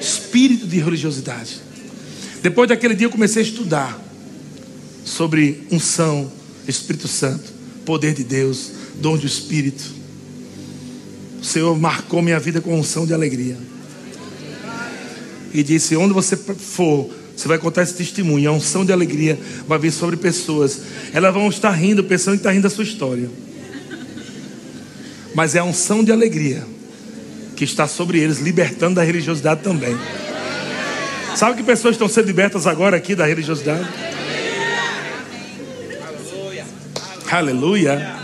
espírito 0.00 0.66
de 0.66 0.80
religiosidade. 0.80 1.60
Depois 2.42 2.68
daquele 2.68 2.92
dia 2.92 3.06
eu 3.06 3.10
comecei 3.12 3.40
a 3.40 3.46
estudar 3.46 4.02
sobre 5.04 5.62
unção, 5.70 6.32
Espírito 6.66 7.06
Santo, 7.06 7.52
poder 7.84 8.14
de 8.14 8.24
Deus, 8.24 8.72
dom 8.96 9.16
do 9.16 9.28
Espírito. 9.28 9.92
O 11.40 11.44
Senhor 11.44 11.78
marcou 11.78 12.20
minha 12.20 12.40
vida 12.40 12.60
com 12.60 12.76
unção 12.76 13.06
de 13.06 13.14
alegria. 13.14 13.56
E 15.52 15.62
disse: 15.62 15.94
onde 15.94 16.12
você 16.12 16.36
for, 16.36 17.22
você 17.36 17.48
vai 17.48 17.58
contar 17.58 17.82
esse 17.82 17.94
testemunho, 17.94 18.48
a 18.48 18.52
unção 18.52 18.84
de 18.84 18.92
alegria 18.92 19.38
vai 19.66 19.78
vir 19.78 19.90
sobre 19.90 20.16
pessoas. 20.16 20.80
Elas 21.12 21.34
vão 21.34 21.48
estar 21.48 21.70
rindo, 21.70 22.04
pensando 22.04 22.34
que 22.34 22.40
está 22.40 22.50
rindo 22.50 22.62
da 22.62 22.70
sua 22.70 22.84
história. 22.84 23.28
Mas 25.34 25.54
é 25.54 25.58
a 25.58 25.64
unção 25.64 26.04
de 26.04 26.12
alegria 26.12 26.64
que 27.56 27.64
está 27.64 27.88
sobre 27.88 28.18
eles, 28.18 28.38
libertando 28.38 28.96
da 28.96 29.02
religiosidade 29.02 29.62
também. 29.62 29.96
Sabe 31.34 31.56
que 31.56 31.64
pessoas 31.64 31.94
estão 31.94 32.08
sendo 32.08 32.26
libertas 32.26 32.66
agora 32.66 32.96
aqui 32.96 33.16
da 33.16 33.26
religiosidade? 33.26 33.88
Aleluia. 37.30 38.14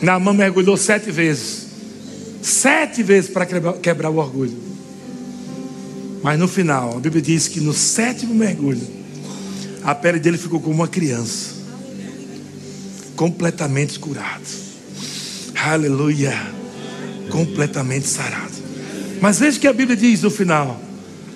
Naamã 0.00 0.32
mergulhou 0.32 0.78
sete 0.78 1.10
vezes. 1.10 1.66
Sete 2.40 3.02
vezes 3.02 3.28
para 3.28 3.44
quebrar 3.82 4.08
o 4.08 4.16
orgulho. 4.16 4.69
Mas 6.22 6.38
no 6.38 6.46
final, 6.46 6.96
a 6.96 7.00
Bíblia 7.00 7.22
diz 7.22 7.48
que 7.48 7.60
no 7.60 7.72
sétimo 7.72 8.34
mergulho, 8.34 8.86
a 9.82 9.94
pele 9.94 10.18
dele 10.18 10.36
ficou 10.36 10.60
como 10.60 10.74
uma 10.74 10.88
criança, 10.88 11.54
completamente 13.16 13.98
curado. 13.98 14.44
Aleluia, 15.54 16.34
completamente 17.30 18.06
sarado. 18.06 18.52
Mas 19.20 19.38
veja 19.38 19.58
que 19.58 19.66
a 19.66 19.72
Bíblia 19.72 19.96
diz 19.96 20.22
no 20.22 20.30
final. 20.30 20.80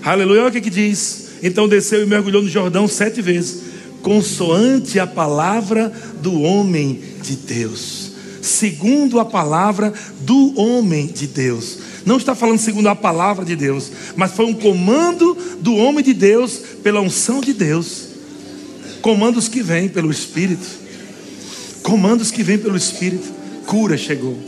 Aleluia, 0.02 0.42
olha 0.42 0.48
o 0.48 0.52
que, 0.52 0.60
que 0.60 0.70
diz. 0.70 1.24
Então 1.42 1.68
desceu 1.68 2.02
e 2.02 2.06
mergulhou 2.06 2.42
no 2.42 2.48
Jordão 2.48 2.88
sete 2.88 3.20
vezes, 3.20 3.62
consoante 4.02 4.98
a 4.98 5.06
palavra 5.06 5.92
do 6.22 6.40
homem 6.40 7.02
de 7.22 7.36
Deus, 7.36 8.03
segundo 8.44 9.18
a 9.18 9.24
palavra 9.24 9.92
do 10.20 10.58
homem 10.60 11.06
de 11.06 11.26
Deus. 11.26 11.78
Não 12.04 12.18
está 12.18 12.34
falando 12.34 12.58
segundo 12.58 12.88
a 12.88 12.94
palavra 12.94 13.44
de 13.44 13.56
Deus, 13.56 13.90
mas 14.14 14.32
foi 14.32 14.44
um 14.44 14.54
comando 14.54 15.36
do 15.60 15.74
homem 15.74 16.04
de 16.04 16.12
Deus 16.12 16.60
pela 16.82 17.00
unção 17.00 17.40
de 17.40 17.54
Deus. 17.54 18.08
Comandos 19.00 19.48
que 19.48 19.62
vêm 19.62 19.88
pelo 19.88 20.10
Espírito. 20.10 20.66
Comandos 21.82 22.30
que 22.30 22.42
vêm 22.42 22.58
pelo 22.58 22.76
Espírito. 22.76 23.32
Cura 23.66 23.96
chegou. 23.96 24.38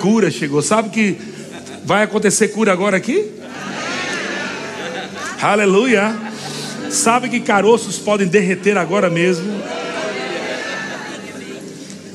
Cura 0.00 0.30
chegou. 0.30 0.62
Sabe 0.62 0.90
que 0.90 1.16
vai 1.84 2.02
acontecer 2.02 2.48
cura 2.48 2.72
agora 2.72 2.98
aqui? 2.98 3.30
Aleluia. 5.40 6.14
Sabe 6.90 7.28
que 7.28 7.40
caroços 7.40 7.98
podem 7.98 8.26
derreter 8.26 8.76
agora 8.76 9.08
mesmo? 9.08 9.50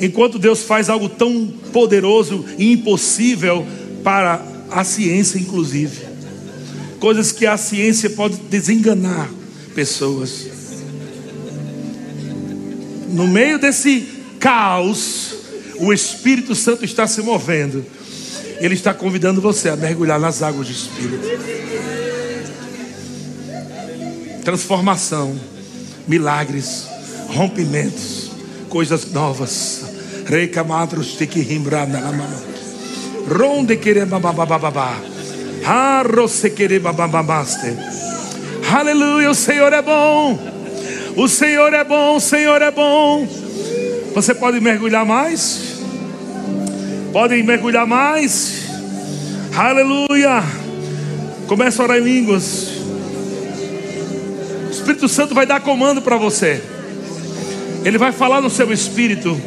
Enquanto 0.03 0.37
Deus 0.37 0.63
faz 0.63 0.89
algo 0.89 1.07
tão 1.07 1.47
poderoso 1.71 2.43
e 2.57 2.73
impossível 2.73 3.65
para 4.03 4.45
a 4.69 4.83
ciência, 4.83 5.39
inclusive. 5.39 6.05
Coisas 6.99 7.31
que 7.31 7.45
a 7.45 7.55
ciência 7.55 8.09
pode 8.09 8.35
desenganar 8.35 9.29
pessoas. 9.73 10.47
No 13.13 13.25
meio 13.29 13.57
desse 13.57 14.05
caos, 14.41 15.35
o 15.79 15.93
Espírito 15.93 16.53
Santo 16.53 16.83
está 16.83 17.07
se 17.07 17.21
movendo. 17.21 17.85
Ele 18.59 18.73
está 18.73 18.93
convidando 18.93 19.39
você 19.39 19.69
a 19.69 19.77
mergulhar 19.77 20.19
nas 20.19 20.43
águas 20.43 20.67
do 20.67 20.73
Espírito. 20.73 21.25
Transformação, 24.43 25.33
milagres, 26.05 26.87
rompimentos, 27.29 28.31
coisas 28.67 29.09
novas. 29.09 29.92
Recamadros 30.26 31.15
te 31.15 31.28
que 31.28 31.41
rimbrar 31.41 31.88
na 31.88 32.11
mão. 32.11 32.53
Ronde 33.28 33.78
querer 33.78 34.05
bababababá. 34.05 34.95
Arrose 35.65 36.49
querer 36.49 36.80
babababaste. 36.80 37.76
Aleluia, 38.71 39.30
o 39.30 39.36
Senhor 39.36 39.71
é 39.71 39.82
bom. 39.82 40.39
O 41.15 41.28
Senhor 41.28 41.74
é 41.74 41.84
bom, 41.84 42.15
o 42.15 42.19
Senhor 42.19 42.61
é 42.61 42.71
bom. 42.71 43.28
Você 44.13 44.34
pode 44.34 44.59
mergulhar 44.59 45.05
mais? 45.05 45.82
Podem 47.11 47.43
mergulhar 47.43 47.86
mais? 47.86 48.63
Aleluia. 49.55 50.43
Começa 51.47 51.82
a 51.82 51.86
orar 51.86 51.97
em 51.99 52.03
línguas. 52.03 52.69
O 54.67 54.71
Espírito 54.71 55.07
Santo 55.07 55.36
vai 55.36 55.45
dar 55.45 55.61
comando 55.61 56.01
para 56.01 56.17
você. 56.17 56.61
Ele 57.86 57.97
vai 57.97 58.11
falar 58.11 58.41
no 58.41 58.49
seu 58.49 58.71
espírito. 58.74 59.39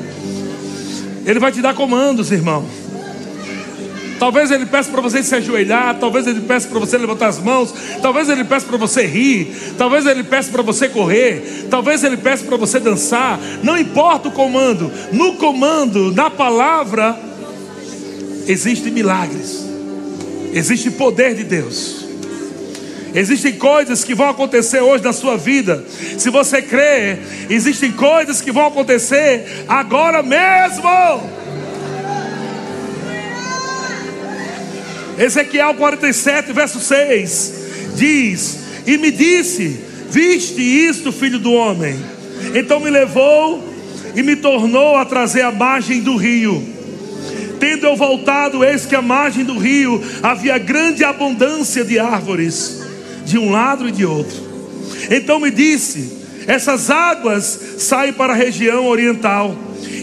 Ele 1.26 1.40
vai 1.40 1.50
te 1.50 1.60
dar 1.60 1.74
comandos, 1.74 2.30
irmão. 2.30 2.64
Talvez 4.18 4.50
ele 4.50 4.64
peça 4.64 4.90
para 4.90 5.02
você 5.02 5.22
se 5.22 5.34
ajoelhar, 5.34 5.98
talvez 5.98 6.26
ele 6.26 6.40
peça 6.40 6.68
para 6.68 6.78
você 6.78 6.96
levantar 6.96 7.26
as 7.26 7.38
mãos, 7.38 7.74
talvez 8.00 8.30
ele 8.30 8.44
peça 8.44 8.64
para 8.64 8.78
você 8.78 9.04
rir, 9.04 9.74
talvez 9.76 10.06
ele 10.06 10.22
peça 10.24 10.50
para 10.50 10.62
você 10.62 10.88
correr, 10.88 11.66
talvez 11.68 12.02
ele 12.02 12.16
peça 12.16 12.44
para 12.44 12.56
você 12.56 12.80
dançar. 12.80 13.38
Não 13.62 13.76
importa 13.76 14.28
o 14.28 14.32
comando, 14.32 14.90
no 15.12 15.34
comando, 15.34 16.12
na 16.12 16.30
palavra, 16.30 17.18
existem 18.46 18.90
milagres, 18.90 19.66
existe 20.54 20.90
poder 20.92 21.34
de 21.34 21.44
Deus. 21.44 22.05
Existem 23.14 23.54
coisas 23.54 24.04
que 24.04 24.14
vão 24.14 24.28
acontecer 24.28 24.80
hoje 24.80 25.02
na 25.02 25.12
sua 25.12 25.36
vida. 25.36 25.84
Se 26.18 26.30
você 26.30 26.60
crê, 26.60 27.18
existem 27.48 27.92
coisas 27.92 28.40
que 28.40 28.52
vão 28.52 28.66
acontecer 28.66 29.64
agora 29.68 30.22
mesmo. 30.22 31.36
Ezequiel 35.18 35.74
47, 35.74 36.52
verso 36.52 36.78
6 36.78 37.66
diz: 37.96 38.58
E 38.86 38.98
me 38.98 39.10
disse: 39.10 39.80
Viste 40.10 40.60
isto, 40.60 41.10
filho 41.10 41.38
do 41.38 41.52
homem? 41.52 41.96
Então 42.54 42.78
me 42.78 42.90
levou 42.90 43.74
e 44.14 44.22
me 44.22 44.36
tornou 44.36 44.96
a 44.96 45.04
trazer 45.04 45.42
a 45.42 45.50
margem 45.50 46.00
do 46.00 46.16
rio. 46.16 46.62
Tendo 47.58 47.86
eu 47.86 47.96
voltado, 47.96 48.62
eis 48.62 48.84
que 48.84 48.94
a 48.94 49.00
margem 49.00 49.44
do 49.44 49.58
rio 49.58 50.02
havia 50.22 50.58
grande 50.58 51.02
abundância 51.02 51.82
de 51.84 51.98
árvores, 51.98 52.82
de 53.26 53.36
um 53.36 53.50
lado 53.50 53.88
e 53.88 53.92
de 53.92 54.06
outro. 54.06 54.36
Então 55.10 55.40
me 55.40 55.50
disse: 55.50 56.24
Essas 56.46 56.88
águas 56.90 57.58
saem 57.78 58.12
para 58.12 58.32
a 58.32 58.36
região 58.36 58.86
oriental 58.86 59.54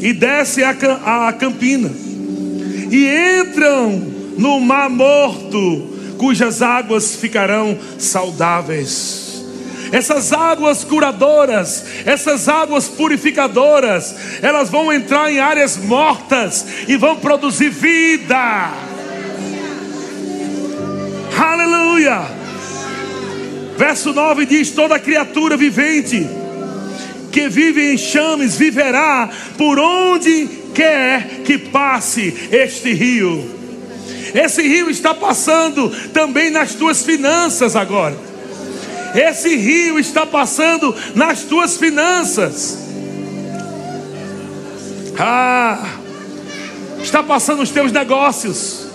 e 0.01 0.13
descem 0.13 0.63
a, 0.63 1.27
a 1.27 1.33
campina, 1.33 1.89
e 2.91 3.07
entram 3.41 3.91
no 4.37 4.59
mar 4.59 4.89
morto, 4.89 5.89
cujas 6.17 6.61
águas 6.61 7.15
ficarão 7.15 7.77
saudáveis. 7.97 9.23
Essas 9.91 10.33
águas 10.33 10.83
curadoras, 10.83 11.85
essas 12.03 12.49
águas 12.49 12.87
purificadoras, 12.87 14.15
elas 14.41 14.67
vão 14.67 14.91
entrar 14.91 15.31
em 15.31 15.39
áreas 15.39 15.77
mortas 15.77 16.65
e 16.87 16.97
vão 16.97 17.15
produzir 17.17 17.69
vida. 17.69 18.71
Aleluia. 21.37 22.42
Verso 23.77 24.13
9 24.13 24.45
diz: 24.45 24.71
Toda 24.71 24.99
criatura 24.99 25.57
vivente 25.57 26.27
que 27.31 27.49
vive 27.49 27.93
em 27.93 27.97
chames 27.97 28.55
viverá 28.55 29.29
por 29.57 29.79
onde 29.79 30.47
quer 30.73 31.41
que 31.43 31.57
passe 31.57 32.49
este 32.51 32.93
rio. 32.93 33.49
Esse 34.33 34.61
rio 34.61 34.89
está 34.89 35.13
passando 35.13 35.89
também 36.11 36.49
nas 36.49 36.73
tuas 36.73 37.03
finanças 37.03 37.75
agora. 37.75 38.15
Esse 39.15 39.55
rio 39.55 39.99
está 39.99 40.25
passando 40.25 40.95
nas 41.13 41.41
tuas 41.41 41.77
finanças. 41.77 42.79
Ah, 45.19 45.85
está 47.01 47.21
passando 47.21 47.59
nos 47.59 47.69
teus 47.69 47.91
negócios. 47.91 48.87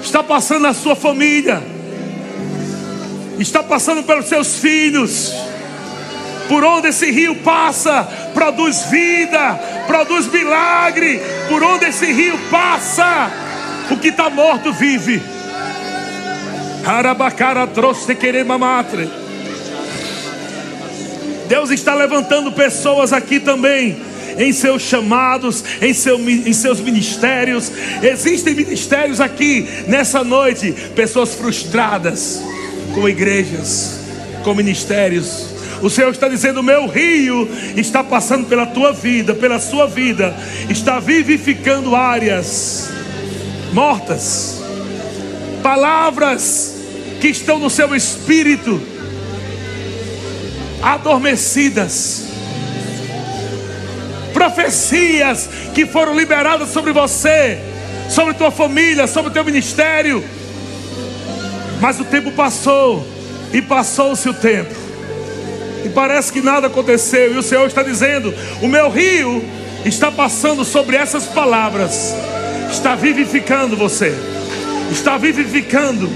Está 0.00 0.22
passando 0.22 0.62
na 0.62 0.74
sua 0.74 0.94
família. 0.94 1.73
Está 3.38 3.62
passando 3.62 4.02
pelos 4.02 4.26
seus 4.26 4.58
filhos. 4.58 5.32
Por 6.48 6.62
onde 6.62 6.88
esse 6.88 7.10
rio 7.10 7.36
passa, 7.36 8.06
produz 8.34 8.84
vida, 8.86 9.58
produz 9.86 10.26
milagre. 10.26 11.20
Por 11.48 11.62
onde 11.62 11.86
esse 11.86 12.06
rio 12.12 12.38
passa, 12.50 13.30
o 13.90 13.96
que 13.96 14.08
está 14.08 14.30
morto 14.30 14.72
vive. 14.72 15.22
Arabacara 16.84 17.66
trouxe 17.66 18.14
querer 18.14 18.44
mamatre. 18.44 19.08
Deus 21.48 21.70
está 21.70 21.94
levantando 21.94 22.52
pessoas 22.52 23.12
aqui 23.12 23.40
também 23.40 23.96
em 24.38 24.52
seus 24.52 24.82
chamados, 24.82 25.64
em, 25.80 25.92
seu, 25.94 26.18
em 26.18 26.52
seus 26.52 26.80
ministérios. 26.80 27.70
Existem 28.02 28.54
ministérios 28.54 29.20
aqui 29.20 29.66
nessa 29.86 30.22
noite, 30.22 30.72
pessoas 30.94 31.34
frustradas 31.34 32.42
com 32.94 33.08
igrejas, 33.08 34.00
com 34.42 34.54
ministérios. 34.54 35.48
O 35.82 35.90
Senhor 35.90 36.10
está 36.10 36.28
dizendo: 36.28 36.62
meu 36.62 36.86
rio 36.86 37.48
está 37.76 38.02
passando 38.02 38.46
pela 38.46 38.66
tua 38.66 38.92
vida, 38.92 39.34
pela 39.34 39.58
sua 39.58 39.86
vida, 39.86 40.34
está 40.70 40.98
vivificando 41.00 41.94
áreas 41.94 42.90
mortas, 43.72 44.62
palavras 45.62 46.76
que 47.20 47.28
estão 47.28 47.58
no 47.58 47.68
seu 47.68 47.94
espírito 47.94 48.80
adormecidas, 50.80 52.28
profecias 54.32 55.48
que 55.74 55.86
foram 55.86 56.16
liberadas 56.16 56.68
sobre 56.68 56.92
você, 56.92 57.58
sobre 58.08 58.34
tua 58.34 58.50
família, 58.50 59.06
sobre 59.06 59.32
teu 59.32 59.44
ministério, 59.44 60.22
mas 61.80 62.00
o 62.00 62.04
tempo 62.04 62.30
passou 62.32 63.06
e 63.52 63.62
passou-se 63.62 64.28
o 64.28 64.34
tempo. 64.34 64.74
E 65.84 65.88
parece 65.90 66.32
que 66.32 66.40
nada 66.40 66.66
aconteceu, 66.66 67.34
e 67.34 67.38
o 67.38 67.42
Senhor 67.42 67.66
está 67.66 67.82
dizendo: 67.82 68.34
O 68.62 68.68
meu 68.68 68.90
rio 68.90 69.44
está 69.84 70.10
passando 70.10 70.64
sobre 70.64 70.96
essas 70.96 71.24
palavras. 71.26 72.14
Está 72.70 72.96
vivificando 72.96 73.76
você, 73.76 74.12
está 74.90 75.16
vivificando, 75.16 76.10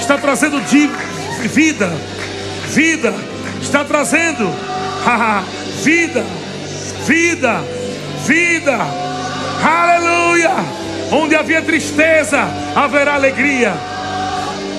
está 0.00 0.18
trazendo 0.18 0.60
vida, 1.48 1.92
vida, 2.68 3.14
está 3.62 3.84
trazendo 3.84 4.50
vida, 5.84 6.24
vida, 7.06 7.62
vida, 8.26 8.78
aleluia. 9.62 10.54
Onde 11.12 11.36
havia 11.36 11.62
tristeza, 11.62 12.48
haverá 12.74 13.14
alegria. 13.14 13.95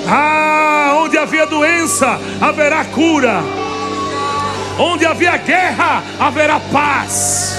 Ah, 0.09 0.99
onde 1.03 1.17
havia 1.17 1.45
doença, 1.45 2.19
haverá 2.39 2.85
cura. 2.85 3.43
Onde 4.79 5.05
havia 5.05 5.35
guerra, 5.37 6.03
haverá 6.19 6.59
paz. 6.59 7.57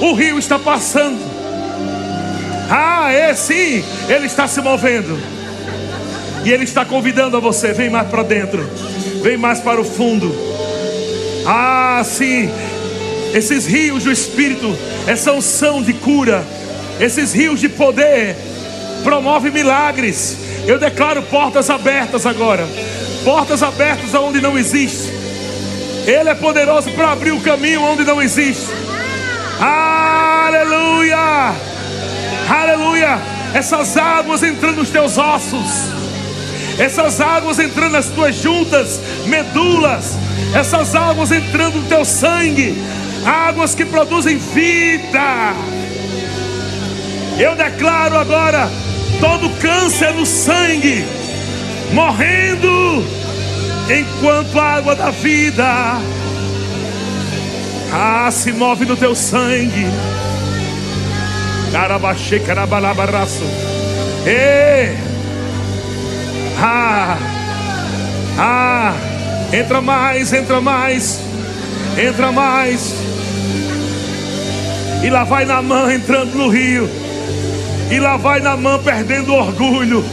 O 0.00 0.12
rio 0.12 0.38
está 0.38 0.58
passando. 0.58 1.18
Ah, 2.68 3.12
é 3.12 3.34
sim, 3.34 3.84
Ele 4.08 4.26
está 4.26 4.46
se 4.46 4.60
movendo. 4.60 5.18
E 6.44 6.52
Ele 6.52 6.64
está 6.64 6.84
convidando 6.84 7.36
a 7.36 7.40
você: 7.40 7.72
vem 7.72 7.88
mais 7.88 8.08
para 8.08 8.22
dentro, 8.22 8.68
vem 9.22 9.36
mais 9.36 9.60
para 9.60 9.80
o 9.80 9.84
fundo. 9.84 10.34
Ah, 11.46 12.02
sim, 12.04 12.50
esses 13.32 13.66
rios 13.66 14.04
do 14.04 14.12
Espírito, 14.12 14.76
essa 15.06 15.32
unção 15.32 15.82
de 15.82 15.92
cura, 15.92 16.44
esses 17.00 17.32
rios 17.32 17.60
de 17.60 17.68
poder, 17.68 18.36
promove 19.04 19.50
milagres. 19.50 20.45
Eu 20.66 20.78
declaro 20.78 21.22
portas 21.22 21.70
abertas 21.70 22.26
agora 22.26 22.66
portas 23.26 23.60
abertas 23.60 24.14
aonde 24.14 24.40
não 24.40 24.56
existe. 24.56 25.12
Ele 26.06 26.28
é 26.28 26.34
poderoso 26.36 26.92
para 26.92 27.10
abrir 27.10 27.32
o 27.32 27.40
caminho 27.40 27.82
onde 27.82 28.04
não 28.04 28.22
existe. 28.22 28.68
Aleluia! 29.58 31.16
aleluia, 32.48 33.18
essas 33.52 33.96
águas 33.96 34.44
entrando 34.44 34.76
nos 34.76 34.90
teus 34.90 35.18
ossos, 35.18 35.90
essas 36.78 37.20
águas 37.20 37.58
entrando 37.58 37.92
nas 37.92 38.06
tuas 38.06 38.36
juntas, 38.36 39.00
medulas, 39.26 40.16
essas 40.54 40.94
águas 40.94 41.32
entrando 41.32 41.80
no 41.80 41.88
teu 41.88 42.04
sangue, 42.04 42.80
águas 43.24 43.74
que 43.74 43.84
produzem 43.84 44.38
vida. 44.38 45.52
Eu 47.36 47.56
declaro 47.56 48.16
agora 48.16 48.70
todo 49.20 49.50
câncer 49.60 50.12
no 50.14 50.26
sangue, 50.26 51.04
morrendo, 51.92 53.04
enquanto 53.90 54.58
a 54.58 54.76
água 54.76 54.94
da 54.94 55.10
vida 55.10 56.00
ah, 57.92 58.30
se 58.30 58.52
move 58.52 58.84
no 58.84 58.96
teu 58.96 59.14
sangue. 59.14 59.86
Carabaxê, 61.72 62.40
carabalabaraço. 62.40 63.42
Ei! 64.26 64.96
Ah! 66.58 67.16
Ah! 68.38 68.94
Entra 69.52 69.80
mais, 69.80 70.32
entra 70.32 70.60
mais, 70.60 71.20
entra 71.96 72.32
mais. 72.32 72.94
E 75.02 75.10
lá 75.10 75.24
vai 75.24 75.44
na 75.44 75.62
mão 75.62 75.90
entrando 75.90 76.34
no 76.34 76.48
rio. 76.48 77.05
E 77.90 78.00
lá 78.00 78.16
vai 78.16 78.40
na 78.40 78.56
mão 78.56 78.82
perdendo 78.82 79.34
orgulho. 79.34 80.04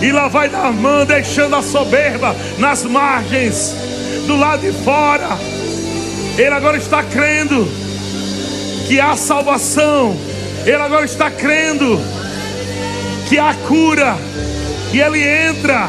E 0.00 0.10
lá 0.10 0.28
vai 0.28 0.48
na 0.48 0.70
mão 0.72 1.04
deixando 1.04 1.54
a 1.56 1.62
soberba 1.62 2.34
nas 2.58 2.84
margens, 2.84 3.74
do 4.26 4.36
lado 4.36 4.60
de 4.60 4.72
fora. 4.82 5.38
Ele 6.36 6.54
agora 6.54 6.76
está 6.76 7.02
crendo 7.02 7.68
que 8.86 9.00
há 9.00 9.16
salvação. 9.16 10.16
Ele 10.64 10.76
agora 10.76 11.04
está 11.04 11.30
crendo 11.30 12.00
que 13.28 13.38
há 13.38 13.54
cura. 13.66 14.16
E 14.92 15.00
ele 15.00 15.22
entra. 15.22 15.88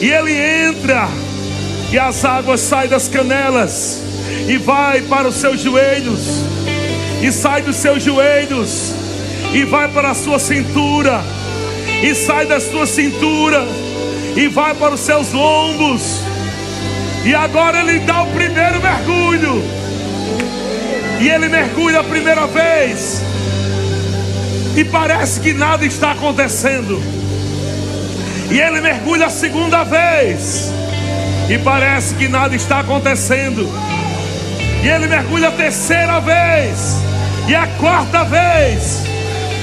E 0.00 0.10
ele 0.10 0.32
entra. 0.32 1.08
E 1.90 1.98
as 1.98 2.24
águas 2.24 2.60
saem 2.60 2.88
das 2.88 3.06
canelas. 3.08 4.00
E 4.48 4.56
vai 4.56 5.02
para 5.02 5.28
os 5.28 5.36
seus 5.36 5.60
joelhos. 5.60 6.20
E 7.22 7.30
sai 7.30 7.62
dos 7.62 7.76
seus 7.76 8.02
joelhos. 8.02 8.91
E 9.52 9.64
vai 9.64 9.88
para 9.88 10.10
a 10.10 10.14
sua 10.14 10.38
cintura. 10.38 11.22
E 12.02 12.14
sai 12.14 12.46
da 12.46 12.58
sua 12.58 12.86
cintura. 12.86 13.66
E 14.34 14.48
vai 14.48 14.74
para 14.74 14.94
os 14.94 15.00
seus 15.00 15.30
lombos. 15.32 16.22
E 17.24 17.34
agora 17.34 17.80
ele 17.80 18.00
dá 18.00 18.22
o 18.22 18.26
primeiro 18.28 18.80
mergulho. 18.80 19.62
E 21.20 21.28
ele 21.28 21.48
mergulha 21.48 22.00
a 22.00 22.04
primeira 22.04 22.46
vez. 22.46 23.22
E 24.74 24.84
parece 24.84 25.38
que 25.38 25.52
nada 25.52 25.84
está 25.84 26.12
acontecendo. 26.12 27.00
E 28.50 28.58
ele 28.58 28.80
mergulha 28.80 29.26
a 29.26 29.30
segunda 29.30 29.84
vez. 29.84 30.72
E 31.48 31.58
parece 31.58 32.14
que 32.14 32.26
nada 32.26 32.56
está 32.56 32.80
acontecendo. 32.80 33.68
E 34.82 34.88
ele 34.88 35.06
mergulha 35.06 35.48
a 35.48 35.52
terceira 35.52 36.20
vez. 36.20 36.96
E 37.46 37.54
a 37.54 37.66
quarta 37.78 38.24
vez. 38.24 39.11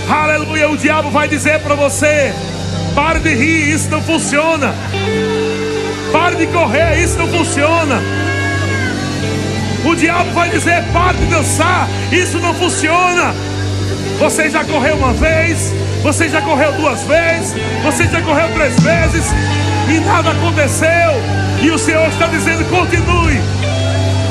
Aleluia. 0.09 0.69
O 0.69 0.77
diabo 0.77 1.11
vai 1.11 1.27
dizer 1.27 1.59
para 1.59 1.75
você: 1.75 2.33
pare 2.95 3.19
de 3.19 3.33
rir, 3.33 3.73
isso 3.73 3.89
não 3.89 4.01
funciona. 4.01 4.73
Pare 6.11 6.35
de 6.35 6.47
correr, 6.47 6.99
isso 7.03 7.17
não 7.17 7.27
funciona. 7.27 8.01
O 9.85 9.95
diabo 9.95 10.31
vai 10.31 10.49
dizer: 10.49 10.83
pare 10.91 11.17
de 11.17 11.25
dançar, 11.27 11.87
isso 12.11 12.39
não 12.39 12.55
funciona. 12.55 13.35
Você 14.17 14.49
já 14.49 14.65
correu 14.65 14.95
uma 14.95 15.13
vez, 15.13 15.73
você 16.01 16.27
já 16.27 16.41
correu 16.41 16.73
duas 16.73 17.03
vezes, 17.03 17.55
você 17.83 18.05
já 18.07 18.21
correu 18.21 18.49
três 18.53 18.79
vezes 18.79 19.31
e 19.87 19.99
nada 19.99 20.31
aconteceu. 20.31 20.89
E 21.61 21.69
o 21.69 21.77
Senhor 21.77 22.07
está 22.09 22.25
dizendo: 22.27 22.65
continue, 22.65 23.39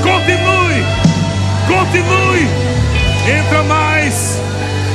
continue, 0.02 0.84
continue. 1.68 2.48
Entra 3.28 3.62
mais, 3.62 4.40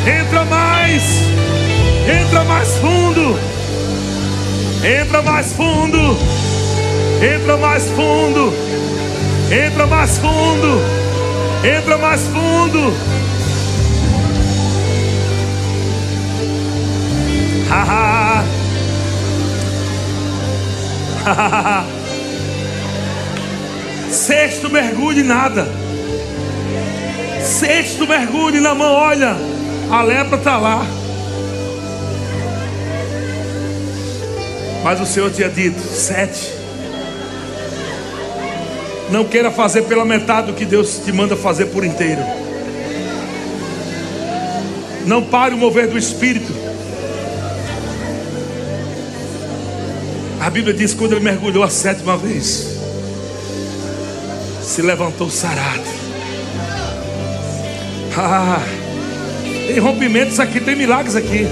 entra 0.08 0.46
mais, 0.46 1.04
entra 2.22 2.44
mais 2.44 2.78
fundo, 2.78 3.40
entra 4.84 5.22
mais 5.22 5.54
fundo, 5.54 6.18
entra 7.22 7.58
mais 7.58 7.90
fundo, 7.90 8.54
entra 9.52 9.88
mais 9.88 10.18
fundo, 10.18 10.82
entra 11.64 11.98
mais 11.98 12.22
fundo. 12.28 12.94
Sexto 24.12 24.70
mergulho 24.70 25.20
e 25.20 25.24
nada. 25.24 25.68
Sexto 27.42 28.06
mergulho 28.08 28.62
na 28.62 28.76
mão, 28.76 28.94
olha, 28.94 29.36
a 29.92 30.02
lepra 30.02 30.38
está 30.38 30.58
lá. 30.58 30.86
Mas 34.84 35.00
o 35.00 35.06
Senhor 35.06 35.32
tinha 35.32 35.50
dito: 35.50 35.80
sete. 35.82 36.52
Não 39.10 39.26
queira 39.26 39.52
fazer 39.52 39.84
pela 39.84 40.04
metade 40.04 40.48
do 40.48 40.54
que 40.54 40.66
Deus 40.66 41.00
te 41.04 41.12
manda 41.12 41.36
fazer 41.36 41.68
por 41.68 41.86
inteiro. 41.86 42.22
Não 45.06 45.22
pare 45.22 45.54
o 45.54 45.58
mover 45.58 45.88
do 45.88 45.98
Espírito. 45.98 46.52
A 50.40 50.50
Bíblia 50.50 50.74
diz 50.74 50.92
que 50.92 51.00
quando 51.00 51.14
ele 51.14 51.24
mergulhou 51.24 51.64
a 51.64 51.70
sétima 51.70 52.18
vez, 52.18 52.78
se 54.62 54.82
levantou 54.82 55.30
sarado. 55.30 55.84
Ah, 58.18 58.62
tem 59.74 59.82
rompimentos 59.82 60.40
aqui, 60.40 60.60
tem 60.60 60.76
milagres 60.76 61.16
aqui. 61.16 61.48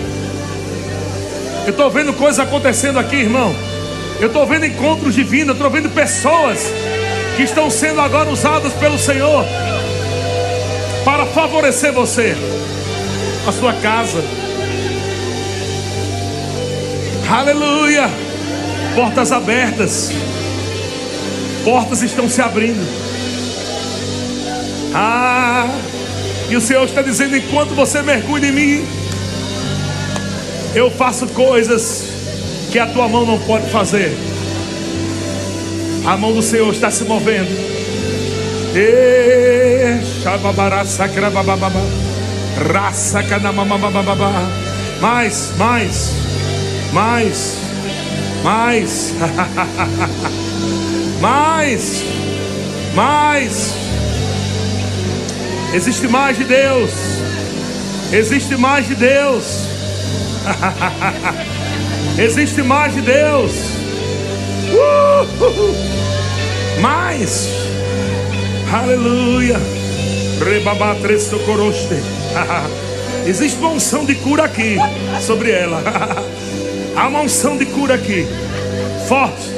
Eu 1.66 1.72
estou 1.72 1.90
vendo 1.90 2.14
coisas 2.14 2.40
acontecendo 2.40 3.00
aqui, 3.00 3.16
irmão. 3.16 3.52
Eu 4.20 4.28
estou 4.28 4.46
vendo 4.46 4.64
encontros 4.64 5.16
divinos, 5.16 5.48
eu 5.48 5.54
estou 5.54 5.72
vendo 5.72 5.90
pessoas 5.90 6.60
que 7.36 7.42
estão 7.42 7.72
sendo 7.72 8.00
agora 8.00 8.30
usadas 8.30 8.74
pelo 8.74 9.00
Senhor 9.00 9.44
para 11.04 11.26
favorecer 11.26 11.92
você, 11.92 12.36
a 13.48 13.52
sua 13.52 13.74
casa. 13.74 14.24
Aleluia 17.28 18.08
portas 18.94 19.32
abertas, 19.32 20.12
portas 21.64 22.04
estão 22.04 22.30
se 22.30 22.42
abrindo. 22.42 22.86
Ah, 24.94 25.66
e 26.52 26.56
o 26.58 26.60
Senhor 26.60 26.84
está 26.84 27.02
dizendo: 27.02 27.38
enquanto 27.38 27.74
você 27.74 28.02
mergulha 28.02 28.48
em 28.48 28.52
mim, 28.52 28.86
eu 30.76 30.92
faço 30.92 31.26
coisas 31.28 32.04
que 32.70 32.78
a 32.78 32.88
tua 32.88 33.08
mão 33.08 33.26
não 33.26 33.40
pode 33.40 33.70
fazer. 33.70 34.14
A 36.06 36.18
mão 36.18 36.34
do 36.34 36.42
Senhor 36.42 36.70
está 36.74 36.92
se 36.92 37.06
movendo. 37.06 37.50
Mais, 45.00 45.54
mais, 45.58 46.12
mais. 46.92 47.56
Mais. 48.44 49.14
mais. 51.22 52.04
Mais. 52.94 53.81
Existe 55.74 56.08
mais 56.08 56.38
de 56.38 56.44
Deus. 56.44 56.92
Existe 58.12 58.58
mais 58.58 58.86
de 58.88 58.96
Deus. 58.96 59.46
Existe 62.20 62.62
mais 62.62 62.94
de 62.94 63.02
Deus. 63.02 63.52
Uh! 64.74 65.22
Mais. 66.82 67.48
Aleluia. 68.74 69.58
Rebabá 70.44 70.94
três 70.96 71.24
socoroste. 71.24 71.96
Existe 73.26 73.58
uma 73.60 73.70
unção 73.70 74.04
de 74.04 74.16
cura 74.16 74.44
aqui 74.44 74.76
sobre 75.22 75.52
ela. 75.52 75.82
Há 76.98 77.08
uma 77.08 77.22
unção 77.22 77.58
de 77.58 77.66
cura 77.66 77.96
aqui, 77.96 78.28
forte. 79.08 79.50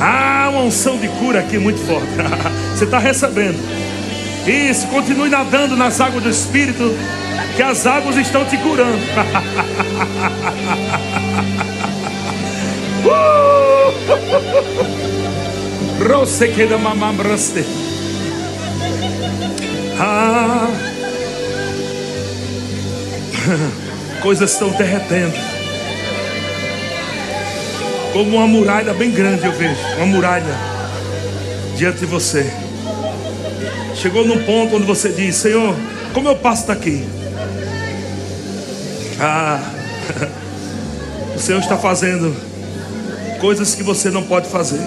Há 0.00 0.48
uma 0.50 0.62
unção 0.62 0.98
de 0.98 1.06
cura 1.06 1.38
aqui 1.38 1.56
muito 1.56 1.78
forte. 1.86 2.08
Você 2.74 2.84
está 2.84 2.98
recebendo. 2.98 3.83
Isso, 4.46 4.86
continue 4.88 5.30
nadando 5.30 5.76
nas 5.76 6.00
águas 6.00 6.22
do 6.22 6.30
Espírito, 6.30 6.94
que 7.56 7.62
as 7.62 7.86
águas 7.86 8.16
estão 8.16 8.44
te 8.44 8.56
curando. 8.58 8.98
Ah, 19.98 20.68
coisas 24.20 24.52
estão 24.52 24.70
derretendo. 24.70 25.34
Como 28.12 28.36
uma 28.36 28.46
muralha 28.46 28.92
bem 28.94 29.10
grande 29.10 29.46
eu 29.46 29.52
vejo. 29.52 29.80
Uma 29.96 30.06
muralha 30.06 30.54
diante 31.76 32.00
de 32.00 32.06
você. 32.06 32.63
Chegou 34.04 34.22
num 34.22 34.44
ponto 34.44 34.76
onde 34.76 34.84
você 34.84 35.08
diz: 35.08 35.34
Senhor, 35.36 35.74
como 36.12 36.28
eu 36.28 36.36
passo 36.36 36.66
daqui? 36.66 37.08
Ah, 39.18 39.58
o 41.34 41.38
Senhor 41.38 41.58
está 41.58 41.78
fazendo 41.78 42.36
coisas 43.40 43.74
que 43.74 43.82
você 43.82 44.10
não 44.10 44.22
pode 44.22 44.46
fazer. 44.50 44.86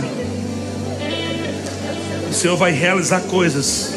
O 2.30 2.32
Senhor 2.32 2.56
vai 2.58 2.72
realizar 2.72 3.22
coisas 3.22 3.92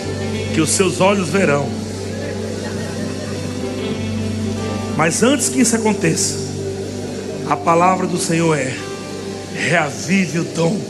que 0.55 0.61
os 0.63 0.71
seus 0.71 1.03
olhos 1.03 1.29
verão. 1.29 1.69
Mas 4.97 5.23
antes 5.23 5.51
que 5.51 5.61
isso 5.61 5.77
aconteça, 5.77 6.39
a 7.47 7.57
palavra 7.59 8.07
do 8.07 8.17
Senhor 8.17 8.57
é: 8.59 8.75
reavive 9.55 10.39
o 10.39 10.45
dom 10.45 10.81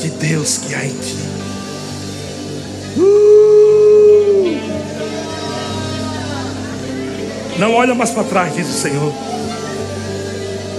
de 0.00 0.10
Deus 0.10 0.58
que 0.58 0.76
há 0.76 0.86
em 0.86 0.94
ti. 0.94 1.23
Não 7.58 7.72
olha 7.72 7.94
mais 7.94 8.10
para 8.10 8.24
trás, 8.24 8.54
diz 8.54 8.68
o 8.68 8.72
Senhor. 8.72 9.12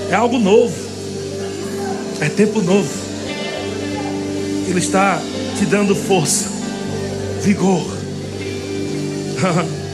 É 0.10 0.16
algo 0.16 0.38
novo. 0.38 0.76
É 2.20 2.30
tempo 2.30 2.62
novo. 2.62 2.90
Ele 4.68 4.80
está 4.80 5.22
te 5.58 5.66
dando 5.66 5.96
força, 5.96 6.50
vigor. 7.42 7.86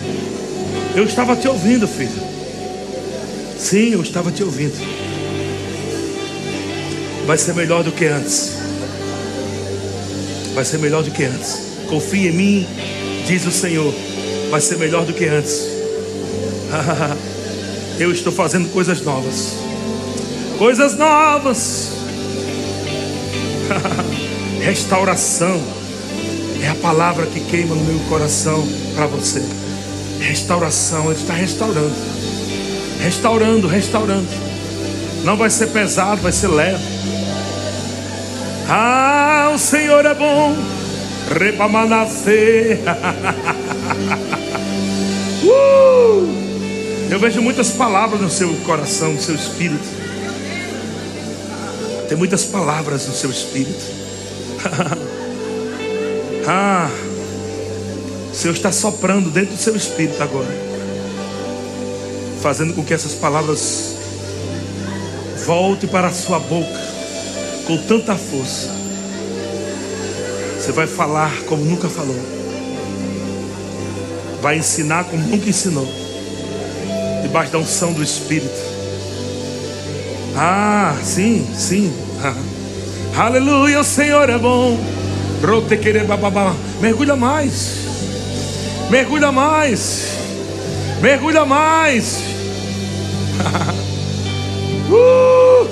Eu 0.96 1.06
estava 1.06 1.36
te 1.36 1.48
ouvindo, 1.48 1.88
filho. 1.88 2.32
Sim, 3.58 3.92
eu 3.92 4.02
estava 4.02 4.30
te 4.30 4.44
ouvindo. 4.44 4.76
Vai 7.26 7.38
ser 7.38 7.54
melhor 7.54 7.82
do 7.82 7.94
que 7.94 8.06
antes. 8.08 8.58
Vai 10.54 10.66
ser 10.66 10.80
melhor 10.80 11.02
do 11.02 11.12
que 11.12 11.24
antes. 11.24 11.60
Confie 11.88 12.28
em 12.28 12.34
mim, 12.34 12.68
diz 13.26 13.46
o 13.46 13.52
Senhor. 13.52 13.94
Vai 14.50 14.60
ser 14.60 14.78
melhor 14.78 15.06
do 15.06 15.14
que 15.14 15.26
antes. 15.26 15.71
eu 18.00 18.12
estou 18.12 18.32
fazendo 18.32 18.72
coisas 18.72 19.02
novas. 19.02 19.54
Coisas 20.58 20.98
novas. 20.98 21.92
Restauração 24.62 25.62
é 26.62 26.70
a 26.70 26.76
palavra 26.76 27.26
que 27.26 27.40
queima 27.40 27.76
no 27.76 27.84
meu 27.84 28.00
coração 28.08 28.68
para 28.96 29.08
você. 29.08 29.44
Restauração, 30.20 31.06
Ele 31.12 31.20
está 31.20 31.34
restaurando. 31.34 31.96
Restaurando, 33.02 33.68
restaurando. 33.68 34.28
Não 35.24 35.36
vai 35.36 35.50
ser 35.50 35.68
pesado, 35.68 36.22
vai 36.22 36.32
ser 36.32 36.48
leve. 36.48 36.84
Ah, 38.70 39.52
o 39.54 39.58
Senhor 39.58 40.06
é 40.06 40.14
bom. 40.14 40.56
Repamanacê. 41.40 42.80
uh! 45.44 46.41
Eu 47.12 47.20
vejo 47.20 47.42
muitas 47.42 47.72
palavras 47.72 48.22
no 48.22 48.30
seu 48.30 48.56
coração, 48.66 49.12
no 49.12 49.22
seu 49.22 49.36
espírito. 49.36 49.84
Tem 52.08 52.18
muitas 52.18 52.46
palavras 52.46 53.06
no 53.06 53.14
seu 53.14 53.30
espírito. 53.30 53.84
ah, 56.48 56.90
o 58.32 58.34
Senhor 58.34 58.54
está 58.54 58.72
soprando 58.72 59.30
dentro 59.30 59.54
do 59.56 59.62
seu 59.62 59.76
espírito 59.76 60.24
agora, 60.24 60.48
fazendo 62.42 62.74
com 62.74 62.82
que 62.82 62.94
essas 62.94 63.12
palavras 63.12 63.98
voltem 65.46 65.90
para 65.90 66.08
a 66.08 66.14
sua 66.14 66.40
boca 66.40 66.80
com 67.68 67.78
tanta 67.78 68.16
força. 68.16 68.70
Você 70.58 70.72
vai 70.72 70.88
falar 70.88 71.44
como 71.44 71.66
nunca 71.66 71.90
falou, 71.90 72.16
vai 74.42 74.60
ensinar 74.60 75.04
como 75.04 75.22
nunca 75.28 75.50
ensinou, 75.50 76.01
debaixo 77.32 77.54
da 77.54 77.60
unção 77.60 77.94
do 77.94 78.04
Espírito. 78.04 78.52
Ah, 80.36 80.98
sim, 81.02 81.48
sim. 81.56 81.94
Aleluia, 83.18 83.80
o 83.80 83.86
Senhor 83.86 84.30
é 84.30 84.38
bom. 84.38 84.78
Mergulha 86.82 87.16
mais. 87.16 87.86
Mergulha 88.90 89.32
mais. 89.32 90.08
Mergulha 91.02 91.46
mais. 91.46 92.18
uh! 94.92 95.70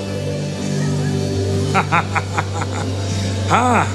ah, 3.52 3.86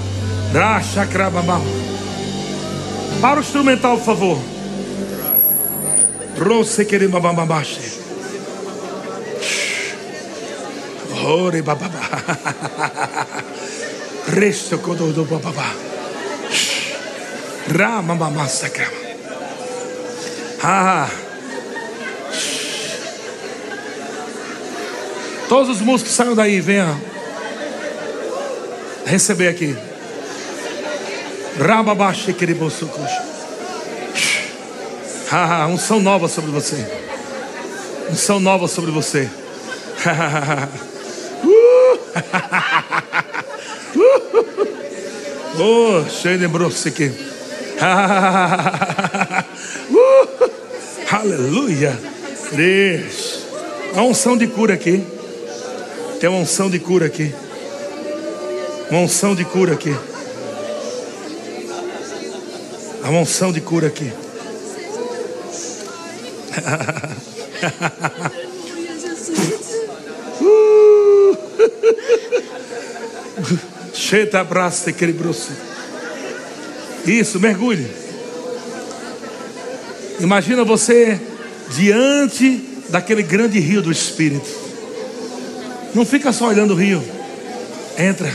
Para 3.19 3.39
o 3.39 3.41
instrumental, 3.41 3.97
por 3.97 4.05
favor. 4.05 4.54
Ore 11.23 11.61
bababa. 11.61 12.01
Resto 14.27 14.79
kododo 14.79 15.25
bababa. 15.25 15.73
Rama 17.67 18.15
mamassa 18.15 18.69
crama. 18.69 19.05
Ah. 20.61 21.09
Todos 25.47 25.69
os 25.69 25.81
músicos 25.81 26.13
saiam 26.13 26.35
daí, 26.35 26.59
venham 26.59 26.99
receber 29.05 29.47
aqui. 29.47 29.75
Rababaxe 31.59 32.33
queribosucos. 32.33 33.34
Ah, 35.31 35.65
unção 35.67 35.99
nova 35.99 36.27
sobre 36.27 36.51
você. 36.51 36.85
Unção 38.11 38.39
nova 38.39 38.67
sobre 38.67 38.91
você. 38.91 39.27
oh, 45.59 46.09
cheio 46.09 46.37
de 46.37 46.47
brosse 46.47 46.89
aqui. 46.89 47.11
Aleluia. 51.11 51.99
Deus. 52.51 53.39
Uma 53.93 54.03
unção 54.03 54.37
de 54.37 54.45
cura 54.47 54.75
aqui. 54.75 55.03
Tem 56.19 56.29
uma 56.29 56.39
unção 56.39 56.69
de 56.69 56.77
cura 56.77 57.07
aqui. 57.07 57.33
Uma 58.91 59.01
unção 59.01 59.33
de 59.33 59.43
cura 59.43 59.73
aqui. 59.73 59.95
Uma 63.03 63.21
unção 63.21 63.51
de 63.51 63.61
cura 63.61 63.87
aqui. 63.87 64.13
Cheio 73.93 74.29
de 74.29 74.37
abraço, 74.37 74.91
querido 74.93 75.19
Isso, 77.05 77.39
mergulhe. 77.39 77.87
Imagina 80.19 80.63
você 80.63 81.19
diante 81.75 82.63
daquele 82.89 83.23
grande 83.23 83.59
rio 83.59 83.81
do 83.81 83.91
Espírito. 83.91 84.49
Não 85.93 86.05
fica 86.05 86.31
só 86.31 86.47
olhando 86.47 86.73
o 86.73 86.77
rio. 86.77 87.03
Entra. 87.97 88.31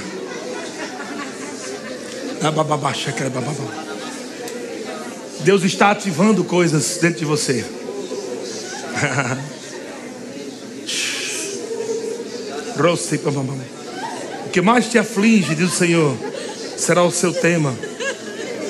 Deus 5.40 5.62
está 5.62 5.90
ativando 5.90 6.44
coisas 6.44 6.98
dentro 7.00 7.20
de 7.20 7.24
você. 7.24 7.64
O 14.46 14.50
que 14.50 14.60
mais 14.60 14.88
te 14.88 14.98
aflige, 14.98 15.54
diz 15.54 15.72
o 15.72 15.76
Senhor, 15.76 16.14
será 16.76 17.02
o 17.02 17.10
seu 17.10 17.32
tema, 17.32 17.74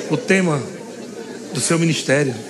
o 0.09 0.15
tema 0.17 0.63
do 1.53 1.59
seu 1.59 1.77
ministério. 1.79 2.33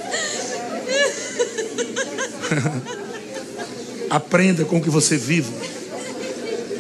Aprenda 4.10 4.66
com 4.66 4.78
o 4.78 4.82
que 4.82 4.90
você 4.90 5.18
vive. 5.18 5.52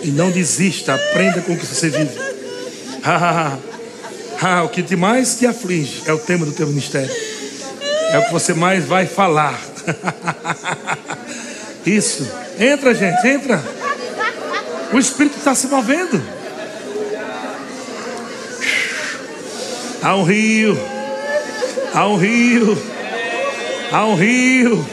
E 0.03 0.07
não 0.07 0.31
desista, 0.31 0.95
aprenda 0.95 1.41
com 1.41 1.53
o 1.53 1.57
que 1.57 1.65
você 1.65 1.89
vive. 1.89 2.11
o 4.65 4.69
que 4.69 4.95
mais 4.95 5.35
te 5.35 5.45
aflige 5.45 6.01
é 6.05 6.13
o 6.13 6.17
tema 6.17 6.45
do 6.45 6.51
teu 6.51 6.67
ministério. 6.67 7.11
É 8.11 8.19
o 8.19 8.25
que 8.25 8.33
você 8.33 8.53
mais 8.53 8.83
vai 8.83 9.07
falar. 9.07 9.70
Isso. 11.85 12.27
Entra, 12.59 12.93
gente, 12.93 13.27
entra. 13.27 13.63
O 14.93 14.99
Espírito 14.99 15.37
está 15.37 15.55
se 15.55 15.67
movendo. 15.67 16.21
Há 20.03 20.15
um 20.15 20.23
rio. 20.23 20.79
Há 21.93 22.07
um 22.07 22.17
rio. 22.17 22.77
Há 23.91 24.05
um 24.05 24.15
rio. 24.15 24.85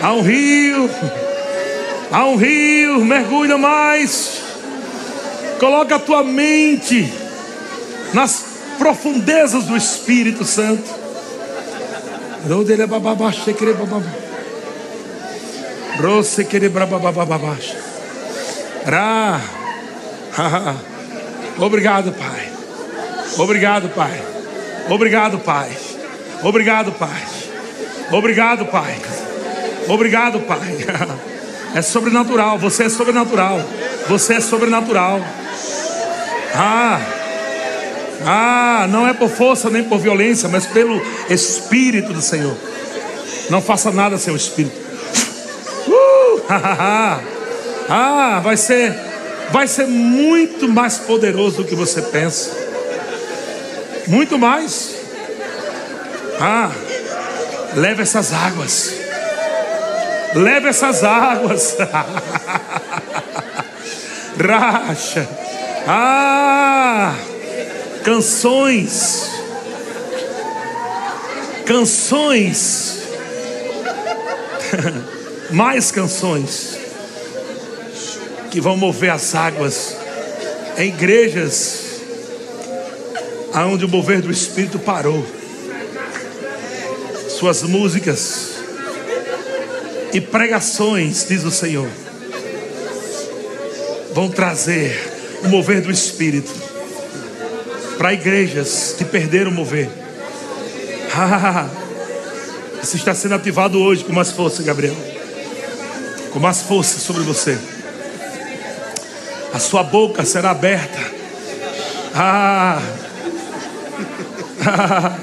Há 0.00 0.12
um 0.12 0.22
rio. 0.22 0.90
Há 2.10 2.24
um 2.26 2.36
rio. 2.36 3.04
Mergulha 3.04 3.58
mais. 3.58 4.40
Coloca 5.58 5.96
a 5.96 5.98
tua 5.98 6.24
mente 6.24 7.12
nas 8.14 8.44
profundezas 8.78 9.64
do 9.64 9.76
Espírito 9.76 10.44
Santo. 10.44 10.99
Obrigado, 21.58 22.12
Pai. 22.12 22.52
Obrigado, 23.36 23.88
Pai. 23.90 24.22
Obrigado, 24.88 25.38
Pai. 25.38 25.70
Obrigado, 26.42 26.92
Pai. 26.92 27.26
Obrigado, 28.10 28.64
Pai. 28.66 28.96
Obrigado, 29.88 30.40
Pai. 30.40 30.58
É 31.72 31.82
sobrenatural. 31.82 32.58
Você 32.58 32.82
é 32.82 32.88
sobrenatural. 32.88 33.60
Você 34.08 34.34
é 34.34 34.40
sobrenatural. 34.40 35.20
Ah, 36.52 37.00
ah, 38.24 38.86
não 38.90 39.08
é 39.08 39.14
por 39.14 39.30
força 39.30 39.70
nem 39.70 39.84
por 39.84 39.98
violência, 39.98 40.48
mas 40.48 40.66
pelo 40.66 41.00
Espírito 41.28 42.12
do 42.12 42.20
Senhor. 42.20 42.56
Não 43.48 43.62
faça 43.62 43.90
nada 43.90 44.18
sem 44.18 44.32
o 44.32 44.36
Espírito. 44.36 44.76
Uh, 45.88 46.42
ah, 47.88 48.40
vai 48.42 48.56
ser, 48.56 48.94
vai 49.50 49.66
ser 49.66 49.86
muito 49.86 50.68
mais 50.68 50.98
poderoso 50.98 51.58
do 51.58 51.64
que 51.64 51.74
você 51.74 52.02
pensa. 52.02 52.50
Muito 54.06 54.38
mais. 54.38 54.94
Ah, 56.40 56.70
leve 57.74 58.02
essas 58.02 58.32
águas. 58.32 58.94
Leve 60.34 60.68
essas 60.68 61.02
águas. 61.02 61.76
Racha. 64.38 65.28
Ah, 65.86 67.14
canções. 68.04 69.30
Canções. 71.66 72.98
Mais 75.50 75.90
canções 75.90 76.78
que 78.50 78.60
vão 78.60 78.76
mover 78.76 79.10
as 79.10 79.34
águas 79.34 79.96
em 80.78 80.88
igrejas 80.88 82.00
aonde 83.52 83.84
o 83.84 83.88
mover 83.88 84.22
do 84.22 84.30
Espírito 84.30 84.78
parou. 84.78 85.24
Suas 87.28 87.62
músicas 87.62 88.50
e 90.12 90.20
pregações, 90.20 91.26
diz 91.28 91.44
o 91.44 91.50
Senhor, 91.50 91.88
vão 94.12 94.28
trazer 94.28 95.40
o 95.42 95.48
mover 95.48 95.80
do 95.80 95.90
Espírito 95.90 96.69
para 98.00 98.14
igrejas 98.14 98.94
que 98.96 99.04
perderam 99.04 99.50
o 99.50 99.54
mover. 99.54 99.90
Isso 102.82 102.96
está 102.96 103.14
sendo 103.14 103.34
ativado 103.34 103.78
hoje 103.78 104.04
com 104.04 104.12
mais 104.14 104.30
força, 104.30 104.62
Gabriel. 104.62 104.96
Com 106.32 106.38
mais 106.38 106.62
força 106.62 106.98
sobre 106.98 107.22
você. 107.24 107.58
A 109.52 109.58
sua 109.58 109.82
boca 109.82 110.24
será 110.24 110.50
aberta. 110.50 110.98
Ah. 112.14 112.80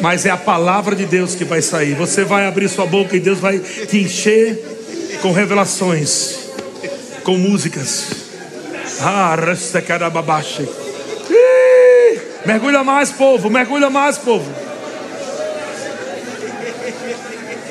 Mas 0.00 0.24
é 0.24 0.30
a 0.30 0.38
palavra 0.38 0.96
de 0.96 1.04
Deus 1.04 1.34
que 1.34 1.44
vai 1.44 1.60
sair. 1.60 1.94
Você 1.94 2.24
vai 2.24 2.46
abrir 2.46 2.70
sua 2.70 2.86
boca 2.86 3.14
e 3.14 3.20
Deus 3.20 3.38
vai 3.38 3.58
te 3.58 3.98
encher 3.98 5.18
com 5.20 5.30
revelações, 5.30 6.38
com 7.22 7.36
músicas. 7.36 8.21
Ah. 9.04 9.34
Mergulha 12.44 12.84
mais, 12.84 13.10
povo, 13.10 13.50
mergulha 13.50 13.90
mais, 13.90 14.16
povo. 14.18 14.48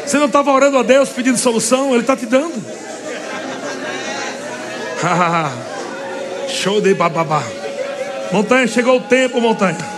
Você 0.06 0.18
não 0.18 0.26
estava 0.26 0.52
orando 0.52 0.78
a 0.78 0.84
Deus 0.84 1.08
pedindo 1.10 1.38
solução, 1.38 1.92
Ele 1.92 2.02
está 2.02 2.18
te 2.18 2.26
dando. 2.26 2.62
Show 6.50 6.82
de 6.82 6.94
bababá. 6.94 7.44
Montanha, 8.32 8.68
chegou 8.68 8.98
o 8.98 9.02
tempo, 9.02 9.40
montanha. 9.40 9.78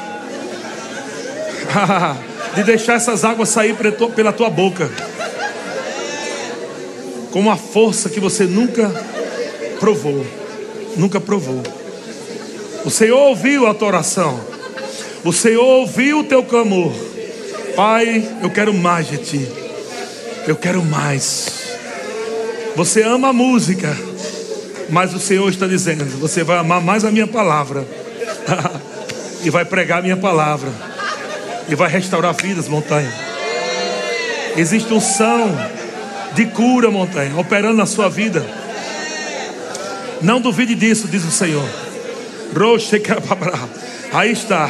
de 2.55 2.63
deixar 2.63 2.95
essas 2.95 3.25
águas 3.25 3.49
sair 3.49 3.75
pela 4.15 4.31
tua 4.31 4.49
boca. 4.49 4.89
Com 7.31 7.39
uma 7.39 7.57
força 7.57 8.09
que 8.09 8.19
você 8.19 8.45
nunca 8.45 8.91
provou. 9.79 10.23
Nunca 10.95 11.19
provou. 11.19 11.61
O 12.85 12.89
Senhor 12.89 13.17
ouviu 13.17 13.67
a 13.67 13.73
tua 13.73 13.87
oração. 13.87 14.39
O 15.23 15.31
Senhor 15.31 15.63
ouviu 15.63 16.19
o 16.19 16.23
teu 16.23 16.43
clamor. 16.43 16.91
Pai, 17.75 18.27
eu 18.41 18.49
quero 18.49 18.73
mais 18.73 19.07
de 19.07 19.17
ti. 19.17 19.47
Eu 20.47 20.55
quero 20.55 20.83
mais. 20.83 21.47
Você 22.75 23.01
ama 23.01 23.29
a 23.29 23.33
música. 23.33 23.95
Mas 24.89 25.13
o 25.13 25.19
Senhor 25.19 25.49
está 25.49 25.67
dizendo: 25.67 26.05
você 26.19 26.43
vai 26.43 26.57
amar 26.57 26.81
mais 26.81 27.05
a 27.05 27.11
minha 27.11 27.27
palavra, 27.27 27.85
e 29.43 29.49
vai 29.49 29.65
pregar 29.65 29.99
a 29.99 30.01
minha 30.01 30.17
palavra, 30.17 30.69
e 31.69 31.75
vai 31.75 31.89
restaurar 31.89 32.33
vidas, 32.33 32.67
montanha. 32.67 33.11
Existe 34.55 34.93
um 34.93 35.01
som 35.01 35.49
de 36.33 36.45
cura, 36.47 36.91
montanha, 36.91 37.35
operando 37.37 37.77
na 37.77 37.85
sua 37.85 38.09
vida. 38.09 38.45
Não 40.23 40.39
duvide 40.39 40.73
disso, 40.73 41.07
diz 41.09 41.23
o 41.25 41.31
Senhor. 41.31 41.67
Aí 44.13 44.31
está, 44.31 44.69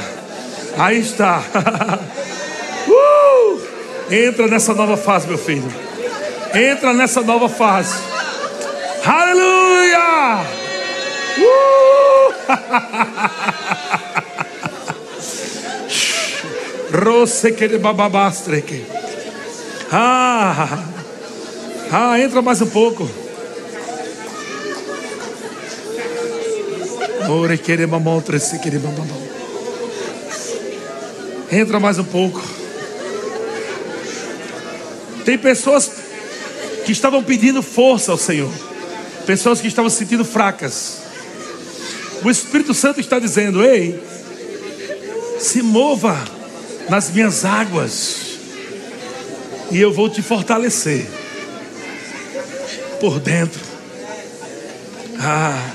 aí 0.77 0.99
está. 0.99 1.43
uh! 2.89 3.61
Entra 4.11 4.47
nessa 4.47 4.73
nova 4.73 4.97
fase, 4.97 5.27
meu 5.27 5.37
filho. 5.37 5.71
Entra 6.53 6.91
nessa 6.93 7.21
nova 7.21 7.47
fase. 7.47 7.95
Aleluia! 9.05 10.43
Uh! 11.37 12.33
Ah, 19.91 20.79
ah, 21.91 22.19
entra 22.19 22.41
mais 22.41 22.61
um 22.61 22.67
pouco. 22.67 23.07
Ore 23.07 23.11
querer 23.11 23.11
mamão, 23.11 23.11
trece 26.33 26.91
querer 26.91 27.01
mamão. 27.01 27.11
Entra 31.51 31.79
mais 31.79 31.99
um 31.99 32.03
pouco. 32.03 32.41
Tem 35.23 35.37
pessoas 35.37 35.91
que 36.85 36.91
estavam 36.91 37.23
pedindo 37.23 37.61
força 37.61 38.11
ao 38.11 38.17
Senhor 38.17 38.51
pessoas 39.25 39.61
que 39.61 39.67
estavam 39.67 39.89
se 39.89 39.97
sentindo 39.97 40.23
fracas. 40.23 41.01
O 42.23 42.29
Espírito 42.29 42.73
Santo 42.73 42.99
está 42.99 43.19
dizendo: 43.19 43.63
Ei, 43.63 44.01
se 45.39 45.61
mova 45.61 46.17
nas 46.89 47.09
minhas 47.09 47.45
águas, 47.45 48.37
e 49.71 49.79
eu 49.79 49.91
vou 49.91 50.09
te 50.09 50.21
fortalecer 50.21 51.07
por 52.99 53.19
dentro. 53.19 53.61
Ah, 55.19 55.71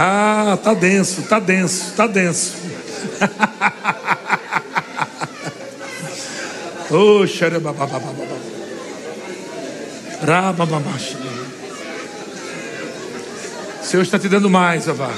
ah, 0.00 0.56
tá 0.62 0.74
denso, 0.74 1.22
tá 1.22 1.40
denso, 1.40 1.92
tá 1.96 2.06
denso. 2.06 2.54
Oh, 6.90 7.26
O 13.82 13.84
Senhor 13.84 14.02
está 14.02 14.18
te 14.18 14.26
dando 14.26 14.48
mais, 14.48 14.88
Avá. 14.88 15.12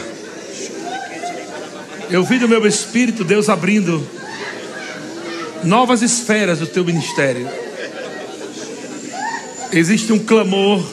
Eu 2.11 2.24
vi 2.24 2.40
do 2.40 2.48
meu 2.48 2.66
espírito 2.66 3.23
Deus 3.23 3.48
abrindo 3.48 4.05
novas 5.62 6.02
esferas 6.02 6.59
do 6.59 6.66
teu 6.66 6.85
ministério. 6.85 7.48
Existe 9.70 10.12
um 10.12 10.19
clamor 10.19 10.85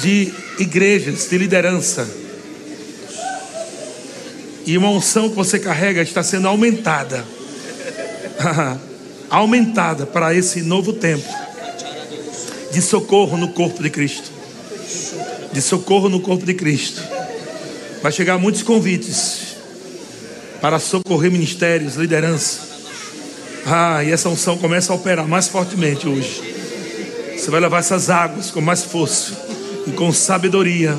de 0.00 0.32
igrejas, 0.58 1.28
de 1.28 1.38
liderança. 1.38 2.08
E 4.66 4.76
uma 4.76 4.90
unção 4.90 5.28
que 5.28 5.36
você 5.36 5.58
carrega 5.58 6.02
está 6.02 6.22
sendo 6.22 6.48
aumentada 6.48 7.24
aumentada 9.30 10.06
para 10.06 10.34
esse 10.34 10.62
novo 10.62 10.92
tempo 10.92 11.28
de 12.72 12.82
socorro 12.82 13.36
no 13.36 13.48
corpo 13.48 13.82
de 13.82 13.90
Cristo. 13.90 14.30
De 15.52 15.62
socorro 15.62 16.08
no 16.08 16.20
corpo 16.20 16.44
de 16.44 16.54
Cristo. 16.54 17.02
Vai 18.02 18.12
chegar 18.12 18.38
muitos 18.38 18.62
convites 18.62 19.56
para 20.60 20.78
socorrer 20.78 21.30
ministérios, 21.30 21.94
liderança. 21.94 22.60
Ah, 23.64 24.04
e 24.04 24.12
essa 24.12 24.28
unção 24.28 24.58
começa 24.58 24.92
a 24.92 24.96
operar 24.96 25.26
mais 25.26 25.48
fortemente 25.48 26.06
hoje. 26.06 26.54
Você 27.36 27.50
vai 27.50 27.60
levar 27.60 27.78
essas 27.78 28.10
águas 28.10 28.50
com 28.50 28.60
mais 28.60 28.82
força 28.82 29.45
e 29.86 29.92
com 29.92 30.12
sabedoria. 30.12 30.96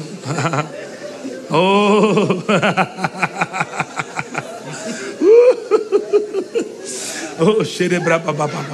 oh! 1.49 2.43
Oh, 7.39 7.64
xerebrabababá. 7.64 8.65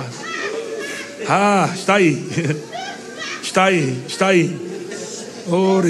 Ah, 1.28 1.70
está 1.76 1.96
aí. 1.96 2.26
Está 3.42 3.66
aí, 3.66 4.02
está 4.08 4.28
aí. 4.30 4.58
Oh, 5.48 5.82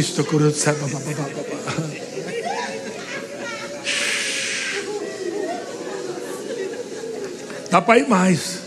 Dá 7.70 7.82
para 7.82 8.00
ir 8.00 8.08
mais. 8.08 8.60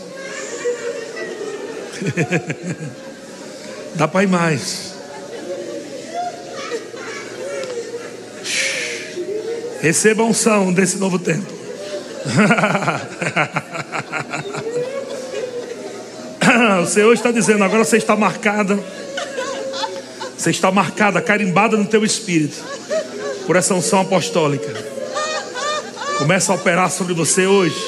Dá 3.95 4.07
para 4.07 4.23
ir 4.23 4.27
mais. 4.27 4.96
Receba 9.87 10.21
a 10.21 10.25
unção 10.25 10.73
desse 10.73 10.97
novo 10.97 11.17
tempo. 11.17 11.47
o 16.83 16.85
Senhor 16.85 17.13
está 17.13 17.31
dizendo: 17.31 17.63
agora 17.63 17.85
você 17.85 17.95
está 17.95 18.13
marcada. 18.13 18.77
Você 20.37 20.49
está 20.49 20.69
marcada, 20.73 21.21
carimbada 21.21 21.77
no 21.77 21.85
teu 21.85 22.03
espírito 22.03 22.61
por 23.45 23.55
essa 23.55 23.73
unção 23.75 24.01
apostólica. 24.01 24.67
Começa 26.17 26.51
a 26.51 26.55
operar 26.55 26.91
sobre 26.91 27.13
você 27.13 27.47
hoje. 27.47 27.79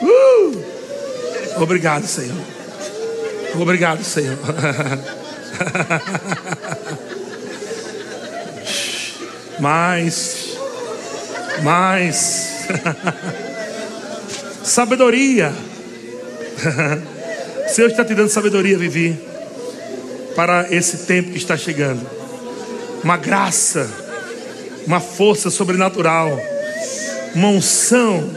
uh! 0.00 0.64
Obrigado, 1.60 2.06
Senhor. 2.06 2.38
Obrigado, 3.56 4.04
Senhor. 4.04 4.38
mais, 9.58 10.56
mais 11.62 12.66
sabedoria. 14.62 15.52
Senhor 17.68 17.90
está 17.90 18.04
te 18.04 18.14
dando 18.14 18.28
sabedoria, 18.28 18.78
Vivi, 18.78 19.18
para 20.36 20.68
esse 20.70 20.98
tempo 20.98 21.30
que 21.30 21.38
está 21.38 21.56
chegando. 21.56 22.06
Uma 23.02 23.16
graça, 23.16 23.90
uma 24.86 25.00
força 25.00 25.50
sobrenatural, 25.50 26.40
uma 27.34 27.48
unção. 27.48 28.30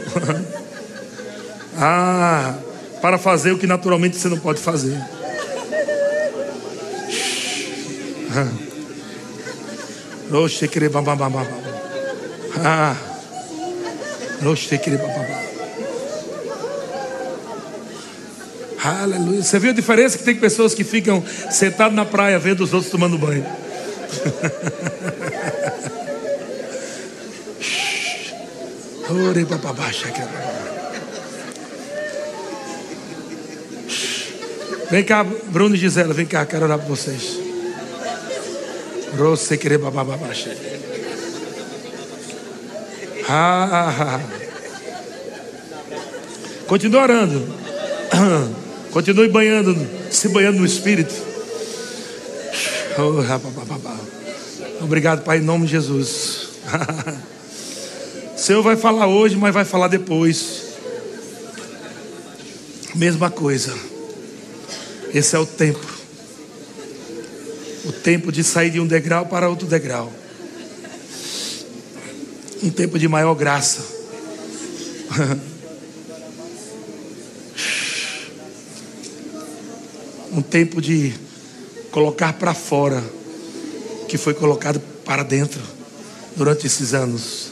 ah, 1.76 2.54
para 3.00 3.18
fazer 3.18 3.52
o 3.52 3.58
que 3.58 3.66
naturalmente 3.66 4.16
você 4.16 4.28
não 4.28 4.38
pode 4.38 4.60
fazer. 4.60 4.98
Ah. 18.84 19.02
Aleluia. 19.02 19.42
Você 19.42 19.58
viu 19.58 19.70
a 19.70 19.74
diferença 19.74 20.18
que 20.18 20.24
tem 20.24 20.36
pessoas 20.36 20.74
que 20.74 20.84
ficam 20.84 21.22
sentadas 21.50 21.94
na 21.94 22.04
praia 22.04 22.38
vendo 22.38 22.62
os 22.62 22.72
outros 22.72 22.90
tomando 22.90 23.18
banho. 23.18 23.44
Vem 34.90 35.04
cá, 35.04 35.24
Bruno 35.24 35.74
e 35.74 35.78
Gisela, 35.78 36.14
vem 36.14 36.26
cá, 36.26 36.46
quero 36.46 36.64
orar 36.64 36.78
por 36.78 36.88
vocês. 36.88 37.47
Ah, 43.28 44.20
Continue 46.68 46.98
orando. 46.98 47.44
Continue 48.92 49.28
banhando, 49.28 49.74
se 50.10 50.28
banhando 50.28 50.58
no 50.60 50.66
Espírito. 50.66 51.14
Oh, 52.96 54.84
Obrigado, 54.84 55.24
Pai, 55.24 55.38
em 55.38 55.42
nome 55.42 55.66
de 55.66 55.72
Jesus. 55.72 56.48
O 58.34 58.38
Senhor 58.38 58.62
vai 58.62 58.76
falar 58.76 59.08
hoje, 59.08 59.34
mas 59.34 59.52
vai 59.52 59.64
falar 59.64 59.88
depois. 59.88 60.66
Mesma 62.94 63.30
coisa. 63.30 63.74
Esse 65.12 65.34
é 65.34 65.38
o 65.38 65.46
tempo. 65.46 65.97
O 68.08 68.10
tempo 68.10 68.32
de 68.32 68.42
sair 68.42 68.70
de 68.70 68.80
um 68.80 68.86
degrau 68.86 69.26
para 69.26 69.50
outro 69.50 69.66
degrau. 69.66 70.10
Um 72.62 72.70
tempo 72.70 72.98
de 72.98 73.06
maior 73.06 73.34
graça. 73.34 73.82
Um 80.32 80.40
tempo 80.40 80.80
de 80.80 81.12
colocar 81.90 82.32
para 82.34 82.54
fora 82.54 83.04
que 84.08 84.16
foi 84.16 84.32
colocado 84.32 84.80
para 85.04 85.22
dentro 85.22 85.60
durante 86.34 86.66
esses 86.66 86.94
anos. 86.94 87.50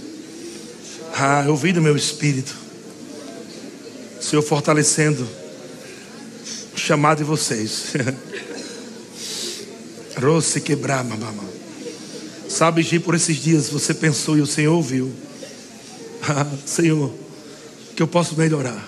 Ah, 1.15 1.43
eu 1.45 1.51
ouvi 1.51 1.73
do 1.73 1.83
meu 1.83 1.97
espírito. 1.97 2.57
O 4.19 4.23
Senhor 4.23 4.43
fortalecendo 4.43 5.28
chamado 6.74 7.19
de 7.19 7.24
vocês. 7.24 7.93
Rosse 10.20 10.60
quebrar, 10.60 11.05
mamãe. 11.05 11.56
Sabe, 12.48 12.82
Gi, 12.82 12.98
por 12.98 13.14
esses 13.14 13.36
dias 13.36 13.68
você 13.68 13.93
pensou 13.93 14.36
e 14.38 14.40
o 14.40 14.47
Senhor 14.47 14.74
ouviu. 14.74 15.12
Ah, 16.22 16.47
Senhor, 16.64 17.12
que 17.94 18.02
eu 18.02 18.06
posso 18.06 18.36
melhorar. 18.36 18.82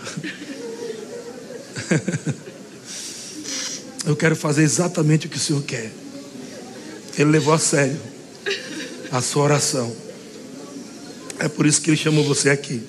eu 4.07 4.17
quero 4.17 4.37
fazer 4.37 4.63
exatamente 4.63 5.27
o 5.27 5.31
que 5.31 5.37
o 5.37 5.41
Senhor 5.41 5.63
quer. 5.63 5.93
Ele 7.19 7.31
levou 7.31 7.53
a 7.53 7.59
sério 7.59 7.99
a 9.11 9.21
sua 9.21 9.45
oração. 9.45 9.95
É 11.39 11.49
por 11.49 11.67
isso 11.67 11.81
que 11.81 11.91
ele 11.91 11.97
chamou 11.97 12.25
você 12.25 12.51
aqui. 12.51 12.83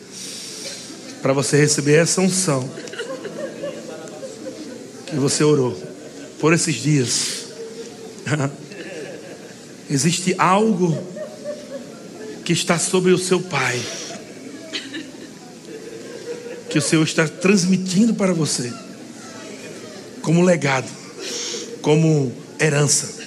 Para 1.22 1.34
você 1.34 1.58
receber 1.58 1.96
essa 1.96 2.22
unção 2.22 2.70
que 5.08 5.16
você 5.16 5.44
orou 5.44 5.78
por 6.40 6.54
esses 6.54 6.76
dias. 6.76 7.39
Existe 9.90 10.36
algo 10.38 10.98
que 12.46 12.54
está 12.54 12.78
sobre 12.78 13.12
o 13.12 13.18
seu 13.18 13.40
pai, 13.40 13.80
que 16.70 16.78
o 16.78 16.82
Senhor 16.82 17.04
está 17.04 17.28
transmitindo 17.28 18.14
para 18.14 18.34
você, 18.34 18.72
como 20.22 20.44
legado, 20.44 20.90
como 21.82 22.32
herança. 22.60 23.20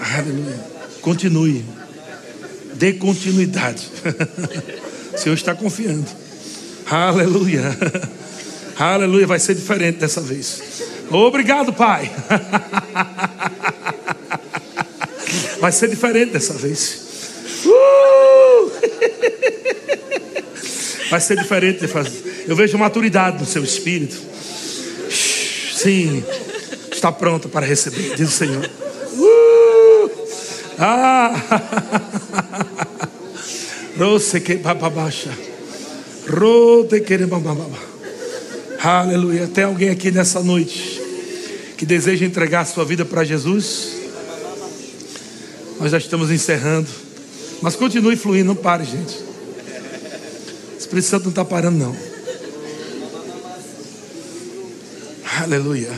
Aleluia. 0.00 0.74
Continue, 1.00 1.64
dê 2.74 2.94
continuidade. 2.94 3.88
o 5.14 5.18
Senhor 5.18 5.34
está 5.34 5.54
confiando. 5.54 6.06
Aleluia. 6.86 7.76
Aleluia, 8.78 9.26
vai 9.26 9.38
ser 9.38 9.54
diferente 9.54 9.98
dessa 9.98 10.20
vez. 10.20 10.60
Obrigado, 11.10 11.72
Pai. 11.72 12.10
Vai 15.60 15.72
ser 15.72 15.88
diferente 15.88 16.32
dessa 16.32 16.54
vez. 16.54 17.00
Uh! 17.64 18.70
Vai 21.10 21.20
ser 21.20 21.36
diferente. 21.38 21.86
Eu 22.46 22.56
vejo 22.56 22.76
maturidade 22.76 23.38
no 23.38 23.46
seu 23.46 23.64
espírito. 23.64 24.16
Sim, 25.74 26.24
está 26.92 27.10
pronto 27.12 27.48
para 27.48 27.64
receber, 27.64 28.14
diz 28.16 28.28
o 28.28 28.32
Senhor. 28.32 28.70
Uh! 29.16 30.10
Ah! 30.78 31.34
Rose 33.98 34.40
que 34.40 34.56
bababaixa. 34.56 35.30
Rode 36.28 37.00
que. 37.00 37.14
Aleluia. 38.82 39.46
Tem 39.46 39.64
alguém 39.64 39.90
aqui 39.90 40.10
nessa 40.10 40.42
noite 40.42 40.93
que 41.84 41.86
deseja 41.86 42.24
entregar 42.24 42.60
a 42.60 42.64
sua 42.64 42.82
vida 42.82 43.04
para 43.04 43.22
Jesus? 43.24 43.90
Nós 45.78 45.90
já 45.90 45.98
estamos 45.98 46.30
encerrando. 46.30 46.88
Mas 47.60 47.76
continue 47.76 48.16
fluindo, 48.16 48.46
não 48.46 48.56
pare, 48.56 48.84
gente. 48.84 49.14
O 50.74 50.78
Espírito 50.78 51.06
Santo 51.06 51.24
não 51.24 51.30
está 51.30 51.44
parando, 51.44 51.76
não. 51.76 51.94
Aleluia. 55.42 55.92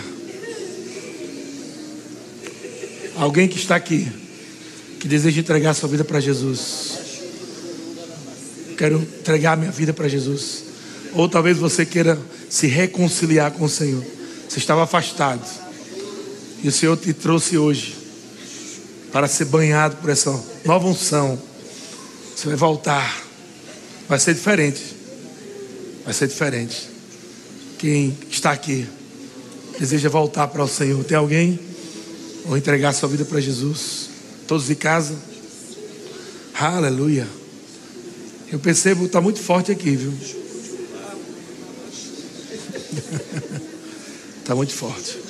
Alguém 3.15 3.47
que 3.47 3.57
está 3.57 3.77
aqui, 3.77 4.09
que 4.99 5.07
deseja 5.07 5.41
entregar 5.41 5.71
a 5.71 5.75
sua 5.75 5.89
vida 5.89 6.03
para 6.03 6.19
Jesus. 6.19 6.99
Quero 8.77 9.01
entregar 9.21 9.57
minha 9.57 9.71
vida 9.71 9.93
para 9.93 10.09
Jesus. 10.09 10.65
Ou 11.13 11.29
talvez 11.29 11.59
você 11.59 11.87
queira 11.87 12.19
se 12.51 12.67
reconciliar 12.67 13.53
com 13.53 13.67
o 13.67 13.69
Senhor. 13.69 14.05
Você 14.49 14.59
estava 14.59 14.83
afastado. 14.83 15.66
E 16.63 16.69
o 16.69 16.73
Senhor 16.73 16.97
te 16.97 17.13
trouxe 17.13 17.59
hoje 17.59 17.97
para 19.13 19.29
ser 19.29 19.47
banhado 19.47 19.97
por 19.97 20.11
essa 20.11 20.31
nova 20.65 20.87
unção. 20.87 21.39
Você 22.35 22.49
vai 22.49 22.57
voltar. 22.57 23.25
Vai 24.09 24.19
ser 24.19 24.35
diferente. 24.35 24.83
Vai 26.05 26.15
ser 26.15 26.29
diferente. 26.29 26.89
Quem 27.79 28.17
está 28.31 28.53
aqui 28.53 28.87
deseja 29.79 30.09
voltar 30.09 30.49
para 30.49 30.63
o 30.63 30.69
Senhor. 30.69 31.03
Tem 31.05 31.17
alguém? 31.17 31.59
Ou 32.47 32.57
entregar 32.57 32.93
sua 32.93 33.09
vida 33.09 33.25
para 33.25 33.41
Jesus? 33.41 34.09
Todos 34.47 34.67
de 34.67 34.75
casa? 34.75 35.15
Aleluia. 36.55 37.27
Eu 38.51 38.59
percebo, 38.59 39.07
está 39.07 39.21
muito 39.21 39.41
forte 39.41 39.73
aqui, 39.73 39.97
viu? 39.97 40.13
Está 44.39 44.55
muito 44.55 44.73
forte. 44.73 45.26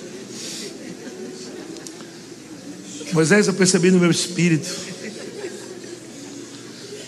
Moisés, 3.17 3.47
eu 3.47 3.55
percebi 3.55 3.91
no 3.91 3.99
meu 3.99 4.11
espírito 4.11 4.69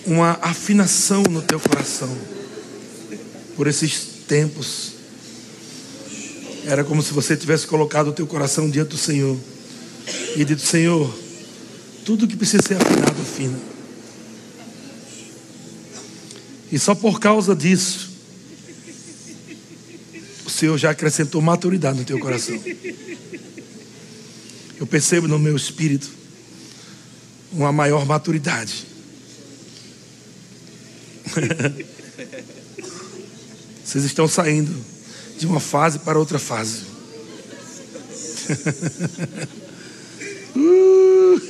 uma 0.07 0.39
afinação 0.41 1.23
no 1.25 1.43
teu 1.43 1.61
coração 1.61 2.09
por 3.55 3.67
esses 3.67 4.25
tempos. 4.27 4.93
Era 6.65 6.83
como 6.83 7.03
se 7.03 7.13
você 7.13 7.37
tivesse 7.37 7.67
colocado 7.67 8.09
o 8.09 8.13
teu 8.15 8.27
coração 8.27 8.71
diante 8.71 8.89
do 8.89 8.97
Senhor 8.97 9.37
e 10.35 10.47
dito: 10.47 10.63
Senhor, 10.63 11.15
tudo 12.07 12.27
que 12.27 12.39
precisa 12.39 12.63
ser 12.67 12.77
afinado, 12.81 13.21
afina. 13.21 13.59
E 16.73 16.79
só 16.79 16.95
por 16.95 17.21
causa 17.21 17.55
disso, 17.55 18.09
o 20.47 20.49
Senhor 20.49 20.79
já 20.79 20.89
acrescentou 20.89 21.43
maturidade 21.43 21.99
no 21.99 22.05
teu 22.07 22.19
coração. 22.19 22.59
Eu 24.79 24.87
percebo 24.87 25.27
no 25.27 25.39
meu 25.39 25.57
espírito 25.57 26.11
uma 27.53 27.73
maior 27.73 28.05
maturidade. 28.07 28.87
Vocês 33.85 34.05
estão 34.05 34.29
saindo 34.29 34.73
de 35.39 35.47
uma 35.47 35.61
fase 35.61 36.01
para 36.01 36.19
outra 36.19 36.39
fase. 36.39 36.83
uh. 40.57 41.41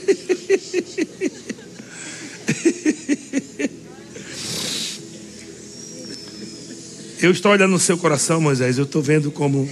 Eu 7.21 7.33
estou 7.33 7.51
olhando 7.51 7.73
no 7.73 7.81
seu 7.81 7.99
coração, 7.99 8.41
Moisés. 8.41 8.79
Eu 8.79 8.85
estou 8.85 9.03
vendo 9.03 9.33
como. 9.33 9.69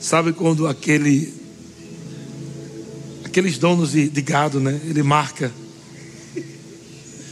Sabe 0.00 0.32
quando 0.32 0.66
aquele. 0.66 1.32
Aqueles 3.34 3.58
donos 3.58 3.90
de, 3.90 4.08
de 4.08 4.22
gado, 4.22 4.60
né? 4.60 4.80
Ele 4.84 5.02
marca 5.02 5.50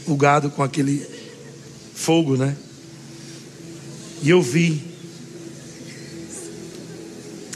o 0.05 0.17
gado 0.17 0.49
com 0.49 0.61
aquele 0.61 1.01
fogo, 1.95 2.35
né? 2.35 2.57
E 4.21 4.29
eu 4.29 4.41
vi. 4.41 4.83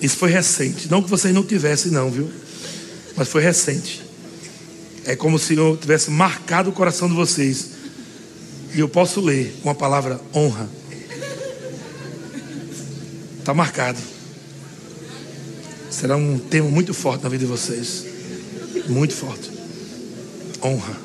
Isso 0.01 0.15
foi 0.15 0.31
recente. 0.31 0.89
Não 0.89 1.03
que 1.03 1.09
vocês 1.09 1.33
não 1.35 1.43
tivessem, 1.43 1.91
não, 1.91 2.09
viu? 2.09 2.31
Mas 3.17 3.27
foi 3.27 3.41
recente. 3.41 4.01
É 5.03 5.13
como 5.13 5.37
se 5.37 5.53
eu 5.53 5.75
tivesse 5.75 6.09
marcado 6.09 6.69
o 6.69 6.73
coração 6.73 7.09
de 7.09 7.15
vocês. 7.15 7.71
E 8.73 8.79
eu 8.79 8.87
posso 8.87 9.19
ler 9.19 9.59
com 9.61 9.69
a 9.69 9.75
palavra 9.75 10.21
honra. 10.33 10.69
Está 13.39 13.53
marcado. 13.53 13.99
Será 15.91 16.15
um 16.15 16.39
tema 16.39 16.69
muito 16.69 16.93
forte 16.93 17.23
na 17.23 17.29
vida 17.29 17.43
de 17.43 17.51
vocês. 17.51 18.15
Muito 18.89 19.13
forte. 19.13 19.51
Honra. 20.63 20.97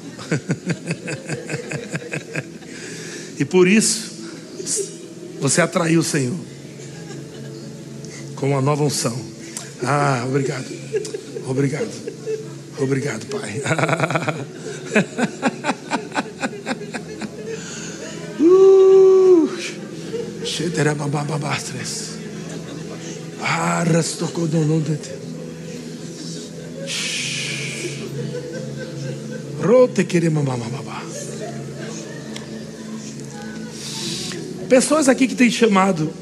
e 3.38 3.44
por 3.44 3.68
isso, 3.68 4.12
você 5.40 5.60
atraiu 5.60 6.00
o 6.00 6.04
Senhor 6.04 6.36
com 8.36 8.48
uma 8.50 8.60
nova 8.60 8.82
unção. 8.84 9.16
Ah, 9.82 10.24
obrigado. 10.26 10.66
Obrigado. 11.46 11.90
Obrigado, 12.78 13.26
Pai. 13.26 13.62
uh, 18.40 19.48
ah, 23.42 23.84
Pessoas 34.68 35.08
aqui 35.08 35.28
que 35.28 35.34
têm 35.34 35.50
chamado, 35.50 36.12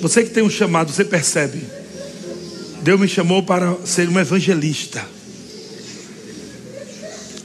você 0.00 0.22
que 0.22 0.30
tem 0.30 0.42
um 0.42 0.48
chamado, 0.48 0.92
você 0.92 1.04
percebe. 1.04 1.62
Deus 2.82 3.00
me 3.00 3.08
chamou 3.08 3.42
para 3.42 3.76
ser 3.84 4.08
um 4.08 4.18
evangelista, 4.18 5.04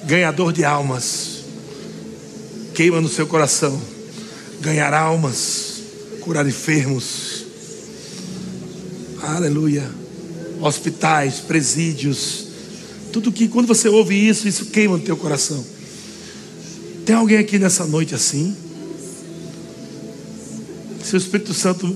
ganhador 0.05 0.53
de 0.53 0.63
almas. 0.63 1.39
Queima 2.73 3.01
no 3.01 3.09
seu 3.09 3.27
coração, 3.27 3.81
ganhar 4.61 4.93
almas, 4.93 5.81
curar 6.21 6.47
enfermos. 6.47 7.45
Aleluia. 9.21 9.89
Hospitais, 10.61 11.39
presídios, 11.39 12.48
tudo 13.11 13.31
que 13.31 13.47
quando 13.47 13.67
você 13.67 13.89
ouve 13.89 14.15
isso, 14.15 14.47
isso 14.47 14.67
queima 14.67 14.97
no 14.97 15.03
teu 15.03 15.17
coração. 15.17 15.65
Tem 17.05 17.15
alguém 17.15 17.37
aqui 17.37 17.57
nessa 17.57 17.85
noite 17.85 18.13
assim? 18.13 18.55
Se 21.03 21.15
o 21.15 21.17
Espírito 21.17 21.53
Santo 21.53 21.95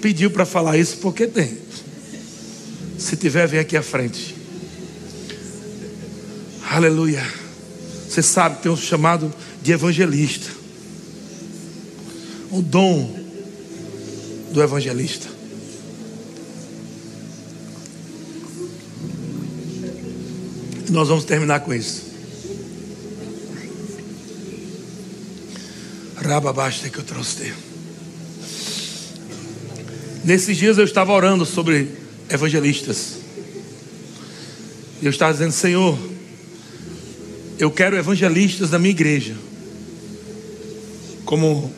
pediu 0.00 0.30
para 0.30 0.46
falar 0.46 0.78
isso, 0.78 0.96
porque 0.98 1.26
tem. 1.26 1.58
Se 2.98 3.16
tiver, 3.16 3.46
vem 3.46 3.60
aqui 3.60 3.76
à 3.76 3.82
frente. 3.82 4.34
Aleluia. 6.70 7.22
Você 8.08 8.22
sabe, 8.22 8.62
tem 8.62 8.72
um 8.72 8.76
chamado 8.76 9.32
de 9.62 9.72
evangelista. 9.72 10.50
O 12.50 12.62
dom 12.62 13.14
do 14.52 14.62
evangelista. 14.62 15.35
E 20.88 20.92
nós 20.92 21.08
vamos 21.08 21.24
terminar 21.24 21.60
com 21.60 21.74
isso. 21.74 22.02
Rababasta 26.16 26.88
que 26.88 26.98
eu 26.98 27.04
trouxe. 27.04 27.52
Nesses 30.24 30.56
dias 30.56 30.78
eu 30.78 30.84
estava 30.84 31.12
orando 31.12 31.44
sobre 31.44 31.88
evangelistas. 32.28 33.14
Eu 35.02 35.10
estava 35.10 35.32
dizendo, 35.32 35.52
Senhor, 35.52 35.98
eu 37.58 37.70
quero 37.70 37.96
evangelistas 37.96 38.70
da 38.70 38.78
minha 38.78 38.90
igreja. 38.90 39.36
Como 41.24 41.72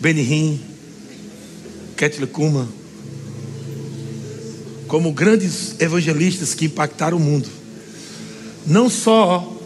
Benihim, 0.00 0.60
Ketley 1.96 2.28
Kuma. 2.28 2.68
Como 4.86 5.12
grandes 5.12 5.74
evangelistas 5.80 6.54
que 6.54 6.66
impactaram 6.66 7.16
o 7.16 7.20
mundo. 7.20 7.57
Não 8.68 8.88
só 8.88 9.56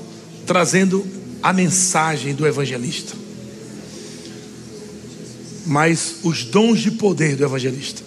trazendo 0.47 1.07
a 1.43 1.53
mensagem 1.53 2.35
do 2.35 2.47
evangelista 2.47 3.23
mas 5.67 6.17
os 6.23 6.45
dons 6.45 6.81
de 6.81 6.91
poder 6.93 7.37
do 7.37 7.45
evangelista. 7.45 8.03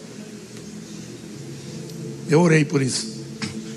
Eu 2.29 2.41
orei 2.41 2.65
por 2.65 2.81
isso. 2.81 3.23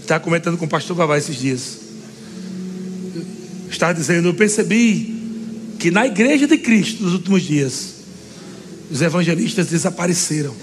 Estava 0.00 0.22
comentando 0.22 0.56
com 0.56 0.64
o 0.64 0.68
pastor 0.68 0.96
Vavá 0.96 1.18
esses 1.18 1.36
dias. 1.36 1.78
Estava 3.70 3.94
dizendo, 3.94 4.28
eu 4.28 4.34
percebi 4.34 5.16
que 5.78 5.90
na 5.90 6.06
igreja 6.06 6.46
de 6.46 6.58
Cristo 6.58 7.02
nos 7.02 7.12
últimos 7.12 7.42
dias, 7.42 7.94
os 8.90 9.02
evangelistas 9.02 9.68
desapareceram. 9.68 10.54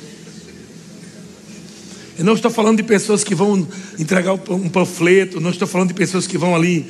Eu 2.17 2.23
não 2.23 2.33
estou 2.33 2.49
falando 2.49 2.77
de 2.77 2.83
pessoas 2.83 3.23
que 3.23 3.35
vão 3.35 3.67
entregar 3.99 4.33
um 4.33 4.69
panfleto, 4.69 5.41
não 5.41 5.49
estou 5.49 5.67
falando 5.67 5.89
de 5.89 5.93
pessoas 5.93 6.25
que 6.25 6.37
vão 6.37 6.55
ali 6.55 6.85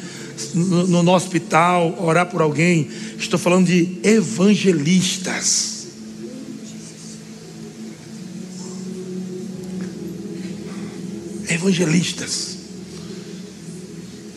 no, 0.54 1.04
no 1.04 1.12
hospital 1.12 1.98
orar 2.00 2.28
por 2.28 2.42
alguém. 2.42 2.88
Estou 3.18 3.40
falando 3.40 3.66
de 3.66 3.98
evangelistas 4.04 5.76
evangelistas. 11.56 12.58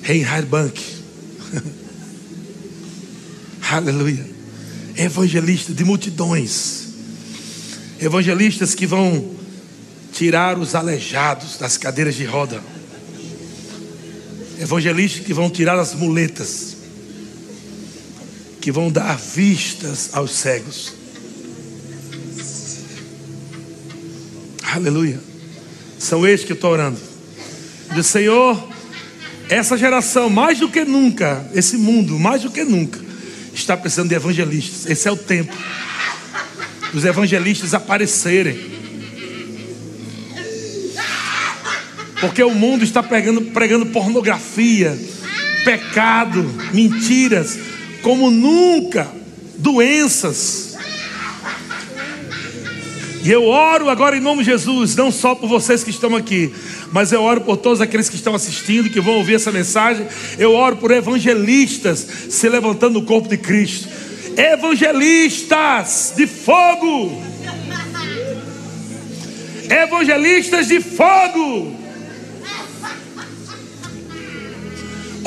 Reinhard 0.03 0.47
Bank. 0.47 0.81
Aleluia. 3.71 4.27
Evangelistas 4.97 5.77
de 5.77 5.85
multidões. 5.85 6.89
Evangelistas 8.01 8.75
que 8.75 8.87
vão 8.87 9.38
tirar 10.19 10.59
os 10.59 10.75
aleijados 10.75 11.57
das 11.59 11.77
cadeiras 11.77 12.17
de 12.17 12.25
roda. 12.25 12.61
Evangelistas 14.61 15.25
que 15.25 15.33
vão 15.33 15.49
tirar 15.49 15.79
as 15.79 15.95
muletas. 15.95 16.77
Que 18.61 18.73
vão 18.73 18.91
dar 18.91 19.17
vistas 19.17 20.11
aos 20.13 20.33
cegos. 20.33 20.93
Aleluia. 24.65 25.21
São 26.01 26.27
estes 26.27 26.45
que 26.45 26.53
eu 26.53 26.57
estou 26.57 26.73
orando. 26.73 26.99
Diz, 27.95 28.07
Senhor, 28.07 28.69
Essa 29.49 29.79
geração, 29.79 30.29
mais 30.29 30.59
do 30.59 30.69
que 30.69 30.85
nunca, 30.85 31.49
esse 31.55 31.79
mundo, 31.79 32.19
mais 32.19 32.43
do 32.43 32.51
que 32.51 32.65
nunca, 32.65 33.01
está 33.55 33.75
precisando 33.79 34.11
de 34.11 34.15
evangelistas. 34.15 34.85
Esse 34.85 35.09
é 35.09 35.13
o 35.13 35.17
tempo 35.17 35.57
dos 36.93 37.05
evangelistas 37.07 37.73
aparecerem. 37.73 38.78
Porque 42.21 42.43
o 42.43 42.55
mundo 42.55 42.85
está 42.85 43.03
pregando, 43.03 43.43
pregando 43.43 43.87
pornografia, 43.87 44.99
pecado, 45.65 46.43
mentiras, 46.73 47.59
como 48.03 48.31
nunca, 48.31 49.09
doenças. 49.57 50.77
E 53.25 53.31
eu 53.31 53.45
oro 53.45 53.91
agora 53.91 54.17
em 54.17 54.21
nome 54.21 54.43
de 54.43 54.51
Jesus, 54.51 54.97
não 54.97 55.11
só 55.11 55.35
por 55.35 55.49
vocês 55.49 55.85
que 55.85 55.91
estão 55.91 56.15
aqui, 56.17 56.53
mas 56.93 57.13
eu 57.13 57.23
oro 57.23 57.43
por 57.43 57.57
todos 57.57 57.81
aqueles 57.81 58.09
que 58.09 58.17
estão 58.17 58.35
assistindo, 58.35 58.89
que 58.89 59.01
vão 59.01 59.17
ouvir 59.17 59.35
essa 59.35 59.53
mensagem. 59.53 60.07
Eu 60.39 60.55
oro 60.55 60.77
por 60.77 60.91
evangelistas 60.91 62.07
se 62.31 62.49
levantando 62.49 63.01
no 63.01 63.07
corpo 63.07 63.29
de 63.29 63.37
Cristo. 63.37 63.89
Evangelistas 64.37 66.15
de 66.17 66.27
fogo. 66.27 67.23
Evangelistas 69.69 70.69
de 70.69 70.81
fogo. 70.81 71.78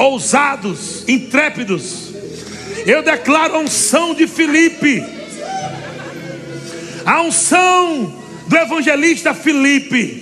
Ousados, 0.02 1.04
intrépidos. 1.08 2.12
Eu 2.86 3.04
declaro 3.04 3.56
a 3.56 3.60
unção 3.60 4.14
de 4.14 4.28
Filipe. 4.28 5.04
A 7.06 7.22
unção 7.22 8.14
do 8.48 8.56
evangelista 8.58 9.34
Filipe 9.34 10.22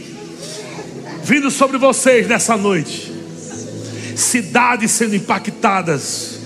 vindo 1.30 1.52
sobre 1.52 1.78
vocês 1.78 2.28
nessa 2.28 2.58
noite. 2.58 3.14
Cidades 4.16 4.90
sendo 4.92 5.16
impactadas 5.16 6.40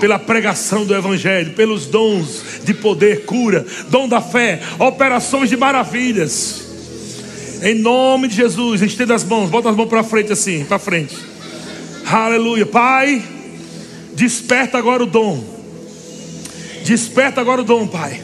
pela 0.00 0.18
pregação 0.18 0.84
do 0.84 0.94
Evangelho, 0.94 1.52
pelos 1.52 1.86
dons 1.86 2.42
de 2.64 2.74
poder, 2.74 3.24
cura, 3.24 3.64
dom 3.88 4.08
da 4.08 4.20
fé, 4.20 4.60
operações 4.80 5.48
de 5.48 5.56
maravilhas. 5.56 6.62
Em 7.62 7.74
nome 7.74 8.26
de 8.26 8.36
Jesus, 8.36 8.82
estenda 8.82 9.14
as 9.14 9.22
mãos, 9.22 9.48
bota 9.48 9.70
as 9.70 9.76
mãos 9.76 9.88
para 9.88 10.02
frente 10.02 10.32
assim, 10.32 10.64
para 10.64 10.78
frente. 10.78 11.29
Aleluia. 12.06 12.66
Pai, 12.66 13.22
desperta 14.14 14.78
agora 14.78 15.02
o 15.02 15.06
dom. 15.06 15.42
Desperta 16.84 17.40
agora 17.40 17.60
o 17.60 17.64
dom, 17.64 17.86
Pai. 17.86 18.22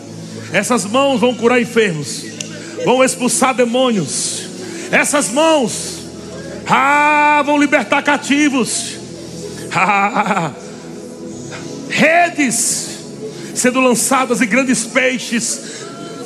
Essas 0.53 0.85
mãos 0.85 1.21
vão 1.21 1.35
curar 1.35 1.61
enfermos, 1.61 2.25
vão 2.85 3.03
expulsar 3.03 3.55
demônios 3.55 4.47
essas 4.91 5.31
mãos 5.31 5.99
ah, 6.69 7.43
vão 7.45 7.59
libertar 7.59 8.03
cativos. 8.03 8.97
Ah, 9.79 10.53
redes 11.91 12.89
sendo 13.55 13.79
lançadas 13.79 14.41
e 14.41 14.47
grandes 14.47 14.85
peixes. 14.85 15.61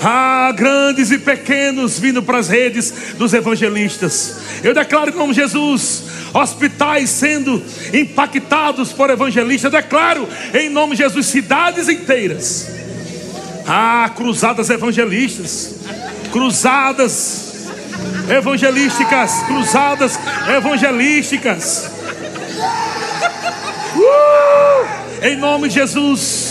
Ah, 0.02 0.52
grandes 0.56 1.10
e 1.10 1.18
pequenos 1.18 1.98
vindo 1.98 2.22
para 2.22 2.38
as 2.38 2.48
redes 2.48 3.14
dos 3.16 3.34
evangelistas. 3.34 4.36
Eu 4.64 4.72
declaro 4.72 5.10
em 5.10 5.14
nome 5.14 5.34
de 5.34 5.40
Jesus, 5.40 6.04
hospitais 6.32 7.10
sendo 7.10 7.62
impactados 7.92 8.92
por 8.92 9.10
evangelistas. 9.10 9.72
Eu 9.72 9.80
declaro 9.80 10.28
em 10.54 10.70
nome 10.70 10.96
de 10.96 11.02
Jesus, 11.02 11.26
cidades 11.26 11.88
inteiras. 11.88 12.68
Ah, 13.66 14.10
cruzadas 14.16 14.70
evangelistas, 14.70 15.76
cruzadas 16.32 17.68
evangelísticas, 18.28 19.42
cruzadas 19.46 20.18
evangelísticas. 20.56 21.90
Uh! 23.94 25.24
Em 25.26 25.36
nome 25.36 25.68
de 25.68 25.74
Jesus. 25.74 26.49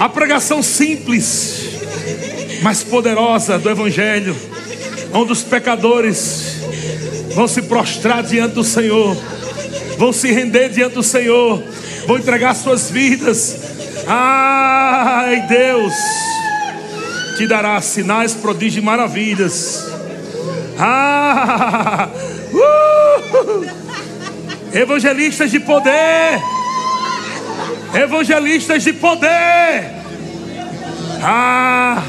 A 0.00 0.08
pregação 0.08 0.62
simples, 0.62 1.78
mas 2.62 2.82
poderosa 2.82 3.58
do 3.58 3.68
Evangelho, 3.68 4.34
onde 5.12 5.30
os 5.30 5.42
pecadores 5.42 6.56
vão 7.34 7.46
se 7.46 7.60
prostrar 7.60 8.22
diante 8.22 8.54
do 8.54 8.64
Senhor, 8.64 9.14
vão 9.98 10.10
se 10.10 10.32
render 10.32 10.70
diante 10.70 10.94
do 10.94 11.02
Senhor, 11.02 11.62
vão 12.06 12.16
entregar 12.16 12.54
suas 12.54 12.90
vidas. 12.90 13.58
Ai, 14.06 15.46
Deus 15.46 15.92
te 17.36 17.46
dará 17.46 17.78
sinais, 17.82 18.32
prodígios 18.32 18.82
e 18.82 18.86
maravilhas. 18.86 19.84
Ah, 20.78 22.08
uh, 22.54 23.66
evangelistas 24.72 25.50
de 25.50 25.60
poder, 25.60 26.40
evangelistas 27.94 28.82
de 28.82 28.92
poder. 28.92 29.90
Ah, 31.22 32.02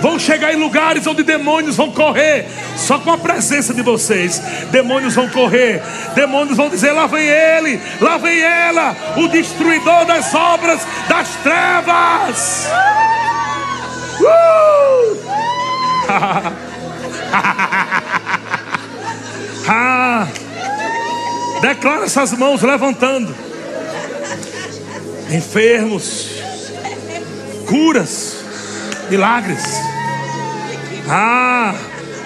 vão 0.00 0.18
chegar 0.18 0.52
em 0.52 0.56
lugares 0.56 1.06
onde 1.06 1.22
demônios 1.22 1.76
vão 1.76 1.90
correr, 1.90 2.46
só 2.76 2.98
com 2.98 3.12
a 3.12 3.18
presença 3.18 3.72
de 3.72 3.82
vocês. 3.82 4.40
Demônios 4.70 5.14
vão 5.14 5.28
correr, 5.28 5.82
demônios 6.14 6.56
vão 6.56 6.68
dizer: 6.68 6.92
lá 6.92 7.06
vem 7.06 7.26
ele, 7.26 7.80
lá 8.00 8.18
vem 8.18 8.40
ela, 8.40 8.96
o 9.16 9.28
destruidor 9.28 10.04
das 10.04 10.34
obras 10.34 10.80
das 11.08 11.28
trevas. 11.36 12.68
Uh! 14.20 15.18
ah, 19.68 20.26
declara 21.60 22.04
essas 22.04 22.32
mãos 22.32 22.62
levantando. 22.62 23.47
Enfermos, 25.30 26.30
curas, 27.66 28.36
milagres. 29.10 29.62
Ah, 31.06 31.74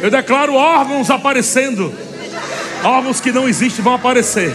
eu 0.01 0.11
declaro 0.11 0.55
órgãos 0.55 1.11
aparecendo. 1.11 1.93
Órgãos 2.85 3.21
que 3.21 3.33
não 3.33 3.49
existem 3.49 3.83
vão 3.83 3.95
aparecer. 3.95 4.55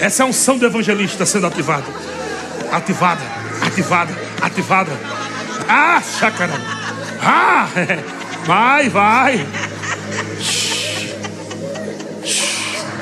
Essa 0.00 0.22
é 0.22 0.26
a 0.26 0.28
unção 0.28 0.58
do 0.58 0.66
evangelista 0.66 1.24
sendo 1.24 1.46
ativada. 1.46 1.86
Ativada, 2.72 3.22
ativada, 3.62 4.12
ativada. 4.40 4.92
Ah, 5.68 6.02
chácara. 6.18 6.54
Ah, 7.22 7.68
vai, 8.44 8.88
vai. 8.88 9.46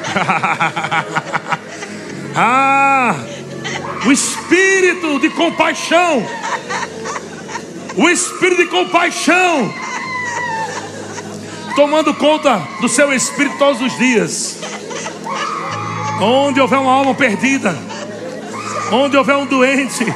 Ah, 2.40 3.16
o 4.08 4.12
espírito 4.12 5.20
de 5.20 5.30
compaixão. 5.30 6.26
O 7.96 8.08
espírito 8.08 8.62
de 8.62 8.68
compaixão. 8.68 9.72
Tomando 11.76 12.14
conta 12.14 12.60
do 12.80 12.88
seu 12.88 13.12
espírito 13.12 13.58
todos 13.58 13.82
os 13.82 13.96
dias. 13.98 14.58
Onde 16.20 16.60
houver 16.60 16.78
uma 16.78 16.92
alma 16.92 17.14
perdida. 17.14 17.76
Onde 18.90 19.16
houver 19.16 19.36
um 19.36 19.46
doente 19.46 20.06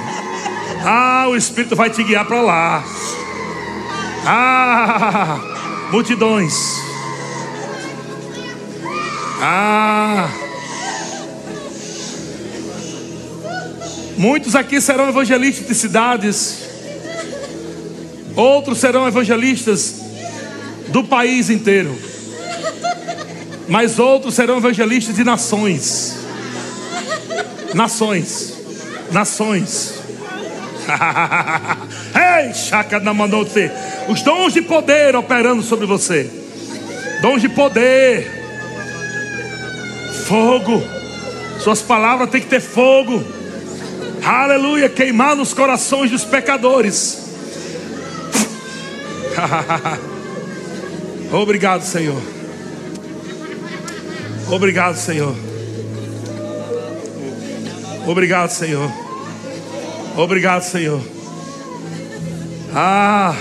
ah, 0.85 1.27
o 1.29 1.37
Espírito 1.37 1.77
vai 1.77 1.91
te 1.91 2.03
guiar 2.03 2.25
para 2.25 2.41
lá. 2.41 2.85
Ah, 4.27 5.39
multidões. 5.93 6.81
Ah, 9.41 10.29
muitos 14.17 14.55
aqui 14.55 14.81
serão 14.81 15.09
evangelistas 15.09 15.67
de 15.67 15.75
cidades, 15.75 16.59
outros 18.37 18.79
serão 18.79 19.07
evangelistas 19.07 19.97
do 20.89 21.05
país 21.05 21.51
inteiro, 21.51 21.97
mas 23.69 23.99
outros 23.99 24.35
serão 24.35 24.59
evangelistas 24.59 25.17
de 25.17 25.25
nações. 25.25 26.19
Nações, 27.75 28.55
nações. 29.11 29.95
Ei, 32.15 32.53
Shakadamanote. 32.53 33.71
Os 34.09 34.23
dons 34.23 34.53
de 34.53 34.63
poder 34.63 35.17
operando 35.17 35.63
sobre 35.63 35.87
você. 35.87 36.29
Dons 37.23 37.41
de 37.41 37.49
poder. 37.49 38.31
Fogo. 40.27 40.83
Suas 41.61 41.81
palavras 41.81 42.31
têm 42.31 42.41
que 42.41 42.49
ter 42.49 42.61
fogo. 42.61 43.23
Aleluia. 44.25 44.89
Queimar 44.89 45.35
nos 45.35 45.53
corações 45.53 46.11
dos 46.11 46.25
pecadores. 46.25 47.19
Obrigado, 51.33 51.83
Senhor. 51.83 52.23
Obrigado, 54.49 54.97
Senhor. 54.97 55.35
Obrigado, 58.07 58.51
Senhor. 58.51 58.93
Obrigado, 60.17 60.63
Senhor. 60.63 61.01
Ah, 62.75 63.35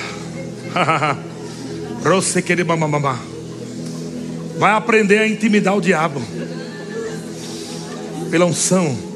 você 2.01 2.41
querer 2.41 2.63
mamamá. 2.63 3.19
Vai 4.57 4.73
aprender 4.73 5.19
a 5.19 5.27
intimidar 5.27 5.75
o 5.75 5.81
diabo. 5.81 6.21
Pela 8.29 8.45
unção. 8.45 9.10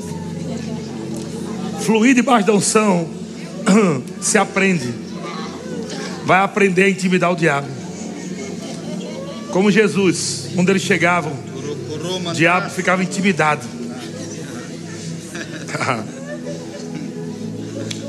Fluir 1.86 2.16
debaixo 2.16 2.48
da 2.48 2.54
unção. 2.54 3.08
Se 4.20 4.40
aprende. 4.40 4.92
Vai 6.26 6.40
aprender 6.40 6.86
a 6.86 6.90
intimidar 6.90 7.32
o 7.32 7.36
diabo. 7.36 7.68
Como 9.52 9.70
Jesus, 9.70 10.48
quando 10.56 10.70
eles 10.70 10.82
chegavam, 10.82 11.32
o 12.26 12.34
diabo 12.34 12.72
ficava 12.72 13.04
intimidado. 13.04 13.64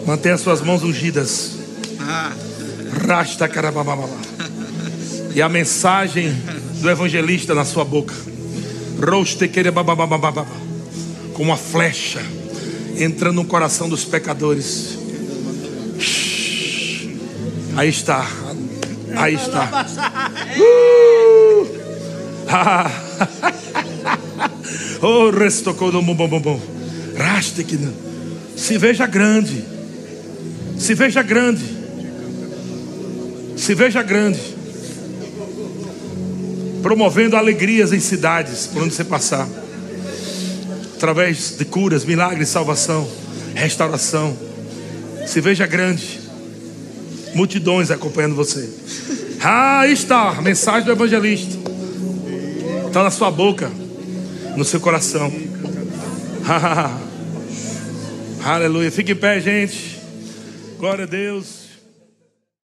Mantenha 0.07 0.39
suas 0.39 0.63
mãos 0.63 0.83
ungidas. 0.83 1.59
Rasta 3.07 3.47
carabababa. 3.47 4.09
E 5.35 5.43
a 5.43 5.51
mensagem 5.51 6.35
do 6.81 6.89
evangelista 6.89 7.55
na 7.55 7.67
sua 7.67 7.85
boca. 7.85 8.15
Roste 8.99 9.51
Como 11.35 11.51
uma 11.51 11.59
flecha 11.59 12.23
entrando 12.99 13.37
no 13.37 13.45
coração 13.45 13.89
dos 13.89 14.05
pecadores. 14.05 14.99
Aí 17.77 17.89
está. 17.89 18.27
Aí 19.17 19.35
está. 19.35 19.87
Uh! 20.59 21.67
oh, 25.03 25.31
restocou 25.31 25.91
do 25.91 26.01
bom 26.01 26.15
bom 26.15 26.41
bom. 26.41 26.61
Raste 27.17 27.65
que 27.65 27.79
se 28.57 28.79
veja 28.79 29.07
grande. 29.07 29.65
Se 30.79 30.95
veja 30.95 31.23
grande. 31.23 31.65
Se 33.57 33.75
veja 33.75 34.03
grande. 34.03 34.41
Promovendo 36.83 37.37
alegrias 37.37 37.93
em 37.93 38.01
cidades 38.01 38.67
por 38.67 38.83
onde 38.83 38.95
você 38.95 39.05
passar. 39.05 39.49
Através 40.97 41.59
de 41.59 41.65
curas, 41.67 42.07
milagres, 42.07 42.49
salvação, 42.49 43.07
restauração. 43.55 44.35
Se 45.27 45.43
veja 45.43 45.67
grande. 45.67 46.21
Multidões 47.35 47.91
acompanhando 47.91 48.35
você. 48.35 48.67
Ah, 49.43 49.87
está, 49.87 50.31
a 50.31 50.41
mensagem 50.41 50.85
do 50.85 50.93
evangelista. 50.93 51.55
Está 52.87 53.03
na 53.03 53.11
sua 53.11 53.31
boca, 53.31 53.71
no 54.57 54.65
seu 54.65 54.81
coração. 54.81 55.31
Aleluia. 58.43 58.91
Fique 58.91 59.13
em 59.13 59.17
pé, 59.17 59.39
gente. 59.39 60.01
Glória 60.79 61.05
a 61.05 61.07
Deus. 61.07 61.56